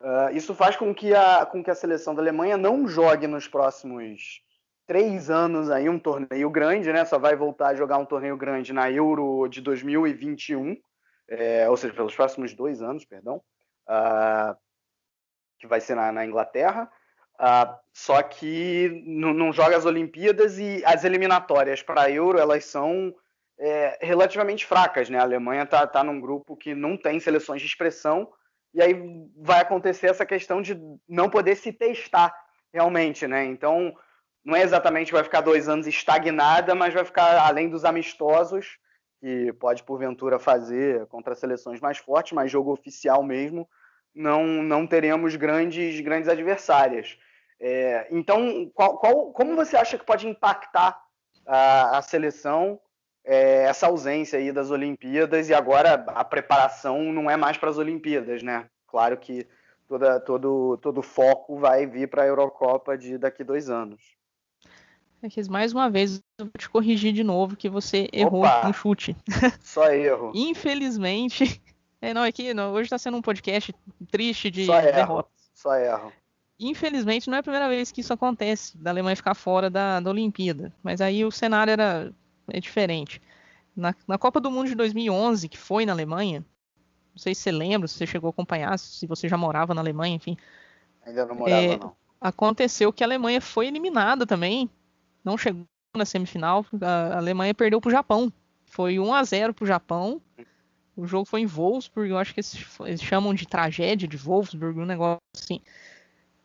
uh, 0.00 0.30
isso 0.32 0.54
faz 0.54 0.76
com 0.76 0.94
que, 0.94 1.12
a, 1.14 1.44
com 1.46 1.62
que 1.62 1.70
a 1.70 1.74
seleção 1.74 2.14
da 2.14 2.22
Alemanha 2.22 2.56
não 2.56 2.86
jogue 2.86 3.26
nos 3.26 3.48
próximos 3.48 4.40
três 4.86 5.30
anos 5.30 5.70
aí 5.70 5.88
um 5.88 5.98
torneio 5.98 6.50
grande, 6.50 6.92
né? 6.92 7.04
Só 7.04 7.18
vai 7.18 7.36
voltar 7.36 7.68
a 7.68 7.74
jogar 7.74 7.98
um 7.98 8.04
torneio 8.04 8.36
grande 8.36 8.72
na 8.72 8.90
Euro 8.90 9.48
de 9.48 9.60
2021, 9.60 10.76
é, 11.28 11.68
ou 11.68 11.76
seja, 11.76 11.94
pelos 11.94 12.14
próximos 12.14 12.54
dois 12.54 12.82
anos, 12.82 13.04
perdão, 13.04 13.42
uh, 13.88 14.56
que 15.58 15.66
vai 15.66 15.80
ser 15.80 15.94
na, 15.94 16.12
na 16.12 16.24
Inglaterra. 16.24 16.90
Uh, 17.34 17.74
só 17.92 18.22
que 18.22 19.02
não, 19.06 19.52
joga 19.52 19.76
as 19.76 19.86
Olimpíadas 19.86 20.58
e 20.58 20.82
as 20.84 21.04
eliminatórias 21.04 21.82
para 21.82 22.02
a 22.02 22.10
Euro 22.10 22.38
elas 22.38 22.64
são 22.64 23.14
é, 23.58 23.98
relativamente 24.00 24.66
fracas, 24.66 25.08
né? 25.08 25.18
A 25.18 25.22
Alemanha 25.22 25.62
está 25.62 25.86
tá 25.86 26.04
num 26.04 26.20
grupo 26.20 26.56
que 26.56 26.74
não 26.74 26.96
tem 26.96 27.18
seleções 27.18 27.60
de 27.60 27.66
expressão 27.66 28.28
e 28.74 28.82
aí 28.82 28.94
vai 29.36 29.60
acontecer 29.60 30.08
essa 30.08 30.24
questão 30.24 30.62
de 30.62 30.80
não 31.08 31.28
poder 31.28 31.56
se 31.56 31.72
testar 31.72 32.34
realmente, 32.72 33.26
né? 33.26 33.44
Então 33.44 33.94
não 34.44 34.56
é 34.56 34.62
exatamente 34.62 35.12
vai 35.12 35.22
ficar 35.22 35.40
dois 35.40 35.68
anos 35.68 35.86
estagnada, 35.86 36.74
mas 36.74 36.92
vai 36.92 37.04
ficar 37.04 37.38
além 37.46 37.68
dos 37.68 37.84
amistosos 37.84 38.78
que 39.20 39.52
pode 39.54 39.84
porventura 39.84 40.38
fazer 40.38 41.06
contra 41.06 41.34
seleções 41.34 41.80
mais 41.80 41.98
fortes, 41.98 42.32
mas 42.32 42.50
jogo 42.50 42.72
oficial 42.72 43.22
mesmo 43.22 43.68
não 44.14 44.44
não 44.44 44.86
teremos 44.86 45.36
grandes 45.36 46.00
grandes 46.00 46.28
adversárias. 46.28 47.16
É, 47.60 48.08
então, 48.10 48.68
qual, 48.74 48.98
qual, 48.98 49.32
como 49.32 49.54
você 49.54 49.76
acha 49.76 49.96
que 49.96 50.04
pode 50.04 50.26
impactar 50.26 51.00
a, 51.46 51.98
a 51.98 52.02
seleção 52.02 52.80
é, 53.24 53.62
essa 53.64 53.86
ausência 53.86 54.38
aí 54.38 54.50
das 54.50 54.70
Olimpíadas 54.70 55.48
e 55.48 55.54
agora 55.54 56.04
a 56.08 56.24
preparação 56.24 57.12
não 57.12 57.30
é 57.30 57.36
mais 57.36 57.56
para 57.56 57.70
as 57.70 57.78
Olimpíadas, 57.78 58.42
né? 58.42 58.68
Claro 58.88 59.16
que 59.16 59.46
toda, 59.86 60.18
todo 60.20 60.76
todo 60.78 61.02
foco 61.02 61.56
vai 61.56 61.86
vir 61.86 62.08
para 62.08 62.24
a 62.24 62.26
Eurocopa 62.26 62.98
de 62.98 63.16
daqui 63.16 63.44
dois 63.44 63.70
anos. 63.70 64.02
É 65.22 65.28
que 65.28 65.48
mais 65.48 65.72
uma 65.72 65.88
vez 65.88 66.20
eu 66.36 66.46
vou 66.46 66.52
te 66.58 66.68
corrigir 66.68 67.12
de 67.12 67.22
novo 67.22 67.56
que 67.56 67.68
você 67.68 68.08
errou 68.12 68.44
Opa, 68.44 68.66
no 68.66 68.74
chute. 68.74 69.16
Só 69.62 69.88
erro. 69.92 70.32
Infelizmente, 70.34 71.62
é 72.00 72.12
não 72.12 72.24
é 72.24 72.32
que 72.32 72.52
não, 72.52 72.72
hoje 72.72 72.86
está 72.86 72.98
sendo 72.98 73.16
um 73.16 73.22
podcast 73.22 73.72
triste 74.10 74.50
de 74.50 74.66
Só 74.66 74.80
erro. 74.80 75.24
Só 75.54 75.76
erro. 75.76 76.12
Infelizmente 76.58 77.30
não 77.30 77.36
é 77.36 77.40
a 77.40 77.42
primeira 77.42 77.68
vez 77.68 77.92
que 77.92 78.00
isso 78.00 78.12
acontece, 78.12 78.76
da 78.76 78.90
Alemanha 78.90 79.14
ficar 79.14 79.34
fora 79.34 79.70
da, 79.70 80.00
da 80.00 80.10
Olimpíada. 80.10 80.72
Mas 80.82 81.00
aí 81.00 81.24
o 81.24 81.30
cenário 81.30 81.70
era 81.70 82.12
é 82.48 82.58
diferente. 82.58 83.22
Na, 83.76 83.94
na 84.06 84.18
Copa 84.18 84.40
do 84.40 84.50
Mundo 84.50 84.68
de 84.68 84.74
2011, 84.74 85.48
que 85.48 85.56
foi 85.56 85.86
na 85.86 85.92
Alemanha, 85.92 86.44
não 87.14 87.18
sei 87.18 87.34
se 87.34 87.42
você 87.42 87.52
lembra, 87.52 87.86
se 87.86 87.94
você 87.94 88.06
chegou 88.06 88.28
a 88.28 88.30
acompanhar, 88.30 88.76
se 88.78 89.06
você 89.06 89.28
já 89.28 89.36
morava 89.36 89.72
na 89.72 89.80
Alemanha, 89.80 90.16
enfim. 90.16 90.36
Ainda 91.06 91.24
não 91.26 91.36
morava, 91.36 91.62
é, 91.62 91.76
não. 91.76 91.94
Aconteceu 92.20 92.92
que 92.92 93.04
a 93.04 93.06
Alemanha 93.06 93.40
foi 93.40 93.68
eliminada 93.68 94.26
também, 94.26 94.68
não 95.24 95.36
chegou 95.38 95.64
na 95.96 96.04
semifinal, 96.04 96.64
a 96.80 97.18
Alemanha 97.18 97.54
perdeu 97.54 97.80
para 97.80 97.88
o 97.88 97.92
Japão. 97.92 98.32
Foi 98.64 98.98
1 98.98 99.14
a 99.14 99.22
0 99.22 99.54
para 99.54 99.64
o 99.64 99.66
Japão. 99.66 100.20
O 100.96 101.06
jogo 101.06 101.26
foi 101.26 101.40
em 101.40 101.46
Wolfsburg, 101.46 102.10
eu 102.10 102.18
acho 102.18 102.34
que 102.34 102.40
eles, 102.40 102.78
eles 102.80 103.02
chamam 103.02 103.32
de 103.32 103.46
tragédia 103.46 104.06
de 104.06 104.16
Wolfsburg, 104.16 104.78
um 104.78 104.86
negócio 104.86 105.18
assim. 105.34 105.60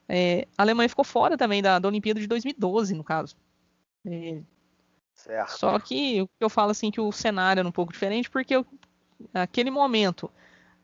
É, 0.08 0.48
a 0.58 0.64
Alemanha 0.64 0.88
ficou 0.88 1.04
fora 1.04 1.38
também 1.38 1.62
da, 1.62 1.80
da 1.80 1.88
Olimpíada 1.88 2.20
de 2.20 2.28
2012, 2.28 2.94
no 2.94 3.04
caso. 3.04 3.36
É, 4.06 4.42
Certo. 5.18 5.58
Só 5.58 5.80
que 5.80 6.28
eu 6.40 6.50
falo 6.50 6.72
assim 6.72 6.92
que 6.92 7.02
o 7.02 7.12
cenário 7.12 7.60
era 7.60 7.68
um 7.68 7.72
pouco 7.72 7.92
diferente, 7.92 8.30
porque 8.30 8.56
eu, 8.56 8.66
naquele 9.34 9.72
momento 9.72 10.32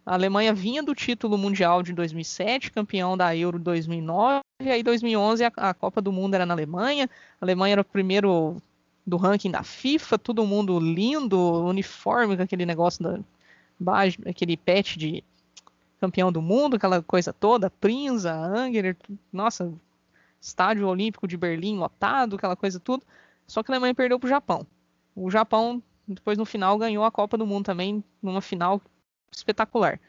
a 0.06 0.14
Alemanha 0.14 0.54
vinha 0.54 0.84
do 0.84 0.94
título 0.94 1.38
mundial 1.38 1.82
de 1.82 1.94
2007, 1.94 2.72
campeão 2.72 3.16
da 3.16 3.36
Euro 3.36 3.58
2009, 3.58 4.42
e 4.62 4.70
aí 4.70 4.84
2011 4.84 5.46
a, 5.46 5.52
a 5.56 5.74
Copa 5.74 6.02
do 6.02 6.12
Mundo 6.12 6.34
era 6.34 6.46
na 6.46 6.54
Alemanha. 6.54 7.10
A 7.40 7.46
Alemanha 7.46 7.74
era 7.74 7.82
o 7.82 7.86
primeiro 7.86 8.62
do 9.06 9.18
ranking 9.18 9.52
da 9.52 9.64
FIFA, 9.64 10.18
todo 10.18 10.46
mundo 10.46 10.80
lindo, 10.80 11.38
uniforme 11.66 12.36
com 12.36 12.44
aquele 12.44 12.66
negócio 12.66 13.04
da 13.04 13.20
aquele 14.26 14.56
pet 14.56 14.98
de 14.98 15.24
campeão 16.00 16.32
do 16.32 16.42
mundo, 16.42 16.76
aquela 16.76 17.02
coisa 17.02 17.34
toda, 17.34 17.70
Prinza, 17.70 18.34
Angerer, 18.34 18.96
nossa, 19.32 19.74
estádio 20.40 20.88
olímpico 20.88 21.28
de 21.28 21.38
Berlim 21.38 21.78
lotado, 21.78 22.36
aquela 22.36 22.56
coisa 22.56 22.80
tudo. 22.80 23.04
Só 23.48 23.64
que 23.64 23.72
a 23.72 23.74
Alemanha 23.74 23.96
perdeu 23.96 24.20
para 24.20 24.28
o 24.28 24.30
Japão. 24.30 24.68
O 25.16 25.30
Japão, 25.30 25.82
depois 26.08 26.38
no 26.38 26.46
final, 26.46 26.78
ganhou 26.78 27.04
a 27.04 27.12
Copa 27.12 27.38
do 27.38 27.46
Mundo 27.46 27.66
também, 27.66 28.04
numa 28.22 28.42
final 28.42 28.82
espetacular. 29.38 30.00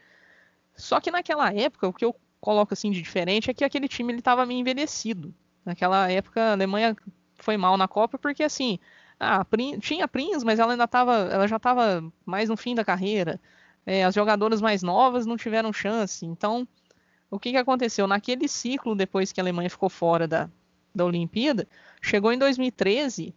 Só 0.75 0.99
que 0.99 1.11
naquela 1.11 1.53
época, 1.53 1.87
o 1.87 1.93
que 1.93 2.05
eu 2.05 2.15
coloco 2.39 2.73
assim 2.73 2.91
de 2.91 3.01
diferente 3.01 3.49
é 3.49 3.53
que 3.53 3.63
aquele 3.63 3.87
time 3.87 4.11
ele 4.11 4.19
estava 4.19 4.45
meio 4.45 4.59
envelhecido. 4.59 5.33
Naquela 5.63 6.09
época, 6.11 6.41
a 6.41 6.51
Alemanha 6.51 6.95
foi 7.35 7.57
mal 7.57 7.77
na 7.77 7.87
Copa 7.87 8.17
porque 8.19 8.43
assim, 8.43 8.77
ah, 9.19 9.45
tinha 9.81 10.07
Prince, 10.07 10.45
mas 10.45 10.59
ela 10.59 10.73
ainda 10.73 10.87
tava, 10.87 11.13
ela 11.31 11.47
já 11.47 11.55
estava 11.55 12.03
mais 12.25 12.49
no 12.49 12.57
fim 12.57 12.75
da 12.75 12.85
carreira. 12.85 13.39
É, 13.85 14.03
as 14.03 14.13
jogadoras 14.13 14.61
mais 14.61 14.83
novas 14.83 15.25
não 15.25 15.37
tiveram 15.37 15.71
chance. 15.71 16.25
Então, 16.25 16.67
o 17.29 17.39
que, 17.39 17.51
que 17.51 17.57
aconteceu? 17.57 18.07
Naquele 18.07 18.47
ciclo, 18.47 18.95
depois 18.95 19.31
que 19.31 19.39
a 19.39 19.43
Alemanha 19.43 19.69
ficou 19.69 19.89
fora 19.89 20.27
da, 20.27 20.49
da 20.93 21.05
Olimpíada, 21.05 21.67
chegou 22.01 22.31
em 22.31 22.37
2013, 22.37 23.33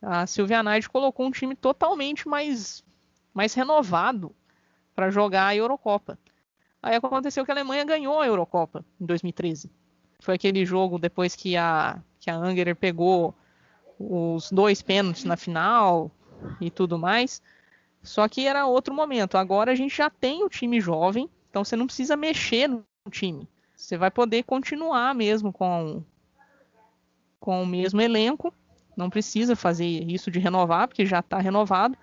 a 0.00 0.26
Silvia 0.26 0.62
Naid 0.62 0.88
colocou 0.88 1.26
um 1.26 1.30
time 1.30 1.54
totalmente 1.54 2.28
mais, 2.28 2.84
mais 3.32 3.54
renovado 3.54 4.34
para 4.94 5.10
jogar 5.10 5.46
a 5.46 5.56
Eurocopa. 5.56 6.18
Aí 6.82 6.96
aconteceu 6.96 7.44
que 7.44 7.50
a 7.50 7.54
Alemanha 7.54 7.84
ganhou 7.84 8.20
a 8.20 8.26
Eurocopa 8.26 8.84
em 9.00 9.06
2013. 9.06 9.70
Foi 10.20 10.34
aquele 10.34 10.64
jogo 10.64 10.98
depois 10.98 11.34
que 11.36 11.56
a, 11.56 12.00
que 12.18 12.30
a 12.30 12.36
Angerer 12.36 12.76
pegou 12.76 13.34
os 13.98 14.50
dois 14.50 14.82
pênaltis 14.82 15.24
na 15.24 15.36
final 15.36 16.10
e 16.60 16.70
tudo 16.70 16.98
mais. 16.98 17.40
Só 18.02 18.26
que 18.28 18.46
era 18.46 18.66
outro 18.66 18.92
momento. 18.92 19.38
Agora 19.38 19.72
a 19.72 19.74
gente 19.74 19.96
já 19.96 20.10
tem 20.10 20.42
o 20.44 20.48
time 20.48 20.80
jovem, 20.80 21.30
então 21.48 21.64
você 21.64 21.76
não 21.76 21.86
precisa 21.86 22.16
mexer 22.16 22.68
no 22.68 22.84
time. 23.10 23.48
Você 23.76 23.96
vai 23.96 24.10
poder 24.10 24.42
continuar 24.44 25.14
mesmo 25.14 25.52
com 25.52 26.02
com 27.38 27.60
o 27.60 27.66
mesmo 27.66 28.00
elenco, 28.00 28.54
não 28.96 29.10
precisa 29.10 29.56
fazer 29.56 29.84
isso 29.84 30.30
de 30.30 30.38
renovar, 30.38 30.86
porque 30.86 31.04
já 31.04 31.18
está 31.18 31.38
renovado. 31.38 31.98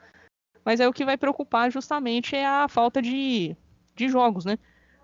Mas 0.69 0.79
aí 0.79 0.85
o 0.85 0.93
que 0.93 1.03
vai 1.03 1.17
preocupar 1.17 1.71
justamente 1.71 2.35
é 2.35 2.45
a 2.45 2.67
falta 2.67 3.01
de, 3.01 3.57
de 3.95 4.07
jogos, 4.07 4.45
né? 4.45 4.59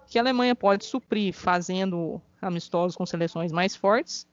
Que 0.06 0.20
a 0.20 0.22
Alemanha 0.22 0.54
pode 0.54 0.86
suprir 0.86 1.34
fazendo 1.34 2.22
amistosos 2.40 2.96
com 2.96 3.04
seleções 3.04 3.52
mais 3.52 3.76
fortes 3.76 4.28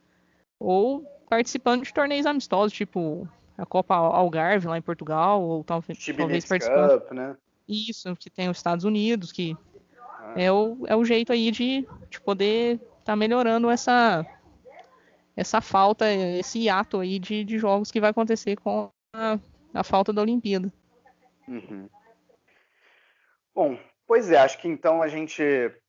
ou 0.60 1.02
participando 1.30 1.84
de 1.84 1.94
torneios 1.94 2.26
amistosos, 2.26 2.74
tipo 2.74 3.26
a 3.56 3.64
Copa 3.64 3.94
Algarve 3.94 4.66
lá 4.66 4.76
em 4.76 4.82
Portugal, 4.82 5.42
ou 5.42 5.64
talvez, 5.64 6.04
talvez 6.04 6.44
participando. 6.44 7.00
Cup, 7.00 7.12
né? 7.12 7.34
Isso, 7.66 8.14
que 8.16 8.28
tem 8.28 8.50
os 8.50 8.58
Estados 8.58 8.84
Unidos, 8.84 9.32
que 9.32 9.56
ah. 10.20 10.34
é, 10.36 10.52
o, 10.52 10.84
é 10.86 10.94
o 10.94 11.02
jeito 11.02 11.32
aí 11.32 11.50
de, 11.50 11.88
de 12.10 12.20
poder 12.20 12.74
estar 12.74 13.04
tá 13.04 13.16
melhorando 13.16 13.70
essa, 13.70 14.26
essa 15.34 15.62
falta, 15.62 16.12
esse 16.12 16.68
ato 16.68 17.00
aí 17.00 17.18
de, 17.18 17.42
de 17.42 17.58
jogos 17.58 17.90
que 17.90 18.02
vai 18.02 18.10
acontecer 18.10 18.56
com 18.56 18.90
a, 19.14 19.38
a 19.72 19.82
falta 19.82 20.12
da 20.12 20.20
Olimpíada. 20.20 20.70
Uhum. 21.48 21.88
Bom, 23.54 23.78
pois 24.06 24.30
é, 24.30 24.38
acho 24.38 24.58
que 24.58 24.68
então 24.68 25.02
a 25.02 25.08
gente 25.08 25.42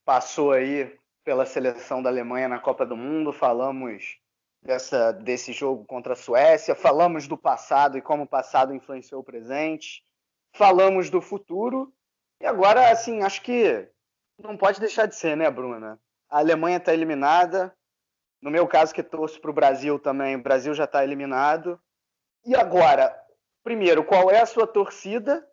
passou 0.04 0.52
aí 0.52 0.98
pela 1.24 1.46
seleção 1.46 2.02
da 2.02 2.10
Alemanha 2.10 2.50
na 2.50 2.60
Copa 2.60 2.86
do 2.86 2.98
Mundo, 2.98 3.32
falamos 3.32 4.18
dessa, 4.62 5.12
desse 5.12 5.54
jogo 5.54 5.86
contra 5.86 6.14
a 6.14 6.18
Suécia, 6.18 6.76
falamos 6.76 7.28
do 7.28 7.38
passado 7.38 7.98
e 7.98 8.02
como 8.02 8.24
o 8.24 8.28
passado 8.28 8.74
influenciou 8.74 9.22
o 9.22 9.24
presente, 9.24 10.04
falamos 10.54 11.10
do 11.10 11.22
futuro, 11.22 11.94
e 12.44 12.46
agora, 12.46 12.92
assim, 12.92 13.22
acho 13.22 13.42
que 13.42 13.88
não 14.38 14.58
pode 14.58 14.80
deixar 14.82 15.06
de 15.06 15.16
ser, 15.16 15.38
né, 15.38 15.50
Bruna? 15.50 15.98
A 16.30 16.40
Alemanha 16.40 16.76
está 16.76 16.94
eliminada, 16.94 17.74
no 18.42 18.52
meu 18.52 18.68
caso, 18.68 18.94
que 18.94 19.02
torço 19.02 19.40
para 19.40 19.50
o 19.50 19.54
Brasil 19.54 19.98
também, 19.98 20.36
o 20.36 20.44
Brasil 20.44 20.74
já 20.74 20.84
está 20.84 21.06
eliminado. 21.06 21.80
E 22.46 22.54
agora, 22.54 23.18
primeiro, 23.64 24.04
qual 24.04 24.30
é 24.30 24.42
a 24.42 24.46
sua 24.46 24.68
torcida? 24.68 25.48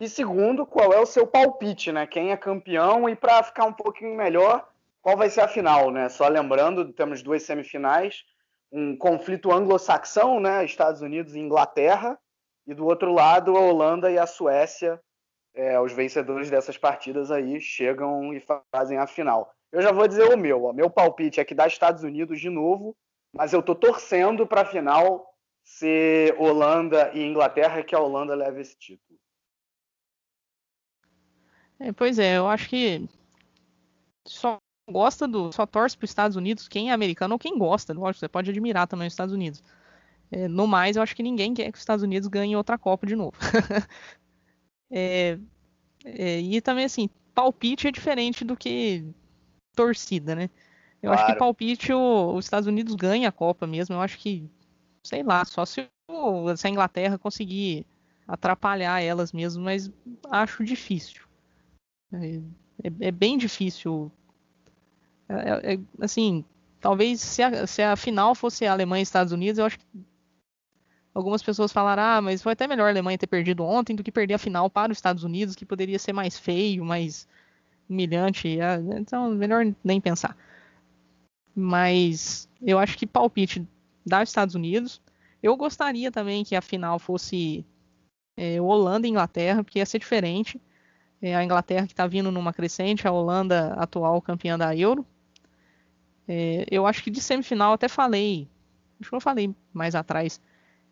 E 0.00 0.08
segundo, 0.08 0.66
qual 0.66 0.92
é 0.92 0.98
o 0.98 1.06
seu 1.06 1.26
palpite, 1.26 1.92
né? 1.92 2.06
Quem 2.06 2.32
é 2.32 2.36
campeão? 2.36 3.08
E 3.08 3.14
para 3.14 3.42
ficar 3.42 3.64
um 3.64 3.72
pouquinho 3.72 4.16
melhor, 4.16 4.68
qual 5.00 5.16
vai 5.16 5.30
ser 5.30 5.42
a 5.42 5.48
final, 5.48 5.90
né? 5.90 6.08
Só 6.08 6.26
lembrando, 6.26 6.92
temos 6.92 7.22
duas 7.22 7.42
semifinais, 7.44 8.24
um 8.72 8.96
conflito 8.96 9.52
anglo-saxão, 9.52 10.40
né? 10.40 10.64
Estados 10.64 11.00
Unidos 11.00 11.34
e 11.34 11.38
Inglaterra, 11.38 12.18
e 12.66 12.74
do 12.74 12.86
outro 12.86 13.12
lado 13.12 13.56
a 13.56 13.60
Holanda 13.60 14.10
e 14.10 14.18
a 14.18 14.26
Suécia. 14.26 15.00
É, 15.54 15.78
os 15.78 15.92
vencedores 15.92 16.50
dessas 16.50 16.76
partidas 16.76 17.30
aí 17.30 17.60
chegam 17.60 18.34
e 18.34 18.44
fazem 18.72 18.98
a 18.98 19.06
final. 19.06 19.54
Eu 19.70 19.80
já 19.80 19.92
vou 19.92 20.08
dizer 20.08 20.24
o 20.24 20.36
meu. 20.36 20.64
O 20.64 20.72
meu 20.72 20.90
palpite 20.90 21.38
é 21.38 21.44
que 21.44 21.54
dá 21.54 21.66
Estados 21.66 22.02
Unidos 22.02 22.40
de 22.40 22.50
novo, 22.50 22.96
mas 23.32 23.52
eu 23.52 23.62
tô 23.62 23.74
torcendo 23.74 24.44
para 24.46 24.62
a 24.62 24.64
final 24.64 25.33
ser 25.64 26.38
Holanda 26.38 27.10
e 27.14 27.24
Inglaterra 27.24 27.82
que 27.82 27.94
a 27.94 27.98
Holanda 27.98 28.34
leve 28.34 28.60
esse 28.60 28.76
título. 28.76 29.18
É, 31.80 31.90
pois 31.90 32.18
é, 32.18 32.38
eu 32.38 32.46
acho 32.46 32.68
que 32.68 33.08
só 34.26 34.58
gosta 34.88 35.26
do. 35.26 35.52
só 35.52 35.66
torce 35.66 35.96
para 35.96 36.04
os 36.04 36.10
Estados 36.10 36.36
Unidos 36.36 36.68
quem 36.68 36.90
é 36.90 36.92
americano 36.92 37.34
ou 37.34 37.38
quem 37.38 37.58
gosta. 37.58 37.92
Lógico, 37.92 38.20
você 38.20 38.28
pode 38.28 38.50
admirar 38.50 38.86
também 38.86 39.08
os 39.08 39.12
Estados 39.12 39.34
Unidos. 39.34 39.62
É, 40.30 40.48
no 40.48 40.66
mais, 40.66 40.96
eu 40.96 41.02
acho 41.02 41.16
que 41.16 41.22
ninguém 41.22 41.54
quer 41.54 41.70
que 41.70 41.76
os 41.76 41.82
Estados 41.82 42.02
Unidos 42.02 42.28
ganhem 42.28 42.56
outra 42.56 42.78
Copa 42.78 43.06
de 43.06 43.16
novo. 43.16 43.36
é, 44.90 45.38
é, 46.04 46.40
e 46.40 46.60
também, 46.60 46.84
assim, 46.84 47.08
palpite 47.34 47.88
é 47.88 47.92
diferente 47.92 48.44
do 48.44 48.56
que 48.56 49.04
torcida, 49.74 50.34
né? 50.34 50.50
Eu 51.02 51.10
claro. 51.10 51.22
acho 51.22 51.32
que 51.32 51.38
palpite 51.38 51.92
o, 51.92 52.34
os 52.34 52.46
Estados 52.46 52.66
Unidos 52.66 52.94
ganha 52.94 53.28
a 53.28 53.32
Copa 53.32 53.66
mesmo. 53.66 53.94
Eu 53.94 54.00
acho 54.00 54.18
que, 54.18 54.48
sei 55.04 55.22
lá, 55.22 55.44
só 55.44 55.64
se, 55.64 55.88
se 56.56 56.66
a 56.66 56.70
Inglaterra 56.70 57.18
conseguir 57.18 57.86
atrapalhar 58.26 59.00
elas 59.02 59.32
mesmo, 59.32 59.62
mas 59.62 59.92
acho 60.30 60.64
difícil. 60.64 61.22
É, 62.12 62.36
é, 62.82 63.08
é 63.08 63.10
bem 63.10 63.36
difícil. 63.36 64.10
É, 65.28 65.34
é, 65.34 65.74
é, 65.74 65.78
assim, 66.00 66.44
talvez 66.80 67.20
se 67.20 67.42
a, 67.42 67.66
se 67.66 67.82
a 67.82 67.96
final 67.96 68.34
fosse 68.34 68.66
a 68.66 68.72
Alemanha 68.72 69.00
e 69.00 69.04
Estados 69.04 69.32
Unidos, 69.32 69.58
eu 69.58 69.66
acho 69.66 69.78
que 69.78 69.86
algumas 71.14 71.42
pessoas 71.42 71.72
falaram, 71.72 72.02
ah, 72.02 72.20
mas 72.22 72.42
foi 72.42 72.52
até 72.52 72.66
melhor 72.66 72.86
a 72.86 72.90
Alemanha 72.90 73.18
ter 73.18 73.26
perdido 73.26 73.62
ontem 73.62 73.94
do 73.94 74.02
que 74.02 74.10
perder 74.10 74.34
a 74.34 74.38
final 74.38 74.68
para 74.68 74.90
os 74.90 74.98
Estados 74.98 75.22
Unidos, 75.22 75.54
que 75.54 75.66
poderia 75.66 75.98
ser 75.98 76.12
mais 76.12 76.38
feio, 76.38 76.84
mais 76.84 77.28
humilhante. 77.88 78.60
Ah, 78.60 78.80
então, 78.98 79.30
melhor 79.30 79.64
nem 79.84 80.00
pensar. 80.00 80.36
Mas 81.54 82.48
eu 82.60 82.78
acho 82.78 82.98
que 82.98 83.06
palpite 83.06 83.66
dos 84.04 84.28
Estados 84.28 84.54
Unidos. 84.54 85.00
Eu 85.42 85.56
gostaria 85.56 86.10
também 86.10 86.44
que 86.44 86.56
a 86.56 86.60
final 86.60 86.98
fosse 86.98 87.64
é, 88.36 88.60
Holanda 88.60 89.06
e 89.06 89.10
Inglaterra, 89.10 89.62
porque 89.62 89.78
ia 89.78 89.86
ser 89.86 89.98
diferente. 89.98 90.60
É, 91.20 91.34
a 91.34 91.44
Inglaterra 91.44 91.86
que 91.86 91.92
está 91.92 92.06
vindo 92.06 92.30
numa 92.30 92.52
crescente, 92.52 93.06
a 93.06 93.12
Holanda 93.12 93.74
atual 93.74 94.20
campeã 94.20 94.58
da 94.58 94.76
Euro. 94.76 95.06
É, 96.26 96.66
eu 96.70 96.86
acho 96.86 97.02
que 97.02 97.10
de 97.10 97.20
semifinal 97.20 97.74
até 97.74 97.88
falei, 97.88 98.48
acho 99.00 99.10
que 99.10 99.16
eu 99.16 99.20
falei 99.20 99.54
mais 99.72 99.94
atrás, 99.94 100.40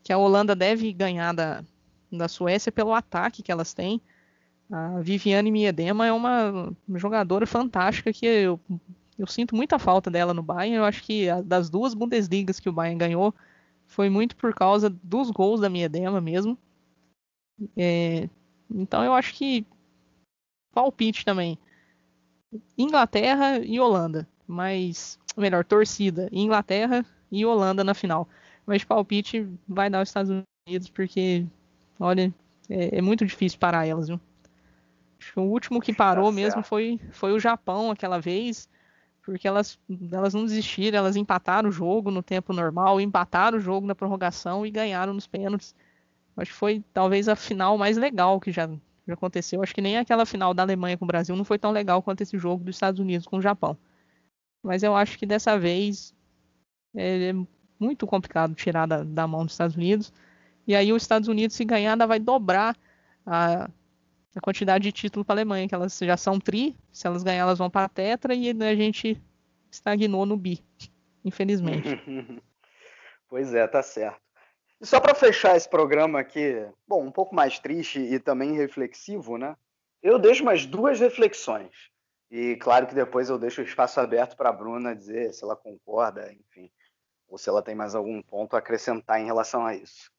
que 0.02 0.12
a 0.12 0.18
Holanda 0.18 0.54
deve 0.54 0.92
ganhar 0.92 1.32
da, 1.32 1.64
da 2.10 2.28
Suécia 2.28 2.70
pelo 2.70 2.92
ataque 2.92 3.42
que 3.42 3.50
elas 3.50 3.72
têm. 3.72 4.00
A 4.70 5.00
Viviane 5.00 5.50
Miedema 5.50 6.06
é 6.06 6.12
uma 6.12 6.74
jogadora 6.94 7.46
fantástica 7.46 8.12
que 8.12 8.24
eu, 8.24 8.60
eu 9.18 9.26
sinto 9.26 9.54
muita 9.54 9.78
falta 9.78 10.10
dela 10.10 10.32
no 10.32 10.42
Bayern. 10.42 10.76
Eu 10.76 10.84
acho 10.84 11.02
que 11.02 11.26
das 11.44 11.68
duas 11.68 11.94
Bundesligas 11.94 12.58
que 12.58 12.68
o 12.68 12.72
Bayern 12.72 12.98
ganhou 12.98 13.34
foi 13.86 14.08
muito 14.08 14.36
por 14.36 14.54
causa 14.54 14.88
dos 14.88 15.30
gols 15.30 15.60
da 15.60 15.68
Miedema 15.68 16.20
mesmo. 16.20 16.56
É, 17.76 18.28
então 18.70 19.04
eu 19.04 19.12
acho 19.12 19.34
que 19.34 19.66
palpite 20.72 21.24
também. 21.24 21.58
Inglaterra 22.76 23.58
e 23.58 23.78
Holanda, 23.78 24.28
mas 24.46 25.18
melhor 25.36 25.64
torcida, 25.64 26.28
Inglaterra 26.32 27.04
e 27.30 27.44
Holanda 27.44 27.84
na 27.84 27.94
final. 27.94 28.28
Mas 28.66 28.84
palpite 28.84 29.48
vai 29.68 29.88
dar 29.90 30.02
os 30.02 30.08
Estados 30.08 30.44
Unidos 30.66 30.88
porque, 30.88 31.46
olha, 31.98 32.32
é, 32.68 32.98
é 32.98 33.02
muito 33.02 33.24
difícil 33.26 33.58
parar 33.58 33.86
elas, 33.86 34.08
viu? 34.08 34.20
Acho 35.18 35.32
que 35.34 35.40
o 35.40 35.44
último 35.44 35.80
que 35.80 35.94
parou 35.94 36.26
tá 36.26 36.32
mesmo 36.32 36.62
foi, 36.62 36.98
foi 37.12 37.32
o 37.32 37.38
Japão 37.38 37.90
aquela 37.90 38.18
vez, 38.18 38.68
porque 39.24 39.46
elas, 39.46 39.78
elas 40.10 40.34
não 40.34 40.44
desistiram, 40.44 40.98
elas 40.98 41.16
empataram 41.16 41.68
o 41.68 41.72
jogo 41.72 42.10
no 42.10 42.22
tempo 42.22 42.52
normal, 42.52 43.00
empataram 43.00 43.58
o 43.58 43.60
jogo 43.60 43.86
na 43.86 43.94
prorrogação 43.94 44.66
e 44.66 44.70
ganharam 44.70 45.14
nos 45.14 45.26
pênaltis. 45.26 45.74
Acho 46.36 46.50
que 46.50 46.56
foi 46.56 46.84
talvez 46.92 47.28
a 47.28 47.36
final 47.36 47.78
mais 47.78 47.96
legal 47.96 48.40
que 48.40 48.50
já, 48.50 48.68
já 49.06 49.14
aconteceu. 49.14 49.62
Acho 49.62 49.74
que 49.74 49.80
nem 49.80 49.98
aquela 49.98 50.26
final 50.26 50.52
da 50.52 50.62
Alemanha 50.62 50.96
com 50.98 51.04
o 51.04 51.08
Brasil 51.08 51.36
não 51.36 51.44
foi 51.44 51.58
tão 51.58 51.70
legal 51.70 52.02
quanto 52.02 52.22
esse 52.22 52.38
jogo 52.38 52.64
dos 52.64 52.76
Estados 52.76 53.00
Unidos 53.00 53.26
com 53.26 53.36
o 53.36 53.42
Japão. 53.42 53.76
Mas 54.62 54.82
eu 54.82 54.94
acho 54.96 55.18
que 55.18 55.26
dessa 55.26 55.58
vez 55.58 56.14
é, 56.94 57.30
é 57.30 57.34
muito 57.78 58.06
complicado 58.06 58.54
tirar 58.54 58.86
da, 58.86 59.02
da, 59.02 59.26
mão 59.26 59.44
dos 59.44 59.54
Estados 59.54 59.76
Unidos. 59.76 60.12
E 60.66 60.74
aí 60.74 60.92
os 60.92 61.02
Estados 61.02 61.28
Unidos, 61.28 61.56
se 61.56 61.64
ganhar, 61.64 61.92
ainda 61.92 62.06
vai 62.06 62.18
dobrar 62.18 62.76
a, 63.26 63.68
a 64.34 64.40
quantidade 64.40 64.84
de 64.84 64.92
título 64.92 65.24
para 65.24 65.34
a 65.34 65.36
Alemanha, 65.36 65.68
que 65.68 65.74
elas 65.74 65.98
já 65.98 66.16
são 66.16 66.38
tri. 66.38 66.76
Se 66.90 67.06
elas 67.06 67.22
ganhar, 67.22 67.42
elas 67.42 67.58
vão 67.58 67.70
para 67.70 67.86
a 67.86 67.88
tetra 67.88 68.34
e 68.34 68.50
a 68.50 68.74
gente 68.74 69.20
estagnou 69.70 70.24
no 70.24 70.36
bi, 70.36 70.62
infelizmente. 71.24 71.88
pois 73.28 73.52
é, 73.54 73.66
tá 73.66 73.82
certo. 73.82 74.20
E 74.80 74.86
só 74.86 75.00
para 75.00 75.14
fechar 75.14 75.56
esse 75.56 75.68
programa 75.68 76.18
aqui, 76.20 76.66
bom, 76.88 77.04
um 77.04 77.12
pouco 77.12 77.34
mais 77.34 77.58
triste 77.58 78.00
e 78.00 78.18
também 78.18 78.56
reflexivo, 78.56 79.38
né? 79.38 79.56
Eu 80.02 80.18
deixo 80.18 80.44
mais 80.44 80.66
duas 80.66 80.98
reflexões. 80.98 81.70
E 82.30 82.56
claro 82.56 82.86
que 82.86 82.94
depois 82.94 83.28
eu 83.28 83.38
deixo 83.38 83.60
o 83.60 83.64
espaço 83.64 84.00
aberto 84.00 84.36
para 84.36 84.48
a 84.48 84.52
Bruna 84.52 84.96
dizer 84.96 85.32
se 85.34 85.44
ela 85.44 85.54
concorda, 85.54 86.32
enfim, 86.32 86.70
ou 87.28 87.38
se 87.38 87.48
ela 87.48 87.62
tem 87.62 87.74
mais 87.74 87.94
algum 87.94 88.20
ponto 88.22 88.56
a 88.56 88.58
acrescentar 88.58 89.20
em 89.20 89.26
relação 89.26 89.64
a 89.66 89.76
isso. 89.76 90.10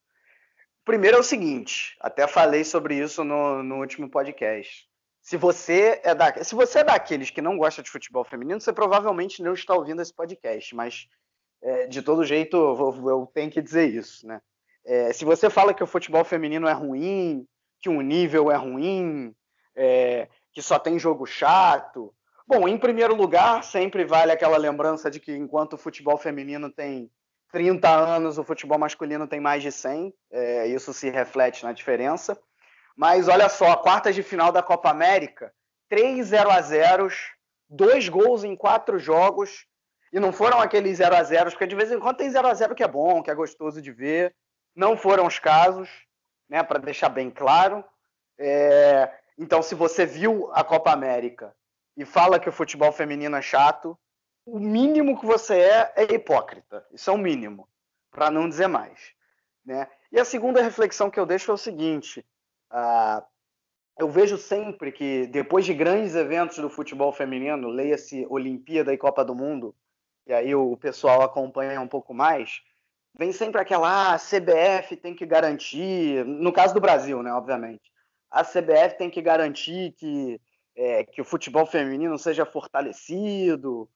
Primeiro 0.86 1.18
é 1.18 1.20
o 1.20 1.24
seguinte, 1.24 1.96
até 2.00 2.28
falei 2.28 2.64
sobre 2.66 2.98
isso 2.98 3.24
no, 3.24 3.64
no 3.64 3.80
último 3.80 4.10
podcast. 4.10 4.86
Se 5.22 5.38
você, 5.38 6.02
é 6.04 6.14
da, 6.14 6.44
se 6.44 6.54
você 6.54 6.80
é 6.80 6.84
daqueles 6.84 7.30
que 7.30 7.42
não 7.42 7.58
gosta 7.58 7.82
de 7.82 7.90
futebol 7.90 8.26
feminino, 8.26 8.60
você 8.60 8.74
provavelmente 8.74 9.42
não 9.42 9.54
está 9.54 9.74
ouvindo 9.74 10.02
esse 10.02 10.14
podcast, 10.14 10.76
mas 10.76 11.08
é, 11.62 11.88
de 11.88 12.02
todo 12.02 12.26
jeito 12.26 12.58
eu, 12.58 13.10
eu 13.10 13.32
tenho 13.34 13.50
que 13.50 13.62
dizer 13.62 13.88
isso, 13.90 14.28
né? 14.28 14.42
É, 14.86 15.14
se 15.14 15.24
você 15.24 15.50
fala 15.50 15.74
que 15.74 15.82
o 15.82 15.88
futebol 15.88 16.26
feminino 16.26 16.68
é 16.68 16.74
ruim, 16.74 17.48
que 17.80 17.88
o 17.88 18.02
nível 18.02 18.52
é 18.52 18.56
ruim, 18.58 19.34
é, 19.74 20.28
que 20.52 20.62
só 20.62 20.78
tem 20.78 21.00
jogo 21.00 21.26
chato. 21.26 22.14
Bom, 22.46 22.68
em 22.68 22.78
primeiro 22.78 23.16
lugar, 23.16 23.64
sempre 23.64 24.04
vale 24.04 24.34
aquela 24.34 24.58
lembrança 24.58 25.10
de 25.10 25.22
que 25.22 25.34
enquanto 25.34 25.74
o 25.74 25.78
futebol 25.78 26.18
feminino 26.18 26.70
tem 26.70 27.10
30 27.54 27.88
anos, 27.88 28.40
o 28.40 28.44
futebol 28.44 28.80
masculino 28.80 29.28
tem 29.28 29.40
mais 29.40 29.62
de 29.62 29.72
100. 29.72 30.12
É, 30.32 30.68
isso 30.68 30.92
se 30.92 31.10
reflete 31.12 31.64
na 31.64 31.72
diferença. 31.72 32.38
Mas 32.98 33.28
olha 33.28 33.48
só, 33.48 33.76
quartas 33.76 34.16
de 34.16 34.24
final 34.24 34.52
da 34.52 34.64
Copa 34.64 34.90
América, 34.90 35.54
3 35.88 36.26
0 36.26 36.50
a 36.50 36.62
0 36.62 37.08
dois 37.70 38.10
gols 38.10 38.44
em 38.44 38.56
quatro 38.56 38.98
jogos. 38.98 39.68
E 40.12 40.20
não 40.20 40.34
foram 40.34 40.60
aqueles 40.60 40.98
0 40.98 41.16
a 41.16 41.24
0 41.24 41.52
porque 41.52 41.68
de 41.68 41.76
vez 41.76 41.92
em 41.92 42.00
quando 42.00 42.18
tem 42.18 42.30
0 42.30 42.48
a 42.48 42.54
0 42.54 42.74
que 42.74 42.84
é 42.84 42.88
bom, 42.88 43.22
que 43.22 43.30
é 43.30 43.36
gostoso 43.36 43.80
de 43.80 43.92
ver. 43.92 44.36
Não 44.76 44.98
foram 44.98 45.28
os 45.28 45.38
casos, 45.38 45.90
né, 46.50 46.64
para 46.64 46.80
deixar 46.80 47.10
bem 47.10 47.30
claro. 47.30 47.86
É, 48.40 49.12
então, 49.38 49.62
se 49.62 49.76
você 49.76 50.08
viu 50.08 50.50
a 50.54 50.64
Copa 50.64 50.92
América 50.92 51.56
e 51.96 52.04
fala 52.04 52.40
que 52.40 52.50
o 52.50 52.52
futebol 52.52 52.92
feminino 52.92 53.36
é 53.36 53.42
chato, 53.44 53.98
o 54.46 54.60
mínimo 54.60 55.20
que 55.20 55.26
você 55.26 55.60
é 55.60 55.94
é 55.96 56.14
hipócrita. 56.14 56.86
Isso 56.92 57.10
é 57.10 57.14
o 57.14 57.18
mínimo, 57.18 57.68
para 58.12 58.30
não 58.30 58.50
dizer 58.50 58.68
mais. 58.68 59.14
Né? 59.66 59.88
E 60.12 60.20
a 60.20 60.26
segunda 60.26 60.62
reflexão 60.62 61.10
que 61.10 61.20
eu 61.20 61.26
deixo 61.26 61.52
é 61.52 61.54
o 61.54 61.58
seguinte: 61.58 62.26
uh, 62.72 63.24
eu 63.98 64.10
vejo 64.10 64.38
sempre 64.38 64.92
que 64.92 65.28
depois 65.28 65.66
de 65.66 65.74
grandes 65.74 66.16
eventos 66.16 66.58
do 66.58 66.70
futebol 66.70 67.12
feminino, 67.12 67.68
leia-se 67.70 68.26
Olimpíada 68.30 68.94
e 68.94 68.98
Copa 68.98 69.24
do 69.24 69.36
Mundo, 69.36 69.76
e 70.26 70.34
aí 70.34 70.56
o 70.56 70.76
pessoal 70.78 71.22
acompanha 71.22 71.80
um 71.80 71.88
pouco 71.88 72.14
mais, 72.14 72.62
vem 73.18 73.32
sempre 73.32 73.62
aquela, 73.62 73.88
ah, 73.88 74.14
a 74.16 74.20
CBF 74.20 74.98
tem 74.98 75.16
que 75.16 75.26
garantir, 75.26 76.26
no 76.26 76.52
caso 76.52 76.74
do 76.74 76.82
Brasil, 76.82 77.22
né, 77.22 77.32
obviamente, 77.32 77.92
a 78.32 78.44
CBF 78.44 78.98
tem 78.98 79.10
que 79.12 79.22
garantir 79.22 79.94
que, 79.94 80.42
é, 80.76 81.04
que 81.04 81.22
o 81.22 81.26
futebol 81.26 81.66
feminino 81.68 82.18
seja 82.18 82.46
fortalecido, 82.46 83.88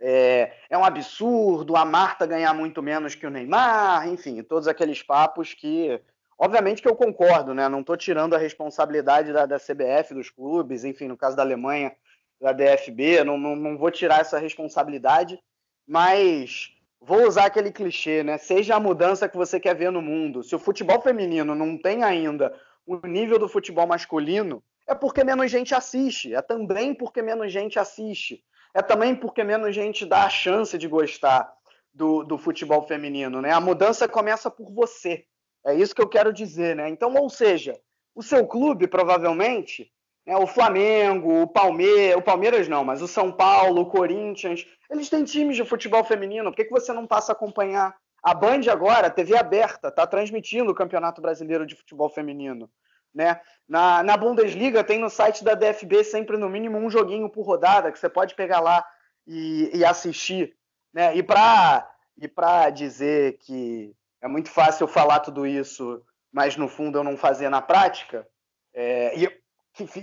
é, 0.00 0.52
é, 0.68 0.76
um 0.76 0.84
absurdo 0.84 1.76
a 1.76 1.84
Marta 1.84 2.26
ganhar 2.26 2.52
muito 2.52 2.82
menos 2.82 3.14
que 3.14 3.26
o 3.26 3.30
Neymar, 3.30 4.08
enfim, 4.08 4.42
todos 4.42 4.68
aqueles 4.68 5.02
papos 5.02 5.54
que, 5.54 6.00
obviamente 6.38 6.82
que 6.82 6.88
eu 6.88 6.96
concordo, 6.96 7.54
né, 7.54 7.68
não 7.68 7.80
estou 7.80 7.96
tirando 7.96 8.34
a 8.34 8.38
responsabilidade 8.38 9.32
da, 9.32 9.46
da 9.46 9.58
CBF, 9.58 10.14
dos 10.14 10.30
clubes, 10.30 10.84
enfim, 10.84 11.08
no 11.08 11.16
caso 11.16 11.36
da 11.36 11.42
Alemanha, 11.42 11.92
da 12.40 12.52
DFB, 12.52 13.24
não, 13.24 13.38
não, 13.38 13.56
não 13.56 13.78
vou 13.78 13.90
tirar 13.90 14.20
essa 14.20 14.38
responsabilidade, 14.38 15.38
mas 15.86 16.72
vou 17.00 17.26
usar 17.26 17.46
aquele 17.46 17.70
clichê, 17.70 18.22
né? 18.22 18.38
Seja 18.38 18.74
a 18.74 18.80
mudança 18.80 19.28
que 19.28 19.36
você 19.36 19.60
quer 19.60 19.74
ver 19.74 19.90
no 19.90 20.02
mundo. 20.02 20.42
Se 20.42 20.54
o 20.54 20.58
futebol 20.58 21.00
feminino 21.00 21.54
não 21.54 21.78
tem 21.78 22.02
ainda 22.02 22.54
o 22.86 23.06
nível 23.06 23.38
do 23.38 23.48
futebol 23.48 23.86
masculino, 23.86 24.62
é 24.86 24.94
porque 24.94 25.24
menos 25.24 25.50
gente 25.50 25.74
assiste. 25.74 26.34
É 26.34 26.42
também 26.42 26.94
porque 26.94 27.22
menos 27.22 27.52
gente 27.52 27.78
assiste. 27.78 28.42
É 28.74 28.82
também 28.82 29.14
porque 29.14 29.44
menos 29.44 29.74
gente 29.74 30.04
dá 30.04 30.24
a 30.24 30.30
chance 30.30 30.76
de 30.76 30.88
gostar 30.88 31.50
do, 31.92 32.24
do 32.24 32.36
futebol 32.36 32.82
feminino, 32.82 33.40
né? 33.40 33.52
A 33.52 33.60
mudança 33.60 34.08
começa 34.08 34.50
por 34.50 34.70
você. 34.72 35.24
É 35.64 35.74
isso 35.74 35.94
que 35.94 36.02
eu 36.02 36.08
quero 36.08 36.32
dizer, 36.32 36.74
né? 36.74 36.88
Então, 36.88 37.14
ou 37.14 37.30
seja, 37.30 37.80
o 38.14 38.22
seu 38.22 38.46
clube 38.46 38.88
provavelmente 38.88 39.90
né, 40.26 40.36
o 40.36 40.46
Flamengo, 40.46 41.42
o 41.42 41.46
Palmeiras, 41.46 42.16
o 42.16 42.22
Palmeiras 42.22 42.68
não, 42.68 42.84
mas 42.84 43.02
o 43.02 43.08
São 43.08 43.30
Paulo, 43.30 43.82
o 43.82 43.86
Corinthians, 43.86 44.66
eles 44.90 45.08
têm 45.08 45.24
times 45.24 45.56
de 45.56 45.64
futebol 45.64 46.02
feminino. 46.04 46.50
Por 46.50 46.56
que, 46.56 46.64
que 46.64 46.70
você 46.70 46.92
não 46.92 47.06
passa 47.06 47.32
a 47.32 47.34
acompanhar? 47.34 47.94
A 48.22 48.32
Band 48.32 48.62
agora, 48.70 49.10
TV 49.10 49.36
aberta, 49.36 49.88
está 49.88 50.06
transmitindo 50.06 50.72
o 50.72 50.74
Campeonato 50.74 51.20
Brasileiro 51.20 51.66
de 51.66 51.74
Futebol 51.74 52.08
Feminino. 52.08 52.70
Né? 53.14 53.40
Na, 53.68 54.02
na 54.02 54.16
Bundesliga 54.16 54.82
tem 54.82 54.98
no 54.98 55.08
site 55.08 55.44
da 55.44 55.54
DFB 55.54 56.02
sempre 56.02 56.36
no 56.36 56.48
mínimo 56.48 56.78
um 56.78 56.90
joguinho 56.90 57.30
por 57.30 57.46
rodada 57.46 57.92
que 57.92 57.98
você 57.98 58.08
pode 58.08 58.34
pegar 58.34 58.60
lá 58.60 58.84
e, 59.26 59.70
e 59.72 59.84
assistir. 59.84 60.56
Né? 60.92 61.16
E 61.16 61.22
para 61.22 61.88
e 62.16 62.72
dizer 62.72 63.38
que 63.38 63.94
é 64.20 64.28
muito 64.28 64.50
fácil 64.50 64.86
falar 64.86 65.20
tudo 65.20 65.46
isso, 65.46 66.02
mas 66.32 66.56
no 66.56 66.68
fundo 66.68 66.98
eu 66.98 67.04
não 67.04 67.16
fazer 67.16 67.48
na 67.48 67.62
prática, 67.62 68.26
é, 68.72 69.16
e, 69.16 69.28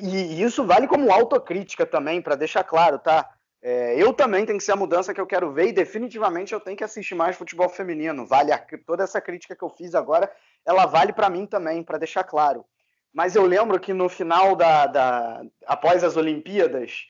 e, 0.02 0.42
isso 0.42 0.64
vale 0.64 0.88
como 0.88 1.12
autocrítica 1.12 1.86
também, 1.86 2.22
para 2.22 2.36
deixar 2.36 2.64
claro, 2.64 3.00
tá? 3.00 3.30
É, 3.62 3.96
eu 3.96 4.14
também 4.14 4.46
tenho 4.46 4.58
que 4.58 4.64
ser 4.64 4.72
a 4.72 4.76
mudança 4.76 5.14
que 5.14 5.22
eu 5.22 5.28
quero 5.28 5.52
ver 5.52 5.68
e 5.68 5.74
definitivamente 5.74 6.52
eu 6.52 6.60
tenho 6.60 6.76
que 6.76 6.84
assistir 6.84 7.14
mais 7.14 7.36
futebol 7.36 7.70
feminino. 7.70 8.26
Vale 8.26 8.52
a, 8.52 8.66
toda 8.86 9.04
essa 9.04 9.22
crítica 9.22 9.56
que 9.56 9.64
eu 9.64 9.70
fiz 9.70 9.94
agora, 9.94 10.32
ela 10.66 10.86
vale 10.86 11.14
para 11.14 11.30
mim 11.30 11.46
também, 11.46 11.84
para 11.84 12.00
deixar 12.00 12.24
claro. 12.24 12.66
Mas 13.14 13.36
eu 13.36 13.46
lembro 13.46 13.80
que 13.80 13.94
no 13.94 14.08
final 14.08 14.56
da, 14.56 14.88
da 14.88 15.44
após 15.66 16.04
as 16.04 16.16
Olimpíadas, 16.16 17.08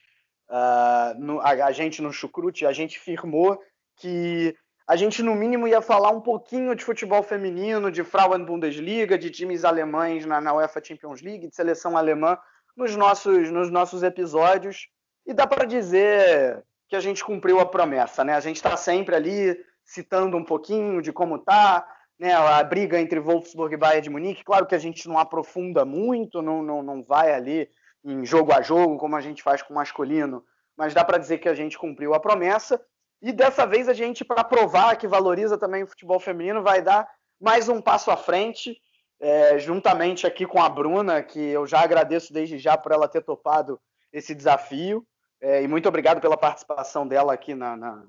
uh, 0.49 1.19
no, 1.19 1.39
a, 1.39 1.49
a, 1.49 1.71
gente 1.71 2.01
no 2.01 2.11
Chucrute, 2.11 2.65
a 2.65 2.73
gente 2.73 2.99
firmou 2.99 3.61
que 3.97 4.55
a 4.87 4.95
gente 4.95 5.21
no 5.21 5.35
mínimo 5.35 5.67
ia 5.67 5.81
falar 5.81 6.09
um 6.09 6.21
pouquinho 6.21 6.75
de 6.75 6.83
futebol 6.83 7.21
feminino, 7.21 7.91
de 7.91 8.03
Frauen 8.03 8.43
Bundesliga, 8.43 9.17
de 9.17 9.29
times 9.29 9.63
alemães 9.63 10.25
na, 10.25 10.41
na 10.41 10.53
UEFA 10.53 10.83
Champions 10.83 11.21
League, 11.21 11.47
de 11.47 11.55
seleção 11.55 11.95
alemã 11.95 12.37
nos 12.75 12.95
nossos, 12.95 13.51
nos 13.51 13.69
nossos 13.69 14.01
episódios 14.01 14.87
e 15.25 15.33
dá 15.33 15.45
para 15.45 15.65
dizer 15.65 16.63
que 16.89 16.95
a 16.95 16.99
gente 16.99 17.23
cumpriu 17.23 17.59
a 17.59 17.65
promessa, 17.65 18.23
né? 18.23 18.33
A 18.33 18.39
gente 18.39 18.57
está 18.57 18.75
sempre 18.75 19.15
ali 19.15 19.57
citando 19.83 20.35
um 20.35 20.43
pouquinho 20.43 21.01
de 21.01 21.13
como 21.13 21.39
tá, 21.39 21.87
né? 22.21 22.35
A 22.35 22.63
briga 22.63 23.01
entre 23.01 23.19
Wolfsburg 23.19 23.73
e 23.73 23.77
Bayern 23.77 24.03
de 24.03 24.09
Munique. 24.11 24.43
Claro 24.43 24.67
que 24.67 24.75
a 24.75 24.79
gente 24.79 25.07
não 25.09 25.17
aprofunda 25.17 25.83
muito, 25.83 26.39
não, 26.39 26.61
não, 26.61 26.83
não 26.83 27.03
vai 27.03 27.33
ali 27.33 27.67
em 28.05 28.23
jogo 28.23 28.53
a 28.53 28.61
jogo 28.61 28.97
como 28.99 29.15
a 29.15 29.21
gente 29.21 29.41
faz 29.41 29.63
com 29.63 29.73
o 29.73 29.75
masculino, 29.75 30.45
mas 30.77 30.93
dá 30.93 31.03
para 31.03 31.17
dizer 31.17 31.39
que 31.39 31.49
a 31.49 31.55
gente 31.55 31.79
cumpriu 31.79 32.13
a 32.13 32.19
promessa. 32.19 32.79
E 33.23 33.31
dessa 33.31 33.65
vez 33.65 33.89
a 33.89 33.93
gente, 33.93 34.23
para 34.23 34.43
provar 34.43 34.97
que 34.97 35.07
valoriza 35.07 35.57
também 35.57 35.81
o 35.81 35.87
futebol 35.87 36.19
feminino, 36.19 36.61
vai 36.61 36.79
dar 36.79 37.09
mais 37.39 37.67
um 37.67 37.81
passo 37.81 38.11
à 38.11 38.17
frente, 38.17 38.79
é, 39.19 39.57
juntamente 39.57 40.27
aqui 40.27 40.45
com 40.45 40.61
a 40.61 40.69
Bruna, 40.69 41.23
que 41.23 41.39
eu 41.39 41.65
já 41.65 41.81
agradeço 41.81 42.31
desde 42.31 42.59
já 42.59 42.77
por 42.77 42.91
ela 42.91 43.07
ter 43.07 43.21
topado 43.23 43.81
esse 44.13 44.35
desafio. 44.35 45.03
É, 45.39 45.63
e 45.63 45.67
muito 45.67 45.89
obrigado 45.89 46.21
pela 46.21 46.37
participação 46.37 47.07
dela 47.07 47.33
aqui 47.33 47.55
na, 47.55 47.75
na, 47.75 48.03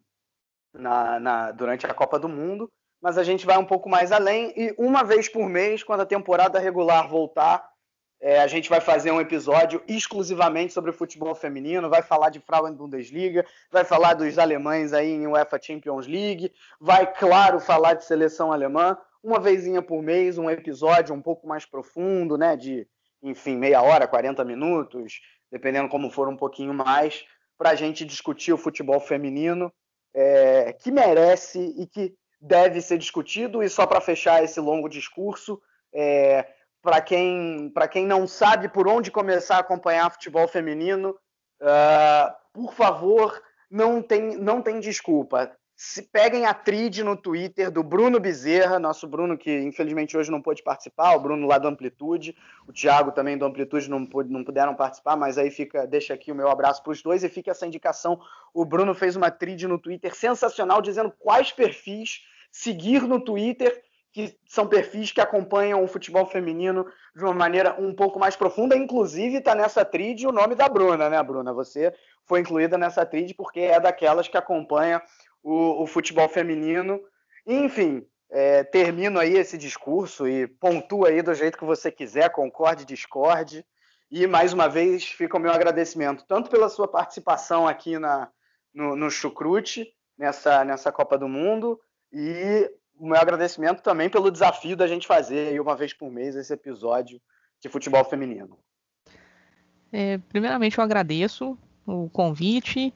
na, 0.75 1.21
na, 1.21 1.51
durante 1.51 1.87
a 1.87 1.95
Copa 1.95 2.19
do 2.19 2.29
Mundo. 2.29 2.71
Mas 3.03 3.19
a 3.19 3.25
gente 3.25 3.45
vai 3.45 3.59
um 3.59 3.65
pouco 3.65 3.89
mais 3.89 4.13
além 4.13 4.55
e 4.57 4.73
uma 4.79 5.03
vez 5.03 5.29
por 5.29 5.49
mês, 5.49 5.83
quando 5.83 6.03
a 6.03 6.07
temporada 6.07 6.61
regular 6.61 7.09
voltar, 7.09 7.69
é, 8.21 8.41
a 8.41 8.47
gente 8.47 8.71
vai 8.71 8.81
fazer 8.81 9.11
um 9.11 9.21
episódio 9.21 9.83
exclusivamente 9.89 10.73
sobre 10.73 10.93
futebol 10.93 11.35
feminino, 11.35 11.91
vai 11.91 12.03
falar 12.03 12.31
de 12.31 12.39
Frauen 12.39 12.73
Bundesliga, 12.73 13.45
vai 13.69 13.85
falar 13.85 14.15
dos 14.15 14.39
alemães 14.39 14.93
aí 14.93 15.11
em 15.11 15.27
UEFA 15.27 15.61
Champions 15.61 16.07
League, 16.07 16.53
vai, 16.81 17.13
claro, 17.13 17.59
falar 17.59 17.95
de 17.95 18.05
seleção 18.05 18.53
alemã, 18.53 18.97
uma 19.21 19.41
vezinha 19.41 19.83
por 19.83 20.01
mês, 20.01 20.39
um 20.39 20.49
episódio 20.49 21.13
um 21.13 21.21
pouco 21.21 21.49
mais 21.49 21.67
profundo, 21.67 22.39
né, 22.39 22.57
de, 22.57 22.87
enfim, 23.21 23.57
meia 23.57 23.83
hora, 23.83 24.07
40 24.07 24.45
minutos, 24.45 25.21
dependendo 25.51 25.89
como 25.89 26.09
for 26.09 26.29
um 26.29 26.37
pouquinho 26.37 26.73
mais, 26.73 27.25
para 27.59 27.71
a 27.71 27.75
gente 27.75 28.05
discutir 28.05 28.53
o 28.53 28.59
futebol 28.59 29.01
feminino, 29.01 29.73
é, 30.15 30.73
que 30.73 30.93
merece 30.93 31.59
e 31.77 31.89
que 31.89 32.15
deve 32.43 32.81
ser 32.81 32.99
discutido. 32.99 33.63
E 33.63 33.69
só 33.69 33.87
para 33.87 34.01
fechar 34.01 34.43
esse 34.43 34.59
longo 34.59 34.89
discurso, 34.89 35.63
é, 35.95 36.47
para 36.83 37.01
quem, 37.01 37.73
quem 37.91 38.05
não 38.05 38.27
sabe 38.27 38.69
por 38.69 38.89
onde 38.89 39.11
começar 39.11 39.57
a 39.57 39.61
acompanhar 39.61 40.11
futebol 40.11 40.49
feminino, 40.49 41.17
uh, 41.61 42.35
por 42.53 42.75
favor, 42.75 43.41
não 43.71 44.03
tem, 44.03 44.37
não 44.37 44.61
tem 44.61 44.81
desculpa 44.81 45.57
se 45.85 46.01
peguem 46.01 46.47
a 46.47 46.55
trid 46.55 47.01
no 47.01 47.17
Twitter 47.17 47.69
do 47.69 47.83
Bruno 47.83 48.21
Bezerra, 48.21 48.79
nosso 48.79 49.05
Bruno 49.05 49.37
que 49.37 49.51
infelizmente 49.63 50.17
hoje 50.17 50.31
não 50.31 50.41
pôde 50.41 50.63
participar, 50.63 51.17
o 51.17 51.21
Bruno 51.21 51.45
lá 51.45 51.59
do 51.59 51.67
Amplitude, 51.67 52.37
o 52.69 52.73
Thiago 52.73 53.11
também 53.11 53.37
do 53.37 53.45
Amplitude 53.45 53.91
não, 53.91 53.99
não 53.99 54.45
puderam 54.45 54.77
participar, 54.77 55.17
mas 55.17 55.39
aí 55.39 55.51
fica, 55.51 55.85
deixa 55.85 56.15
aqui 56.15 56.31
o 56.31 56.37
meu 56.37 56.49
abraço 56.49 56.85
para 56.85 56.93
os 56.93 57.03
dois 57.03 57.25
e 57.25 57.29
fica 57.29 57.51
essa 57.51 57.67
indicação. 57.67 58.21
O 58.55 58.65
Bruno 58.65 58.95
fez 58.95 59.17
uma 59.17 59.29
trid 59.29 59.65
no 59.65 59.77
Twitter 59.77 60.15
sensacional 60.15 60.81
dizendo 60.81 61.13
quais 61.19 61.51
perfis 61.51 62.21
seguir 62.53 63.03
no 63.03 63.19
Twitter 63.19 63.83
que 64.13 64.37
são 64.47 64.69
perfis 64.69 65.11
que 65.11 65.23
acompanham 65.23 65.83
o 65.83 65.89
futebol 65.89 66.27
feminino 66.27 66.87
de 67.17 67.25
uma 67.25 67.33
maneira 67.33 67.75
um 67.81 67.95
pouco 67.95 68.19
mais 68.19 68.37
profunda. 68.37 68.77
Inclusive, 68.77 69.39
está 69.39 69.55
nessa 69.55 69.85
trid 69.87 70.27
o 70.27 70.33
nome 70.33 70.55
da 70.55 70.69
Bruna, 70.69 71.09
né, 71.09 71.21
Bruna? 71.23 71.53
Você 71.55 71.95
foi 72.27 72.41
incluída 72.41 72.77
nessa 72.77 73.07
trid 73.07 73.33
porque 73.35 73.61
é 73.61 73.81
daquelas 73.81 74.29
que 74.29 74.37
acompanha 74.37 75.03
o, 75.43 75.83
o 75.83 75.87
futebol 75.87 76.29
feminino. 76.29 77.01
Enfim, 77.47 78.07
é, 78.31 78.63
termino 78.63 79.19
aí 79.19 79.35
esse 79.35 79.57
discurso 79.57 80.29
e 80.29 80.47
pontua 80.47 81.09
aí 81.09 81.23
do 81.23 81.35
jeito 81.35 81.57
que 81.57 81.65
você 81.65 81.91
quiser, 81.91 82.31
concorde, 82.31 82.85
discorde. 82.85 83.65
E 84.11 84.27
mais 84.27 84.53
uma 84.53 84.69
vez 84.69 85.05
fica 85.05 85.39
o 85.39 85.41
meu 85.41 85.51
agradecimento, 85.51 86.27
tanto 86.29 86.51
pela 86.51 86.69
sua 86.69 86.87
participação 86.87 87.67
aqui 87.67 87.99
na, 87.99 88.29
no, 88.75 88.95
no 88.95 89.11
Chucrute, 89.11 89.87
nessa, 90.19 90.63
nessa 90.67 90.93
Copa 90.93 91.17
do 91.17 91.27
Mundo, 91.27 91.81
e 92.13 92.71
o 92.99 93.07
meu 93.07 93.17
agradecimento 93.17 93.83
também 93.83 94.11
pelo 94.11 94.31
desafio 94.31 94.77
da 94.77 94.87
gente 94.87 95.07
fazer 95.07 95.61
uma 95.61 95.75
vez 95.75 95.93
por 95.93 96.11
mês 96.11 96.37
esse 96.37 96.53
episódio 96.53 97.21
de 97.61 97.69
futebol 97.69 98.05
feminino. 98.05 98.59
É, 99.93 100.19
primeiramente, 100.29 100.79
eu 100.79 100.85
agradeço 100.85 101.59
o 101.87 102.09
convite 102.11 102.93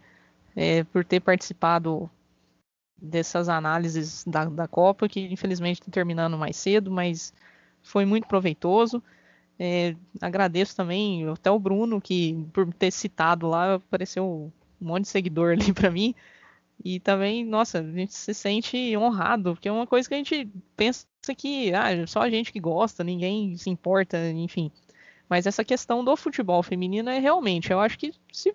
é, 0.55 0.85
por 0.85 1.05
ter 1.05 1.21
participado 1.21 2.11
dessas 2.97 3.49
análises 3.49 4.25
da, 4.25 4.47
da 4.47 4.67
Copa, 4.67 5.09
que 5.09 5.21
infelizmente 5.21 5.81
está 5.81 5.91
terminando 5.91 6.39
mais 6.39 6.57
cedo, 6.57 6.91
mas 6.91 7.33
foi 7.83 8.05
muito 8.05 8.27
proveitoso. 8.27 9.03
É, 9.59 9.95
agradeço 10.21 10.77
também 10.77 11.29
até 11.29 11.51
o 11.51 11.59
Bruno, 11.59 12.01
que 12.01 12.47
por 12.53 12.73
ter 12.75 12.91
citado 12.91 13.47
lá, 13.47 13.75
apareceu 13.75 14.53
um 14.81 14.87
monte 14.87 15.03
de 15.03 15.09
seguidor 15.09 15.53
ali 15.59 15.73
para 15.73 15.91
mim. 15.91 16.15
E 16.85 17.01
também, 17.01 17.45
nossa, 17.45 17.81
a 17.81 17.83
gente 17.83 18.15
se 18.15 18.35
sente 18.35 18.97
honrado, 18.97 19.55
porque 19.55 19.69
é 19.69 19.73
uma 19.73 19.87
coisa 19.87 20.09
que 20.09 20.15
a 20.15 20.19
gente 20.19 20.49
pensa 20.77 21.07
que 21.37 21.73
ah, 21.75 22.07
só 22.07 22.21
a 22.21 22.31
gente 22.31 22.53
que 22.53 22.61
gosta, 22.61 23.03
ninguém 23.03 23.57
se 23.57 23.71
importa, 23.71 24.31
enfim. 24.31 24.71
Mas 25.29 25.47
essa 25.47 25.65
questão 25.65 26.05
do 26.05 26.17
futebol 26.17 26.63
feminino 26.63 27.11
é 27.11 27.19
realmente, 27.19 27.73
eu 27.73 27.81
acho 27.81 27.99
que 27.99 28.13
se 28.33 28.55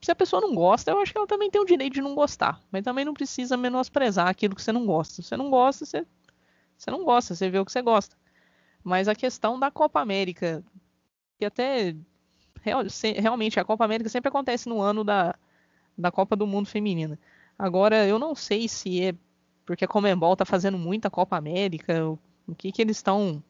se 0.00 0.10
a 0.10 0.14
pessoa 0.14 0.40
não 0.40 0.54
gosta, 0.54 0.90
eu 0.90 0.98
acho 0.98 1.12
que 1.12 1.18
ela 1.18 1.26
também 1.26 1.50
tem 1.50 1.60
o 1.60 1.64
direito 1.64 1.94
de 1.94 2.00
não 2.00 2.14
gostar. 2.14 2.60
Mas 2.70 2.82
também 2.82 3.04
não 3.04 3.12
precisa 3.12 3.56
menosprezar 3.56 4.28
aquilo 4.28 4.54
que 4.54 4.62
você 4.62 4.72
não 4.72 4.86
gosta. 4.86 5.16
Se 5.16 5.22
você 5.22 5.36
não 5.36 5.50
gosta, 5.50 5.84
você, 5.84 6.06
você 6.76 6.90
não 6.90 7.04
gosta, 7.04 7.34
você 7.34 7.50
vê 7.50 7.58
o 7.58 7.64
que 7.66 7.72
você 7.72 7.82
gosta. 7.82 8.16
Mas 8.82 9.08
a 9.08 9.14
questão 9.14 9.60
da 9.60 9.70
Copa 9.70 10.00
América, 10.00 10.64
que 11.38 11.44
até 11.44 11.94
realmente 12.62 13.60
a 13.60 13.64
Copa 13.64 13.84
América 13.84 14.08
sempre 14.08 14.28
acontece 14.28 14.68
no 14.68 14.80
ano 14.80 15.04
da, 15.04 15.34
da 15.96 16.10
Copa 16.10 16.34
do 16.34 16.46
Mundo 16.46 16.68
Feminina. 16.68 17.18
Agora, 17.60 18.06
eu 18.06 18.18
não 18.18 18.34
sei 18.34 18.66
se 18.66 19.02
é 19.02 19.14
porque 19.66 19.84
a 19.84 19.88
Comembol 19.88 20.34
tá 20.34 20.46
fazendo 20.46 20.78
muita 20.78 21.10
Copa 21.10 21.36
América, 21.36 22.08
o, 22.08 22.18
que 22.54 22.72
que 22.72 22.80
eles 22.80 22.96
estão 22.96 23.44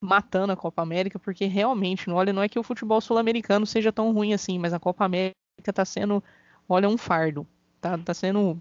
matando 0.00 0.52
a 0.52 0.56
Copa 0.56 0.82
América, 0.82 1.20
porque 1.20 1.44
realmente, 1.46 2.10
olha, 2.10 2.32
não 2.32 2.42
é 2.42 2.48
que 2.48 2.58
o 2.58 2.64
futebol 2.64 3.00
sul-americano 3.00 3.64
seja 3.64 3.92
tão 3.92 4.12
ruim 4.12 4.34
assim, 4.34 4.58
mas 4.58 4.72
a 4.72 4.80
Copa 4.80 5.04
América 5.04 5.36
está 5.68 5.84
sendo, 5.84 6.22
olha, 6.68 6.88
um 6.88 6.98
fardo. 6.98 7.46
Tá, 7.80 7.96
tá 7.96 8.12
sendo 8.12 8.60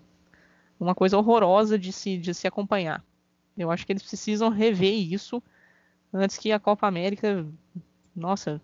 uma 0.80 0.94
coisa 0.94 1.18
horrorosa 1.18 1.78
de 1.78 1.92
se, 1.92 2.16
de 2.16 2.32
se 2.32 2.46
acompanhar. 2.46 3.04
Eu 3.58 3.72
acho 3.72 3.88
que 3.88 3.94
eles 3.94 4.04
precisam 4.04 4.50
rever 4.50 4.94
isso 4.94 5.42
antes 6.14 6.38
que 6.38 6.52
a 6.52 6.60
Copa 6.60 6.86
América. 6.86 7.44
Nossa, 8.16 8.62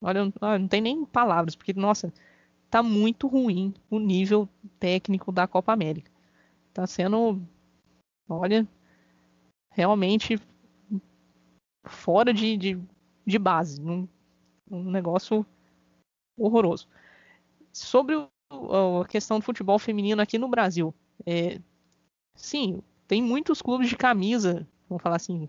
olha, 0.00 0.32
não 0.40 0.68
tem 0.68 0.80
nem 0.80 1.04
palavras, 1.04 1.54
porque, 1.54 1.74
nossa, 1.74 2.10
tá 2.74 2.82
muito 2.82 3.28
ruim 3.28 3.72
o 3.88 4.00
nível 4.00 4.48
técnico 4.80 5.30
da 5.30 5.46
Copa 5.46 5.72
América. 5.72 6.10
Tá 6.72 6.88
sendo, 6.88 7.40
olha, 8.28 8.66
realmente 9.70 10.40
fora 11.84 12.34
de, 12.34 12.56
de, 12.56 12.82
de 13.24 13.38
base. 13.38 13.80
Um, 13.80 14.08
um 14.68 14.90
negócio 14.90 15.46
horroroso. 16.36 16.88
Sobre 17.72 18.16
o, 18.16 19.00
a 19.02 19.06
questão 19.06 19.38
do 19.38 19.44
futebol 19.44 19.78
feminino 19.78 20.20
aqui 20.20 20.36
no 20.36 20.48
Brasil, 20.48 20.92
é, 21.24 21.60
sim, 22.34 22.82
tem 23.06 23.22
muitos 23.22 23.62
clubes 23.62 23.88
de 23.88 23.96
camisa, 23.96 24.66
vamos 24.88 25.00
falar 25.00 25.14
assim, 25.14 25.48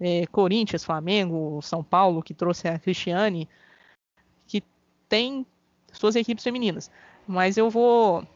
é, 0.00 0.26
Corinthians, 0.26 0.82
Flamengo, 0.82 1.62
São 1.62 1.84
Paulo, 1.84 2.20
que 2.20 2.34
trouxe 2.34 2.66
a 2.66 2.80
Cristiane, 2.80 3.48
que 4.44 4.60
tem 5.08 5.46
suas 5.98 6.16
equipes 6.16 6.44
femininas. 6.44 6.90
Mas 7.26 7.56
eu 7.56 7.68
vou 7.70 8.26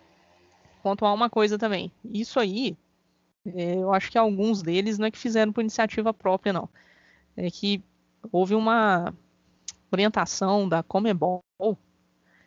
pontuar 0.82 1.14
uma 1.14 1.30
coisa 1.30 1.58
também. 1.58 1.92
Isso 2.04 2.40
aí 2.40 2.76
é, 3.44 3.76
eu 3.76 3.92
acho 3.92 4.10
que 4.10 4.18
alguns 4.18 4.62
deles 4.62 4.98
não 4.98 5.06
é 5.06 5.10
que 5.10 5.18
fizeram 5.18 5.52
por 5.52 5.60
iniciativa 5.60 6.12
própria, 6.12 6.52
não. 6.52 6.68
É 7.36 7.50
que 7.50 7.82
houve 8.30 8.54
uma 8.54 9.14
orientação 9.90 10.68
da 10.68 10.82
Comebol, 10.82 11.42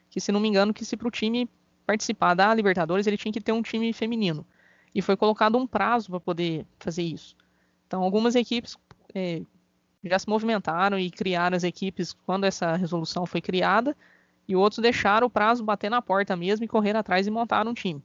que 0.09 0.19
se 0.19 0.31
não 0.31 0.39
me 0.39 0.47
engano, 0.47 0.73
que 0.73 0.85
se 0.85 0.95
para 0.95 1.07
o 1.07 1.11
time 1.11 1.49
participar 1.85 2.33
da 2.33 2.53
Libertadores, 2.53 3.07
ele 3.07 3.17
tinha 3.17 3.31
que 3.31 3.41
ter 3.41 3.51
um 3.51 3.61
time 3.61 3.91
feminino. 3.91 4.45
E 4.93 5.01
foi 5.01 5.17
colocado 5.17 5.57
um 5.57 5.65
prazo 5.65 6.11
para 6.11 6.19
poder 6.19 6.65
fazer 6.79 7.01
isso. 7.01 7.35
Então, 7.87 8.03
algumas 8.03 8.35
equipes 8.35 8.77
é, 9.13 9.41
já 10.03 10.19
se 10.19 10.29
movimentaram 10.29 10.99
e 10.99 11.09
criaram 11.09 11.57
as 11.57 11.63
equipes 11.63 12.13
quando 12.13 12.45
essa 12.45 12.75
resolução 12.75 13.25
foi 13.25 13.41
criada, 13.41 13.97
e 14.47 14.55
outros 14.55 14.79
deixaram 14.79 15.27
o 15.27 15.29
prazo 15.29 15.63
bater 15.63 15.89
na 15.89 16.01
porta 16.01 16.35
mesmo 16.35 16.65
e 16.65 16.67
correr 16.67 16.95
atrás 16.95 17.27
e 17.27 17.31
montar 17.31 17.67
um 17.67 17.73
time. 17.73 18.03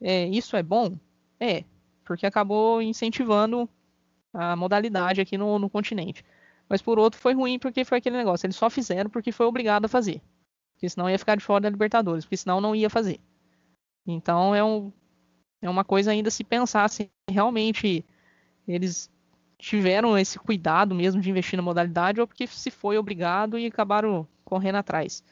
É, 0.00 0.26
isso 0.28 0.56
é 0.56 0.62
bom? 0.62 0.96
É, 1.40 1.64
porque 2.04 2.26
acabou 2.26 2.80
incentivando 2.80 3.68
a 4.32 4.56
modalidade 4.56 5.20
aqui 5.20 5.38
no, 5.38 5.58
no 5.58 5.70
continente. 5.70 6.24
Mas 6.68 6.80
por 6.82 6.98
outro 6.98 7.20
foi 7.20 7.34
ruim 7.34 7.58
porque 7.58 7.84
foi 7.84 7.98
aquele 7.98 8.16
negócio, 8.16 8.46
eles 8.46 8.56
só 8.56 8.70
fizeram 8.70 9.10
porque 9.10 9.32
foi 9.32 9.46
obrigado 9.46 9.84
a 9.84 9.88
fazer. 9.88 10.20
Porque 10.74 10.88
senão 10.88 11.08
ia 11.08 11.18
ficar 11.18 11.36
de 11.36 11.44
fora 11.44 11.62
da 11.62 11.70
Libertadores, 11.70 12.24
porque 12.24 12.36
senão 12.36 12.60
não 12.60 12.74
ia 12.74 12.90
fazer. 12.90 13.20
Então 14.06 14.54
é, 14.54 14.62
um, 14.62 14.92
é 15.62 15.68
uma 15.68 15.84
coisa 15.84 16.10
ainda 16.10 16.30
se 16.30 16.44
pensar 16.44 16.88
se 16.88 17.10
realmente 17.28 18.04
eles 18.66 19.10
tiveram 19.58 20.18
esse 20.18 20.38
cuidado 20.38 20.94
mesmo 20.94 21.20
de 21.20 21.30
investir 21.30 21.56
na 21.56 21.62
modalidade 21.62 22.20
ou 22.20 22.26
porque 22.26 22.46
se 22.46 22.70
foi 22.70 22.98
obrigado 22.98 23.58
e 23.58 23.66
acabaram 23.66 24.26
correndo 24.44 24.76
atrás. 24.76 25.22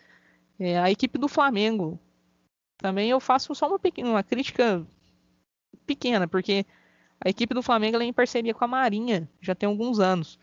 É, 0.65 0.79
a 0.79 0.89
equipe 0.93 1.19
do 1.19 1.27
Flamengo 1.27 1.99
também 2.79 3.11
eu 3.11 3.19
faço 3.19 3.53
só 3.53 3.67
uma, 3.67 3.81
pequena, 3.81 4.11
uma 4.11 4.23
crítica 4.23 4.87
pequena, 5.85 6.29
porque 6.29 6.65
a 7.21 7.29
equipe 7.29 7.53
do 7.53 7.65
Flamengo 7.65 8.01
é 8.01 8.05
em 8.05 8.13
parceria 8.13 8.55
com 8.55 8.65
a 8.65 8.69
Marinha 8.69 9.29
já 9.41 9.57
tem 9.57 9.69
alguns 9.69 9.99
anos. 9.99 10.39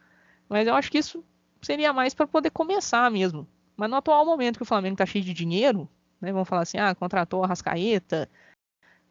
Mas 0.49 0.67
eu 0.67 0.75
acho 0.75 0.91
que 0.91 0.97
isso 0.97 1.23
seria 1.61 1.93
mais 1.93 2.13
para 2.13 2.27
poder 2.27 2.49
começar 2.49 3.09
mesmo. 3.09 3.47
Mas 3.77 3.89
no 3.89 3.95
atual 3.95 4.25
momento 4.25 4.57
que 4.57 4.63
o 4.63 4.65
Flamengo 4.65 4.95
está 4.95 5.05
cheio 5.05 5.23
de 5.23 5.33
dinheiro, 5.33 5.87
né, 6.19 6.33
vamos 6.33 6.49
falar 6.49 6.63
assim, 6.63 6.77
ah, 6.77 6.93
contratou 6.93 7.41
a 7.45 7.47
Rascaeta, 7.47 8.29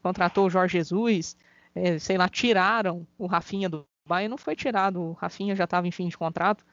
contratou 0.02 0.44
o 0.44 0.50
Jorge 0.50 0.76
Jesus, 0.76 1.38
é, 1.74 1.98
sei 1.98 2.18
lá, 2.18 2.28
tiraram 2.28 3.06
o 3.16 3.26
Rafinha 3.26 3.70
do 3.70 3.86
Bayern, 4.06 4.28
não 4.28 4.36
foi 4.36 4.54
tirado, 4.54 5.00
o 5.00 5.12
Rafinha 5.12 5.56
já 5.56 5.64
estava 5.64 5.88
em 5.88 5.90
fim 5.90 6.06
de 6.06 6.18
contrato. 6.18 6.66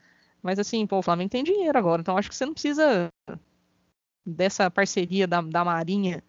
Mas 0.44 0.60
assim, 0.60 0.86
pô, 0.86 0.98
o 0.98 1.02
Flamengo 1.02 1.30
tem 1.30 1.42
dinheiro 1.42 1.78
agora, 1.78 2.02
então 2.02 2.18
acho 2.18 2.28
que 2.28 2.36
você 2.36 2.46
não 2.46 2.54
precisa 2.54 3.10
dessa 4.26 4.70
parceria 4.72 5.28
da, 5.28 5.42
da 5.42 5.64
Marinha 5.64 6.24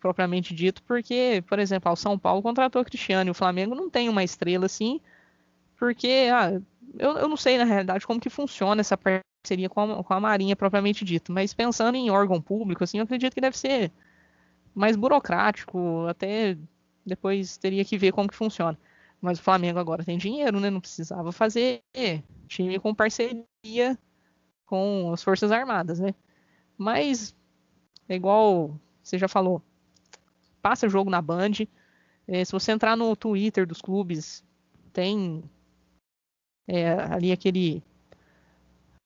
propriamente 0.00 0.54
dito, 0.54 0.82
porque, 0.82 1.42
por 1.48 1.58
exemplo, 1.58 1.90
o 1.90 1.96
São 1.96 2.18
Paulo 2.18 2.42
contratou 2.42 2.82
o 2.82 2.84
Cristiano 2.84 3.28
e 3.28 3.32
o 3.32 3.34
Flamengo 3.34 3.74
não 3.74 3.90
tem 3.90 4.08
uma 4.08 4.22
estrela 4.22 4.66
assim, 4.66 5.00
porque 5.78 6.28
ah, 6.32 6.60
eu, 6.98 7.18
eu 7.18 7.28
não 7.28 7.36
sei 7.36 7.58
na 7.58 7.64
realidade 7.64 8.06
como 8.06 8.20
que 8.20 8.30
funciona 8.30 8.80
essa 8.80 8.96
parceria 8.96 9.68
com 9.68 9.80
a, 9.80 10.04
com 10.04 10.14
a 10.14 10.20
Marinha 10.20 10.56
propriamente 10.56 11.04
dito, 11.04 11.32
mas 11.32 11.54
pensando 11.54 11.96
em 11.96 12.10
órgão 12.10 12.40
público, 12.40 12.84
assim, 12.84 12.98
eu 12.98 13.04
acredito 13.04 13.34
que 13.34 13.40
deve 13.40 13.56
ser 13.58 13.90
mais 14.74 14.96
burocrático, 14.96 16.06
até 16.08 16.56
depois 17.04 17.56
teria 17.56 17.84
que 17.84 17.96
ver 17.96 18.12
como 18.12 18.28
que 18.28 18.34
funciona. 18.34 18.78
Mas 19.20 19.38
o 19.38 19.42
Flamengo 19.42 19.78
agora 19.78 20.04
tem 20.04 20.18
dinheiro, 20.18 20.60
né? 20.60 20.68
Não 20.68 20.80
precisava 20.80 21.32
fazer 21.32 21.80
time 22.46 22.78
com 22.78 22.94
parceria 22.94 23.98
com 24.66 25.12
as 25.12 25.22
Forças 25.22 25.50
Armadas, 25.50 25.98
né? 25.98 26.14
Mas 26.76 27.34
é 28.08 28.14
igual 28.14 28.78
você 29.02 29.18
já 29.18 29.28
falou, 29.28 29.62
passa 30.60 30.88
jogo 30.88 31.10
na 31.10 31.22
Band. 31.22 31.66
É, 32.26 32.44
se 32.44 32.52
você 32.52 32.72
entrar 32.72 32.96
no 32.96 33.14
Twitter 33.14 33.66
dos 33.66 33.80
clubes, 33.80 34.44
tem 34.92 35.44
é, 36.66 36.92
ali 36.92 37.30
aquele 37.30 37.82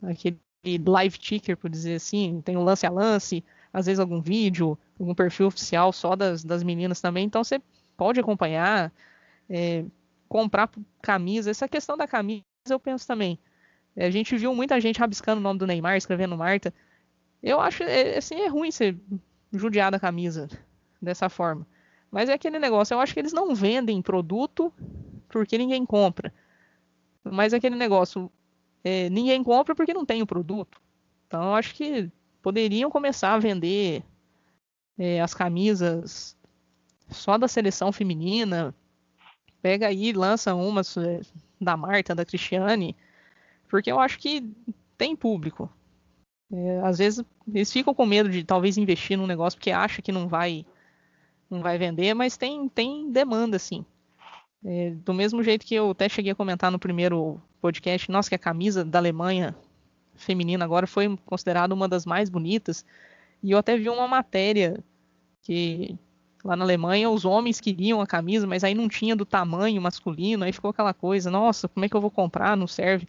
aquele 0.03 0.39
live 0.87 1.18
ticker, 1.18 1.57
por 1.57 1.68
dizer 1.68 1.97
assim, 1.97 2.41
tem 2.41 2.57
o 2.57 2.62
lance 2.62 2.87
a 2.87 2.91
lance, 2.91 3.45
às 3.73 3.87
vezes 3.87 4.01
algum 4.01 4.21
vídeo, 4.21 4.79
algum 4.99 5.14
perfil 5.14 5.47
oficial 5.47 5.93
só 5.93 6.16
das, 6.16 6.43
das 6.43 6.62
meninas 6.62 7.01
também, 7.01 7.27
então 7.27 7.45
você 7.45 7.61
pode 7.97 8.18
acompanhar, 8.18 8.91
é, 9.49 9.85
comprar 10.29 10.71
camisa. 11.03 11.51
Essa 11.51 11.68
questão 11.68 11.97
da 11.97 12.09
camisa 12.09 12.43
eu 12.71 12.81
penso 12.81 13.07
também. 13.07 13.39
É, 13.95 14.07
a 14.07 14.11
gente 14.11 14.35
viu 14.37 14.55
muita 14.55 14.81
gente 14.81 14.99
rabiscando 14.99 15.41
o 15.41 15.43
nome 15.43 15.59
do 15.59 15.66
Neymar, 15.66 15.97
escrevendo 15.97 16.37
Marta. 16.37 16.73
Eu 17.43 17.61
acho 17.61 17.82
é, 17.82 18.18
assim, 18.18 18.41
é 18.41 18.49
ruim 18.49 18.70
você 18.70 18.97
judiar 19.53 19.91
da 19.91 20.01
camisa 20.01 20.49
dessa 21.01 21.28
forma. 21.28 21.66
Mas 22.11 22.28
é 22.28 22.32
aquele 22.32 22.59
negócio, 22.59 22.95
eu 22.95 23.01
acho 23.01 23.14
que 23.14 23.20
eles 23.20 23.32
não 23.32 23.55
vendem 23.55 24.03
produto 24.03 24.72
porque 25.28 25.57
ninguém 25.57 25.86
compra. 25.86 26.32
Mas 27.24 27.53
é 27.53 27.57
aquele 27.57 27.76
negócio, 27.76 28.30
é, 28.82 29.09
ninguém 29.11 29.43
compra 29.43 29.74
porque 29.74 29.95
não 29.95 30.05
tem 30.05 30.20
o 30.22 30.26
produto. 30.26 30.80
Então 31.26 31.43
eu 31.45 31.55
acho 31.55 31.74
que 31.74 32.11
poderiam 32.43 32.91
começar 32.91 33.34
a 33.34 33.38
vender 33.38 34.03
é, 34.99 35.20
as 35.20 35.34
camisas 35.34 36.36
só 37.09 37.38
da 37.38 37.49
seleção 37.49 37.93
feminina. 37.93 38.74
Pega 39.62 39.88
aí, 39.88 40.12
lança 40.12 40.55
umas 40.55 40.97
é, 40.97 41.20
da 41.61 41.76
Marta, 41.76 42.14
da 42.14 42.24
Cristiane, 42.24 42.97
porque 43.68 43.93
eu 43.93 44.01
acho 44.01 44.18
que 44.18 44.51
tem 44.97 45.14
público. 45.14 45.70
É, 46.53 46.80
às 46.80 46.98
vezes 46.98 47.24
eles 47.53 47.72
ficam 47.72 47.94
com 47.94 48.05
medo 48.05 48.28
de 48.28 48.42
talvez 48.44 48.76
investir 48.76 49.16
num 49.16 49.26
negócio 49.26 49.59
porque 49.59 49.70
acha 49.70 50.03
que 50.03 50.11
não 50.11 50.28
vai 50.28 50.66
não 51.48 51.61
vai 51.61 51.76
vender, 51.76 52.14
mas 52.14 52.36
tem, 52.36 52.68
tem 52.68 53.11
demanda, 53.11 53.59
sim. 53.59 53.84
É, 54.64 54.90
do 54.90 55.12
mesmo 55.12 55.42
jeito 55.42 55.66
que 55.66 55.74
eu 55.74 55.90
até 55.90 56.09
cheguei 56.09 56.30
a 56.30 56.34
comentar 56.34 56.70
no 56.70 56.78
primeiro 56.78 57.40
podcast, 57.61 58.11
nossa, 58.11 58.28
que 58.28 58.34
a 58.36 58.38
camisa 58.38 58.84
da 58.84 58.98
Alemanha 58.98 59.55
feminina 60.14 60.64
agora 60.64 60.86
foi 60.86 61.18
considerada 61.26 61.74
uma 61.74 61.88
das 61.88 62.07
mais 62.07 62.28
bonitas. 62.28 62.84
E 63.42 63.51
eu 63.51 63.59
até 63.59 63.76
vi 63.76 63.88
uma 63.88 64.07
matéria 64.07 64.78
que 65.42 65.98
lá 66.44 66.55
na 66.55 66.64
Alemanha 66.64 67.11
os 67.11 67.24
homens 67.24 67.61
queriam 67.61 68.01
a 68.01 68.07
camisa, 68.07 68.46
mas 68.46 68.62
aí 68.62 68.74
não 68.74 68.88
tinha 68.88 69.16
do 69.16 69.24
tamanho 69.24 69.80
masculino, 69.80 70.44
aí 70.44 70.53
ficou 70.53 70.70
aquela 70.70 70.94
coisa, 70.94 71.30
nossa, 71.30 71.68
como 71.68 71.84
é 71.84 71.88
que 71.88 71.96
eu 71.96 72.01
vou 72.01 72.11
comprar? 72.11 72.57
Não 72.57 72.66
serve. 72.66 73.09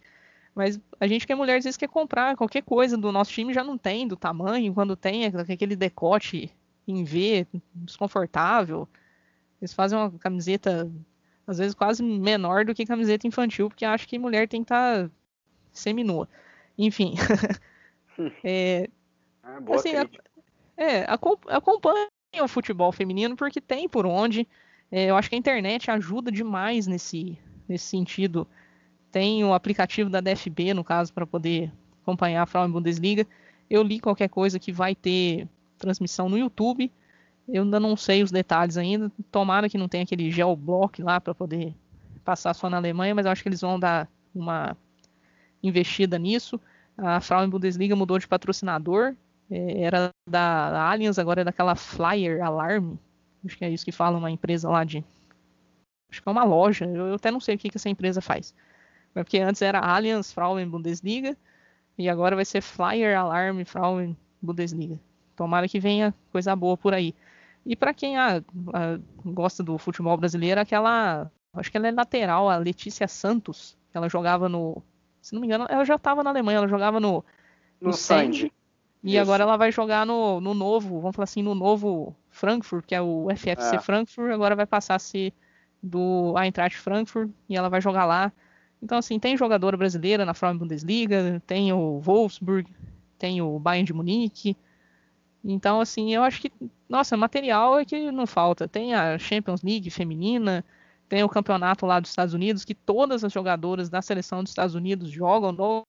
Mas 0.54 0.80
a 1.00 1.06
gente 1.06 1.26
que 1.26 1.32
é 1.32 1.36
mulher 1.36 1.58
às 1.58 1.64
vezes 1.64 1.78
quer 1.78 1.88
comprar 1.88 2.36
qualquer 2.36 2.62
coisa 2.62 2.96
do 2.96 3.10
nosso 3.10 3.32
time 3.32 3.54
já 3.54 3.64
não 3.64 3.78
tem 3.78 4.06
do 4.06 4.16
tamanho, 4.16 4.74
quando 4.74 4.94
tem 4.94 5.24
é 5.24 5.28
aquele 5.28 5.74
decote 5.74 6.52
em 6.86 7.04
ver, 7.04 7.46
desconfortável. 7.74 8.88
Eles 9.60 9.72
fazem 9.72 9.98
uma 9.98 10.10
camiseta, 10.10 10.90
às 11.46 11.58
vezes, 11.58 11.74
quase 11.74 12.02
menor 12.02 12.64
do 12.64 12.74
que 12.74 12.84
camiseta 12.84 13.26
infantil, 13.26 13.68
porque 13.68 13.84
acham 13.84 14.08
que 14.08 14.18
mulher 14.18 14.48
tem 14.48 14.60
que 14.60 14.66
estar 14.66 15.04
tá 15.04 15.10
seminua. 15.72 16.28
Enfim. 16.76 17.14
é, 18.44 18.88
ah, 19.42 19.60
boa 19.60 19.78
assim, 19.78 19.94
a, 19.94 20.08
é, 20.76 21.04
acompanha 21.48 22.08
o 22.42 22.48
futebol 22.48 22.90
feminino 22.92 23.36
porque 23.36 23.60
tem 23.60 23.88
por 23.88 24.04
onde. 24.04 24.48
É, 24.90 25.06
eu 25.06 25.16
acho 25.16 25.28
que 25.28 25.34
a 25.34 25.38
internet 25.38 25.90
ajuda 25.90 26.30
demais 26.30 26.86
nesse, 26.86 27.38
nesse 27.68 27.86
sentido. 27.86 28.46
Tem 29.12 29.44
o 29.44 29.52
aplicativo 29.52 30.08
da 30.08 30.22
DFB, 30.22 30.72
no 30.72 30.82
caso, 30.82 31.12
para 31.12 31.26
poder 31.26 31.70
acompanhar 32.02 32.42
a 32.42 32.46
Frauen 32.46 32.70
Bundesliga. 32.70 33.26
Eu 33.68 33.82
li 33.82 34.00
qualquer 34.00 34.28
coisa 34.28 34.58
que 34.58 34.72
vai 34.72 34.94
ter 34.94 35.46
transmissão 35.78 36.30
no 36.30 36.38
YouTube. 36.38 36.90
Eu 37.46 37.64
ainda 37.64 37.78
não 37.78 37.94
sei 37.94 38.22
os 38.22 38.30
detalhes 38.30 38.78
ainda. 38.78 39.12
Tomara 39.30 39.68
que 39.68 39.76
não 39.76 39.86
tenha 39.86 40.04
aquele 40.04 40.30
geoblock 40.30 41.02
lá 41.02 41.20
para 41.20 41.34
poder 41.34 41.74
passar 42.24 42.54
só 42.54 42.70
na 42.70 42.78
Alemanha, 42.78 43.14
mas 43.14 43.26
eu 43.26 43.32
acho 43.32 43.42
que 43.42 43.48
eles 43.50 43.60
vão 43.60 43.78
dar 43.78 44.08
uma 44.34 44.76
investida 45.62 46.18
nisso. 46.18 46.58
A 46.96 47.20
Frauen 47.20 47.50
Bundesliga 47.50 47.94
mudou 47.94 48.18
de 48.18 48.26
patrocinador. 48.26 49.14
É, 49.50 49.82
era 49.82 50.10
da 50.26 50.90
Allianz, 50.90 51.18
agora 51.18 51.42
é 51.42 51.44
daquela 51.44 51.74
Flyer 51.74 52.42
Alarm. 52.42 52.96
Acho 53.44 53.58
que 53.58 53.64
é 53.64 53.70
isso 53.70 53.84
que 53.84 53.92
fala 53.92 54.16
uma 54.16 54.30
empresa 54.30 54.70
lá 54.70 54.84
de. 54.84 55.04
Acho 56.10 56.22
que 56.22 56.28
é 56.28 56.32
uma 56.32 56.44
loja. 56.44 56.86
Eu 56.86 57.14
até 57.14 57.30
não 57.30 57.40
sei 57.40 57.56
o 57.56 57.58
que, 57.58 57.68
que 57.68 57.76
essa 57.76 57.90
empresa 57.90 58.20
faz. 58.20 58.54
Porque 59.12 59.38
antes 59.38 59.62
era 59.62 59.78
Allianz 59.78 60.32
Frauen 60.32 60.68
Bundesliga 60.68 61.36
e 61.98 62.08
agora 62.08 62.34
vai 62.34 62.44
ser 62.44 62.62
Flyer 62.62 63.18
Alarm 63.18 63.64
Frauen 63.64 64.16
Bundesliga. 64.40 64.98
Tomara 65.36 65.68
que 65.68 65.78
venha 65.78 66.14
coisa 66.30 66.54
boa 66.56 66.76
por 66.76 66.94
aí. 66.94 67.14
E 67.64 67.76
para 67.76 67.94
quem 67.94 68.16
ah, 68.16 68.42
ah, 68.72 68.98
gosta 69.24 69.62
do 69.62 69.78
futebol 69.78 70.16
brasileiro, 70.16 70.60
aquela. 70.60 71.30
Acho 71.54 71.70
que 71.70 71.76
ela 71.76 71.88
é 71.88 71.92
lateral, 71.92 72.48
a 72.48 72.56
Letícia 72.56 73.06
Santos. 73.06 73.76
Ela 73.94 74.08
jogava 74.08 74.48
no. 74.48 74.82
Se 75.20 75.34
não 75.34 75.40
me 75.40 75.46
engano, 75.46 75.66
ela 75.68 75.84
já 75.84 75.94
estava 75.94 76.22
na 76.22 76.30
Alemanha, 76.30 76.58
ela 76.58 76.68
jogava 76.68 76.98
no. 76.98 77.24
No, 77.80 77.88
no 77.88 77.92
Sandy. 77.92 78.52
E 79.02 79.12
Isso. 79.12 79.20
agora 79.20 79.42
ela 79.42 79.56
vai 79.56 79.72
jogar 79.72 80.06
no, 80.06 80.40
no 80.40 80.54
novo, 80.54 81.00
vamos 81.00 81.16
falar 81.16 81.24
assim, 81.24 81.42
no 81.42 81.54
novo 81.54 82.14
Frankfurt, 82.30 82.86
que 82.86 82.94
é 82.94 83.02
o 83.02 83.26
FFC 83.34 83.76
é. 83.76 83.80
Frankfurt, 83.80 84.32
agora 84.32 84.54
vai 84.54 84.64
passar 84.64 84.94
a 84.94 84.98
ser 84.98 85.32
do 85.82 86.34
Eintracht 86.38 86.78
Frankfurt 86.78 87.28
e 87.48 87.56
ela 87.56 87.68
vai 87.68 87.80
jogar 87.80 88.04
lá. 88.04 88.32
Então, 88.82 88.98
assim, 88.98 89.18
tem 89.18 89.36
jogadora 89.36 89.76
brasileira 89.76 90.24
na 90.24 90.34
Frauen 90.34 90.58
Bundesliga, 90.58 91.40
tem 91.46 91.72
o 91.72 92.00
Wolfsburg, 92.00 92.68
tem 93.18 93.40
o 93.40 93.58
Bayern 93.58 93.86
de 93.86 93.92
Munique, 93.92 94.56
então, 95.44 95.80
assim, 95.80 96.14
eu 96.14 96.22
acho 96.22 96.40
que, 96.40 96.52
nossa, 96.88 97.16
material 97.16 97.78
é 97.78 97.84
que 97.84 98.10
não 98.12 98.26
falta. 98.26 98.68
Tem 98.68 98.94
a 98.94 99.18
Champions 99.18 99.62
League 99.62 99.90
feminina, 99.90 100.64
Tem 101.08 101.22
o 101.24 101.28
campeonato 101.28 101.84
lá 101.86 102.00
dos 102.00 102.10
Estados 102.10 102.34
Unidos, 102.34 102.64
que 102.64 102.74
todas 102.74 103.24
as 103.24 103.32
jogadoras 103.32 103.90
da 103.90 104.00
seleção 104.02 104.42
dos 104.42 104.52
Estados 104.52 104.74
Unidos 104.74 105.10
jogam 105.10 105.52
no 105.52 105.84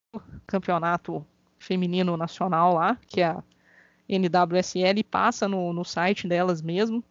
campeonato 0.47 1.25
feminino 1.59 2.17
nacional 2.17 2.75
lá, 2.75 2.97
que 3.07 3.21
é 3.21 3.27
a 3.27 3.43
NWSL, 4.09 5.03
passa 5.09 5.47
no, 5.47 5.71
no 5.73 5.85
site 5.85 6.27
delas 6.27 6.61
mesmo. 6.61 7.03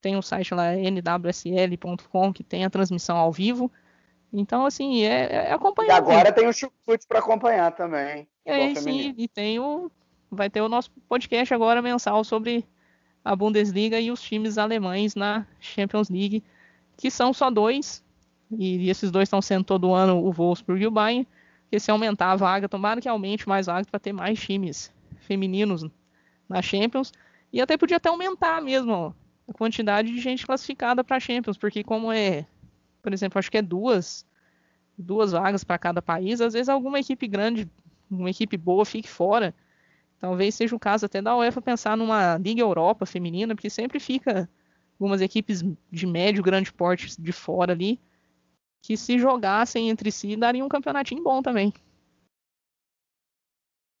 Tem 0.00 0.16
um 0.16 0.22
site 0.22 0.54
lá, 0.54 0.74
nwsl.com, 0.76 2.32
que 2.32 2.44
tem 2.44 2.64
a 2.64 2.70
transmissão 2.70 3.16
ao 3.16 3.32
vivo. 3.32 3.72
Então, 4.38 4.66
assim, 4.66 5.02
é, 5.02 5.48
é 5.48 5.52
acompanhar. 5.52 5.94
E 5.94 5.96
agora 5.96 6.30
tem 6.30 6.46
o 6.46 6.52
chute 6.52 7.06
para 7.08 7.20
acompanhar 7.20 7.72
também. 7.72 8.28
É, 8.44 8.74
sim, 8.74 9.14
e 9.16 9.26
tem 9.26 9.58
o. 9.58 9.90
Vai 10.30 10.50
ter 10.50 10.60
o 10.60 10.68
nosso 10.68 10.90
podcast 11.08 11.54
agora 11.54 11.80
mensal 11.80 12.22
sobre 12.22 12.64
a 13.24 13.34
Bundesliga 13.34 13.98
e 13.98 14.10
os 14.10 14.20
times 14.20 14.58
alemães 14.58 15.14
na 15.14 15.46
Champions 15.58 16.10
League 16.10 16.44
que 16.96 17.10
são 17.10 17.32
só 17.32 17.50
dois, 17.50 18.02
e 18.50 18.88
esses 18.88 19.10
dois 19.10 19.26
estão 19.26 19.42
sendo 19.42 19.64
todo 19.64 19.92
ano 19.92 20.16
o 20.16 20.32
Wolfsburg 20.32 20.82
e 20.82 20.86
o 20.86 20.90
Bayern, 20.90 21.26
que 21.70 21.78
se 21.78 21.90
aumentar 21.90 22.32
a 22.32 22.36
vaga, 22.36 22.68
tomara 22.68 23.00
que 23.00 23.08
aumente 23.08 23.48
mais 23.48 23.66
vaga 23.66 23.86
para 23.90 24.00
ter 24.00 24.12
mais 24.12 24.40
times 24.40 24.92
femininos 25.20 25.84
na 26.48 26.62
Champions, 26.62 27.12
e 27.52 27.60
até 27.60 27.76
podia 27.76 27.98
até 27.98 28.08
aumentar 28.08 28.62
mesmo 28.62 29.14
a 29.48 29.52
quantidade 29.52 30.10
de 30.10 30.20
gente 30.20 30.46
classificada 30.46 31.04
para 31.04 31.16
a 31.16 31.20
Champions, 31.20 31.58
porque 31.58 31.84
como 31.84 32.10
é, 32.10 32.46
por 33.06 33.12
exemplo, 33.12 33.38
acho 33.38 33.52
que 33.52 33.58
é 33.58 33.62
duas, 33.62 34.26
duas 34.98 35.30
vagas 35.30 35.62
para 35.62 35.78
cada 35.78 36.02
país, 36.02 36.40
às 36.40 36.54
vezes 36.54 36.68
alguma 36.68 36.98
equipe 36.98 37.28
grande, 37.28 37.70
uma 38.10 38.28
equipe 38.28 38.56
boa 38.56 38.84
fique 38.84 39.08
fora. 39.08 39.54
Talvez 40.18 40.56
seja 40.56 40.74
o 40.74 40.80
caso 40.80 41.06
até 41.06 41.22
da 41.22 41.36
UEFA 41.36 41.62
pensar 41.62 41.96
numa 41.96 42.36
Liga 42.36 42.62
Europa 42.62 43.06
feminina, 43.06 43.54
porque 43.54 43.70
sempre 43.70 44.00
fica 44.00 44.50
algumas 44.94 45.20
equipes 45.20 45.62
de 45.88 46.04
médio, 46.04 46.42
grande 46.42 46.72
porte 46.72 47.22
de 47.22 47.30
fora 47.30 47.74
ali, 47.74 48.00
que 48.82 48.96
se 48.96 49.20
jogassem 49.20 49.88
entre 49.88 50.10
si 50.10 50.34
dariam 50.34 50.66
um 50.66 50.68
campeonatinho 50.68 51.22
bom 51.22 51.40
também. 51.40 51.72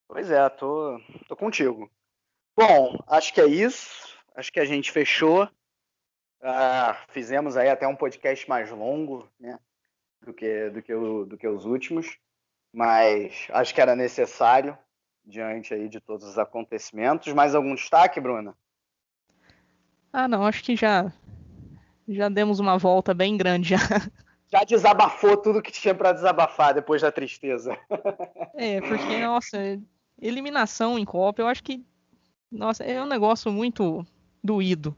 Pois 0.08 0.32
é, 0.32 0.48
tô, 0.48 1.00
tô 1.28 1.36
contigo. 1.36 1.88
Bom, 2.56 2.98
acho 3.06 3.32
que 3.32 3.40
é 3.40 3.46
isso. 3.46 4.18
Acho 4.34 4.52
que 4.52 4.58
a 4.58 4.64
gente 4.64 4.90
fechou. 4.90 5.48
Ah, 6.48 6.96
fizemos 7.08 7.56
aí 7.56 7.68
até 7.68 7.88
um 7.88 7.96
podcast 7.96 8.48
mais 8.48 8.70
longo, 8.70 9.28
né? 9.38 9.58
Do 10.24 10.32
que, 10.32 10.70
do, 10.70 10.80
que 10.80 10.94
o, 10.94 11.24
do 11.24 11.36
que 11.36 11.48
os 11.48 11.64
últimos. 11.64 12.16
Mas 12.72 13.48
acho 13.50 13.74
que 13.74 13.80
era 13.80 13.96
necessário 13.96 14.78
diante 15.24 15.74
aí 15.74 15.88
de 15.88 16.00
todos 16.00 16.24
os 16.24 16.38
acontecimentos. 16.38 17.32
Mais 17.32 17.52
algum 17.52 17.74
destaque, 17.74 18.20
Bruna? 18.20 18.56
Ah, 20.12 20.28
não, 20.28 20.46
acho 20.46 20.62
que 20.62 20.76
já 20.76 21.12
já 22.08 22.28
demos 22.28 22.60
uma 22.60 22.78
volta 22.78 23.12
bem 23.12 23.36
grande 23.36 23.70
já. 23.70 23.78
Já 24.48 24.62
desabafou 24.62 25.36
tudo 25.36 25.60
que 25.60 25.72
tinha 25.72 25.92
para 25.92 26.12
desabafar 26.12 26.72
depois 26.72 27.02
da 27.02 27.10
tristeza. 27.10 27.76
É, 28.54 28.80
porque 28.80 29.18
nossa, 29.18 29.58
eliminação 30.22 30.96
em 30.96 31.04
Copa, 31.04 31.42
eu 31.42 31.48
acho 31.48 31.64
que 31.64 31.84
nossa, 32.50 32.84
é 32.84 33.02
um 33.02 33.06
negócio 33.06 33.50
muito 33.50 34.06
doído. 34.42 34.96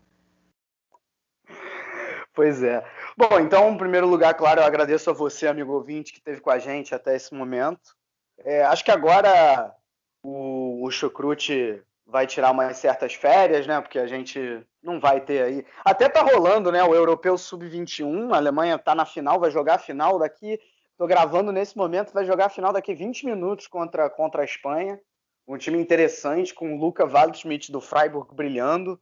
Pois 2.38 2.62
é. 2.62 2.84
Bom, 3.16 3.40
então, 3.40 3.68
em 3.68 3.76
primeiro 3.76 4.06
lugar, 4.06 4.32
claro, 4.32 4.60
eu 4.60 4.64
agradeço 4.64 5.10
a 5.10 5.12
você, 5.12 5.48
amigo 5.48 5.72
ouvinte, 5.72 6.12
que 6.12 6.20
esteve 6.20 6.40
com 6.40 6.50
a 6.50 6.58
gente 6.60 6.94
até 6.94 7.16
esse 7.16 7.34
momento. 7.34 7.96
É, 8.44 8.62
acho 8.62 8.84
que 8.84 8.92
agora 8.92 9.74
o, 10.22 10.86
o 10.86 10.88
Chucrute 10.88 11.82
vai 12.06 12.28
tirar 12.28 12.52
umas 12.52 12.76
certas 12.76 13.12
férias, 13.12 13.66
né? 13.66 13.80
Porque 13.80 13.98
a 13.98 14.06
gente 14.06 14.64
não 14.80 15.00
vai 15.00 15.20
ter 15.20 15.42
aí. 15.42 15.66
Até 15.84 16.08
tá 16.08 16.22
rolando, 16.22 16.70
né? 16.70 16.80
O 16.84 16.94
Europeu 16.94 17.36
Sub-21, 17.36 18.32
a 18.32 18.36
Alemanha 18.36 18.78
tá 18.78 18.94
na 18.94 19.04
final, 19.04 19.40
vai 19.40 19.50
jogar 19.50 19.74
a 19.74 19.80
final 19.80 20.16
daqui. 20.16 20.60
Tô 20.96 21.08
gravando 21.08 21.50
nesse 21.50 21.76
momento, 21.76 22.14
vai 22.14 22.24
jogar 22.24 22.46
a 22.46 22.50
final 22.50 22.72
daqui 22.72 22.94
20 22.94 23.26
minutos 23.26 23.66
contra, 23.66 24.08
contra 24.08 24.42
a 24.42 24.44
Espanha. 24.44 25.00
Um 25.44 25.58
time 25.58 25.76
interessante, 25.76 26.54
com 26.54 26.76
o 26.76 26.78
Luca 26.78 27.04
Waldschmidt 27.04 27.72
do 27.72 27.80
Freiburg 27.80 28.32
brilhando, 28.32 28.96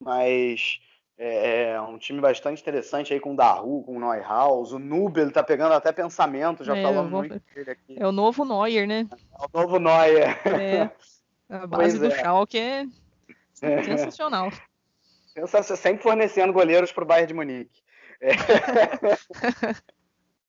mas 0.00 0.80
é, 1.18 1.72
é 1.72 1.80
um 1.80 1.98
time 1.98 2.20
bastante 2.20 2.62
interessante 2.62 3.12
aí 3.12 3.18
com 3.18 3.32
o 3.32 3.36
Daru, 3.36 3.82
com 3.82 3.96
o 3.96 4.00
Neuhaus. 4.00 4.70
O 4.72 4.78
Nubel 4.78 5.32
tá 5.32 5.42
pegando 5.42 5.74
até 5.74 5.90
pensamento, 5.90 6.62
já 6.62 6.76
é, 6.76 6.82
falamos 6.82 7.10
vou... 7.10 7.20
muito 7.20 7.42
dele 7.52 7.72
aqui. 7.72 7.96
É 7.98 8.06
o 8.06 8.12
novo 8.12 8.44
Neuer, 8.44 8.86
né? 8.86 9.08
É 9.10 9.44
o 9.44 9.60
novo 9.60 9.80
Neuer. 9.80 10.40
É. 10.46 10.90
A 11.48 11.66
base 11.66 11.98
pois 11.98 11.98
do 11.98 12.06
é. 12.06 12.10
Schalke 12.10 12.58
é, 12.58 12.86
é 13.62 13.82
sensacional. 13.82 14.52
Sensacional, 15.26 15.76
sempre 15.76 16.02
fornecendo 16.04 16.52
goleiros 16.52 16.92
para 16.92 17.02
o 17.02 17.06
Bayern 17.06 17.26
de 17.26 17.34
Munique. 17.34 17.82
É. 18.20 18.30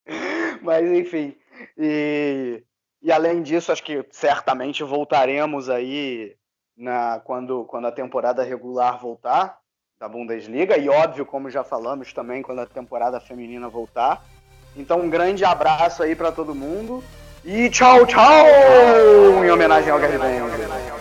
Mas 0.62 0.88
enfim, 0.90 1.36
e, 1.76 2.62
e 3.02 3.10
além 3.10 3.42
disso, 3.42 3.72
acho 3.72 3.82
que 3.82 4.04
certamente 4.10 4.84
voltaremos 4.84 5.68
aí 5.68 6.36
na, 6.76 7.20
quando, 7.20 7.64
quando 7.64 7.86
a 7.86 7.92
temporada 7.92 8.44
regular 8.44 9.00
voltar 9.00 9.59
da 10.00 10.08
Bundesliga 10.08 10.78
e 10.78 10.88
óbvio, 10.88 11.26
como 11.26 11.50
já 11.50 11.62
falamos 11.62 12.10
também, 12.14 12.40
quando 12.40 12.60
a 12.60 12.66
temporada 12.66 13.20
feminina 13.20 13.68
voltar. 13.68 14.24
Então 14.74 14.98
um 14.98 15.10
grande 15.10 15.44
abraço 15.44 16.02
aí 16.02 16.16
para 16.16 16.32
todo 16.32 16.54
mundo 16.54 17.04
e 17.44 17.68
tchau, 17.68 18.06
tchau! 18.06 18.46
Em 19.44 19.50
homenagem 19.50 19.90
ao 19.90 19.98
Gary 19.98 20.16
Bang. 20.16 20.99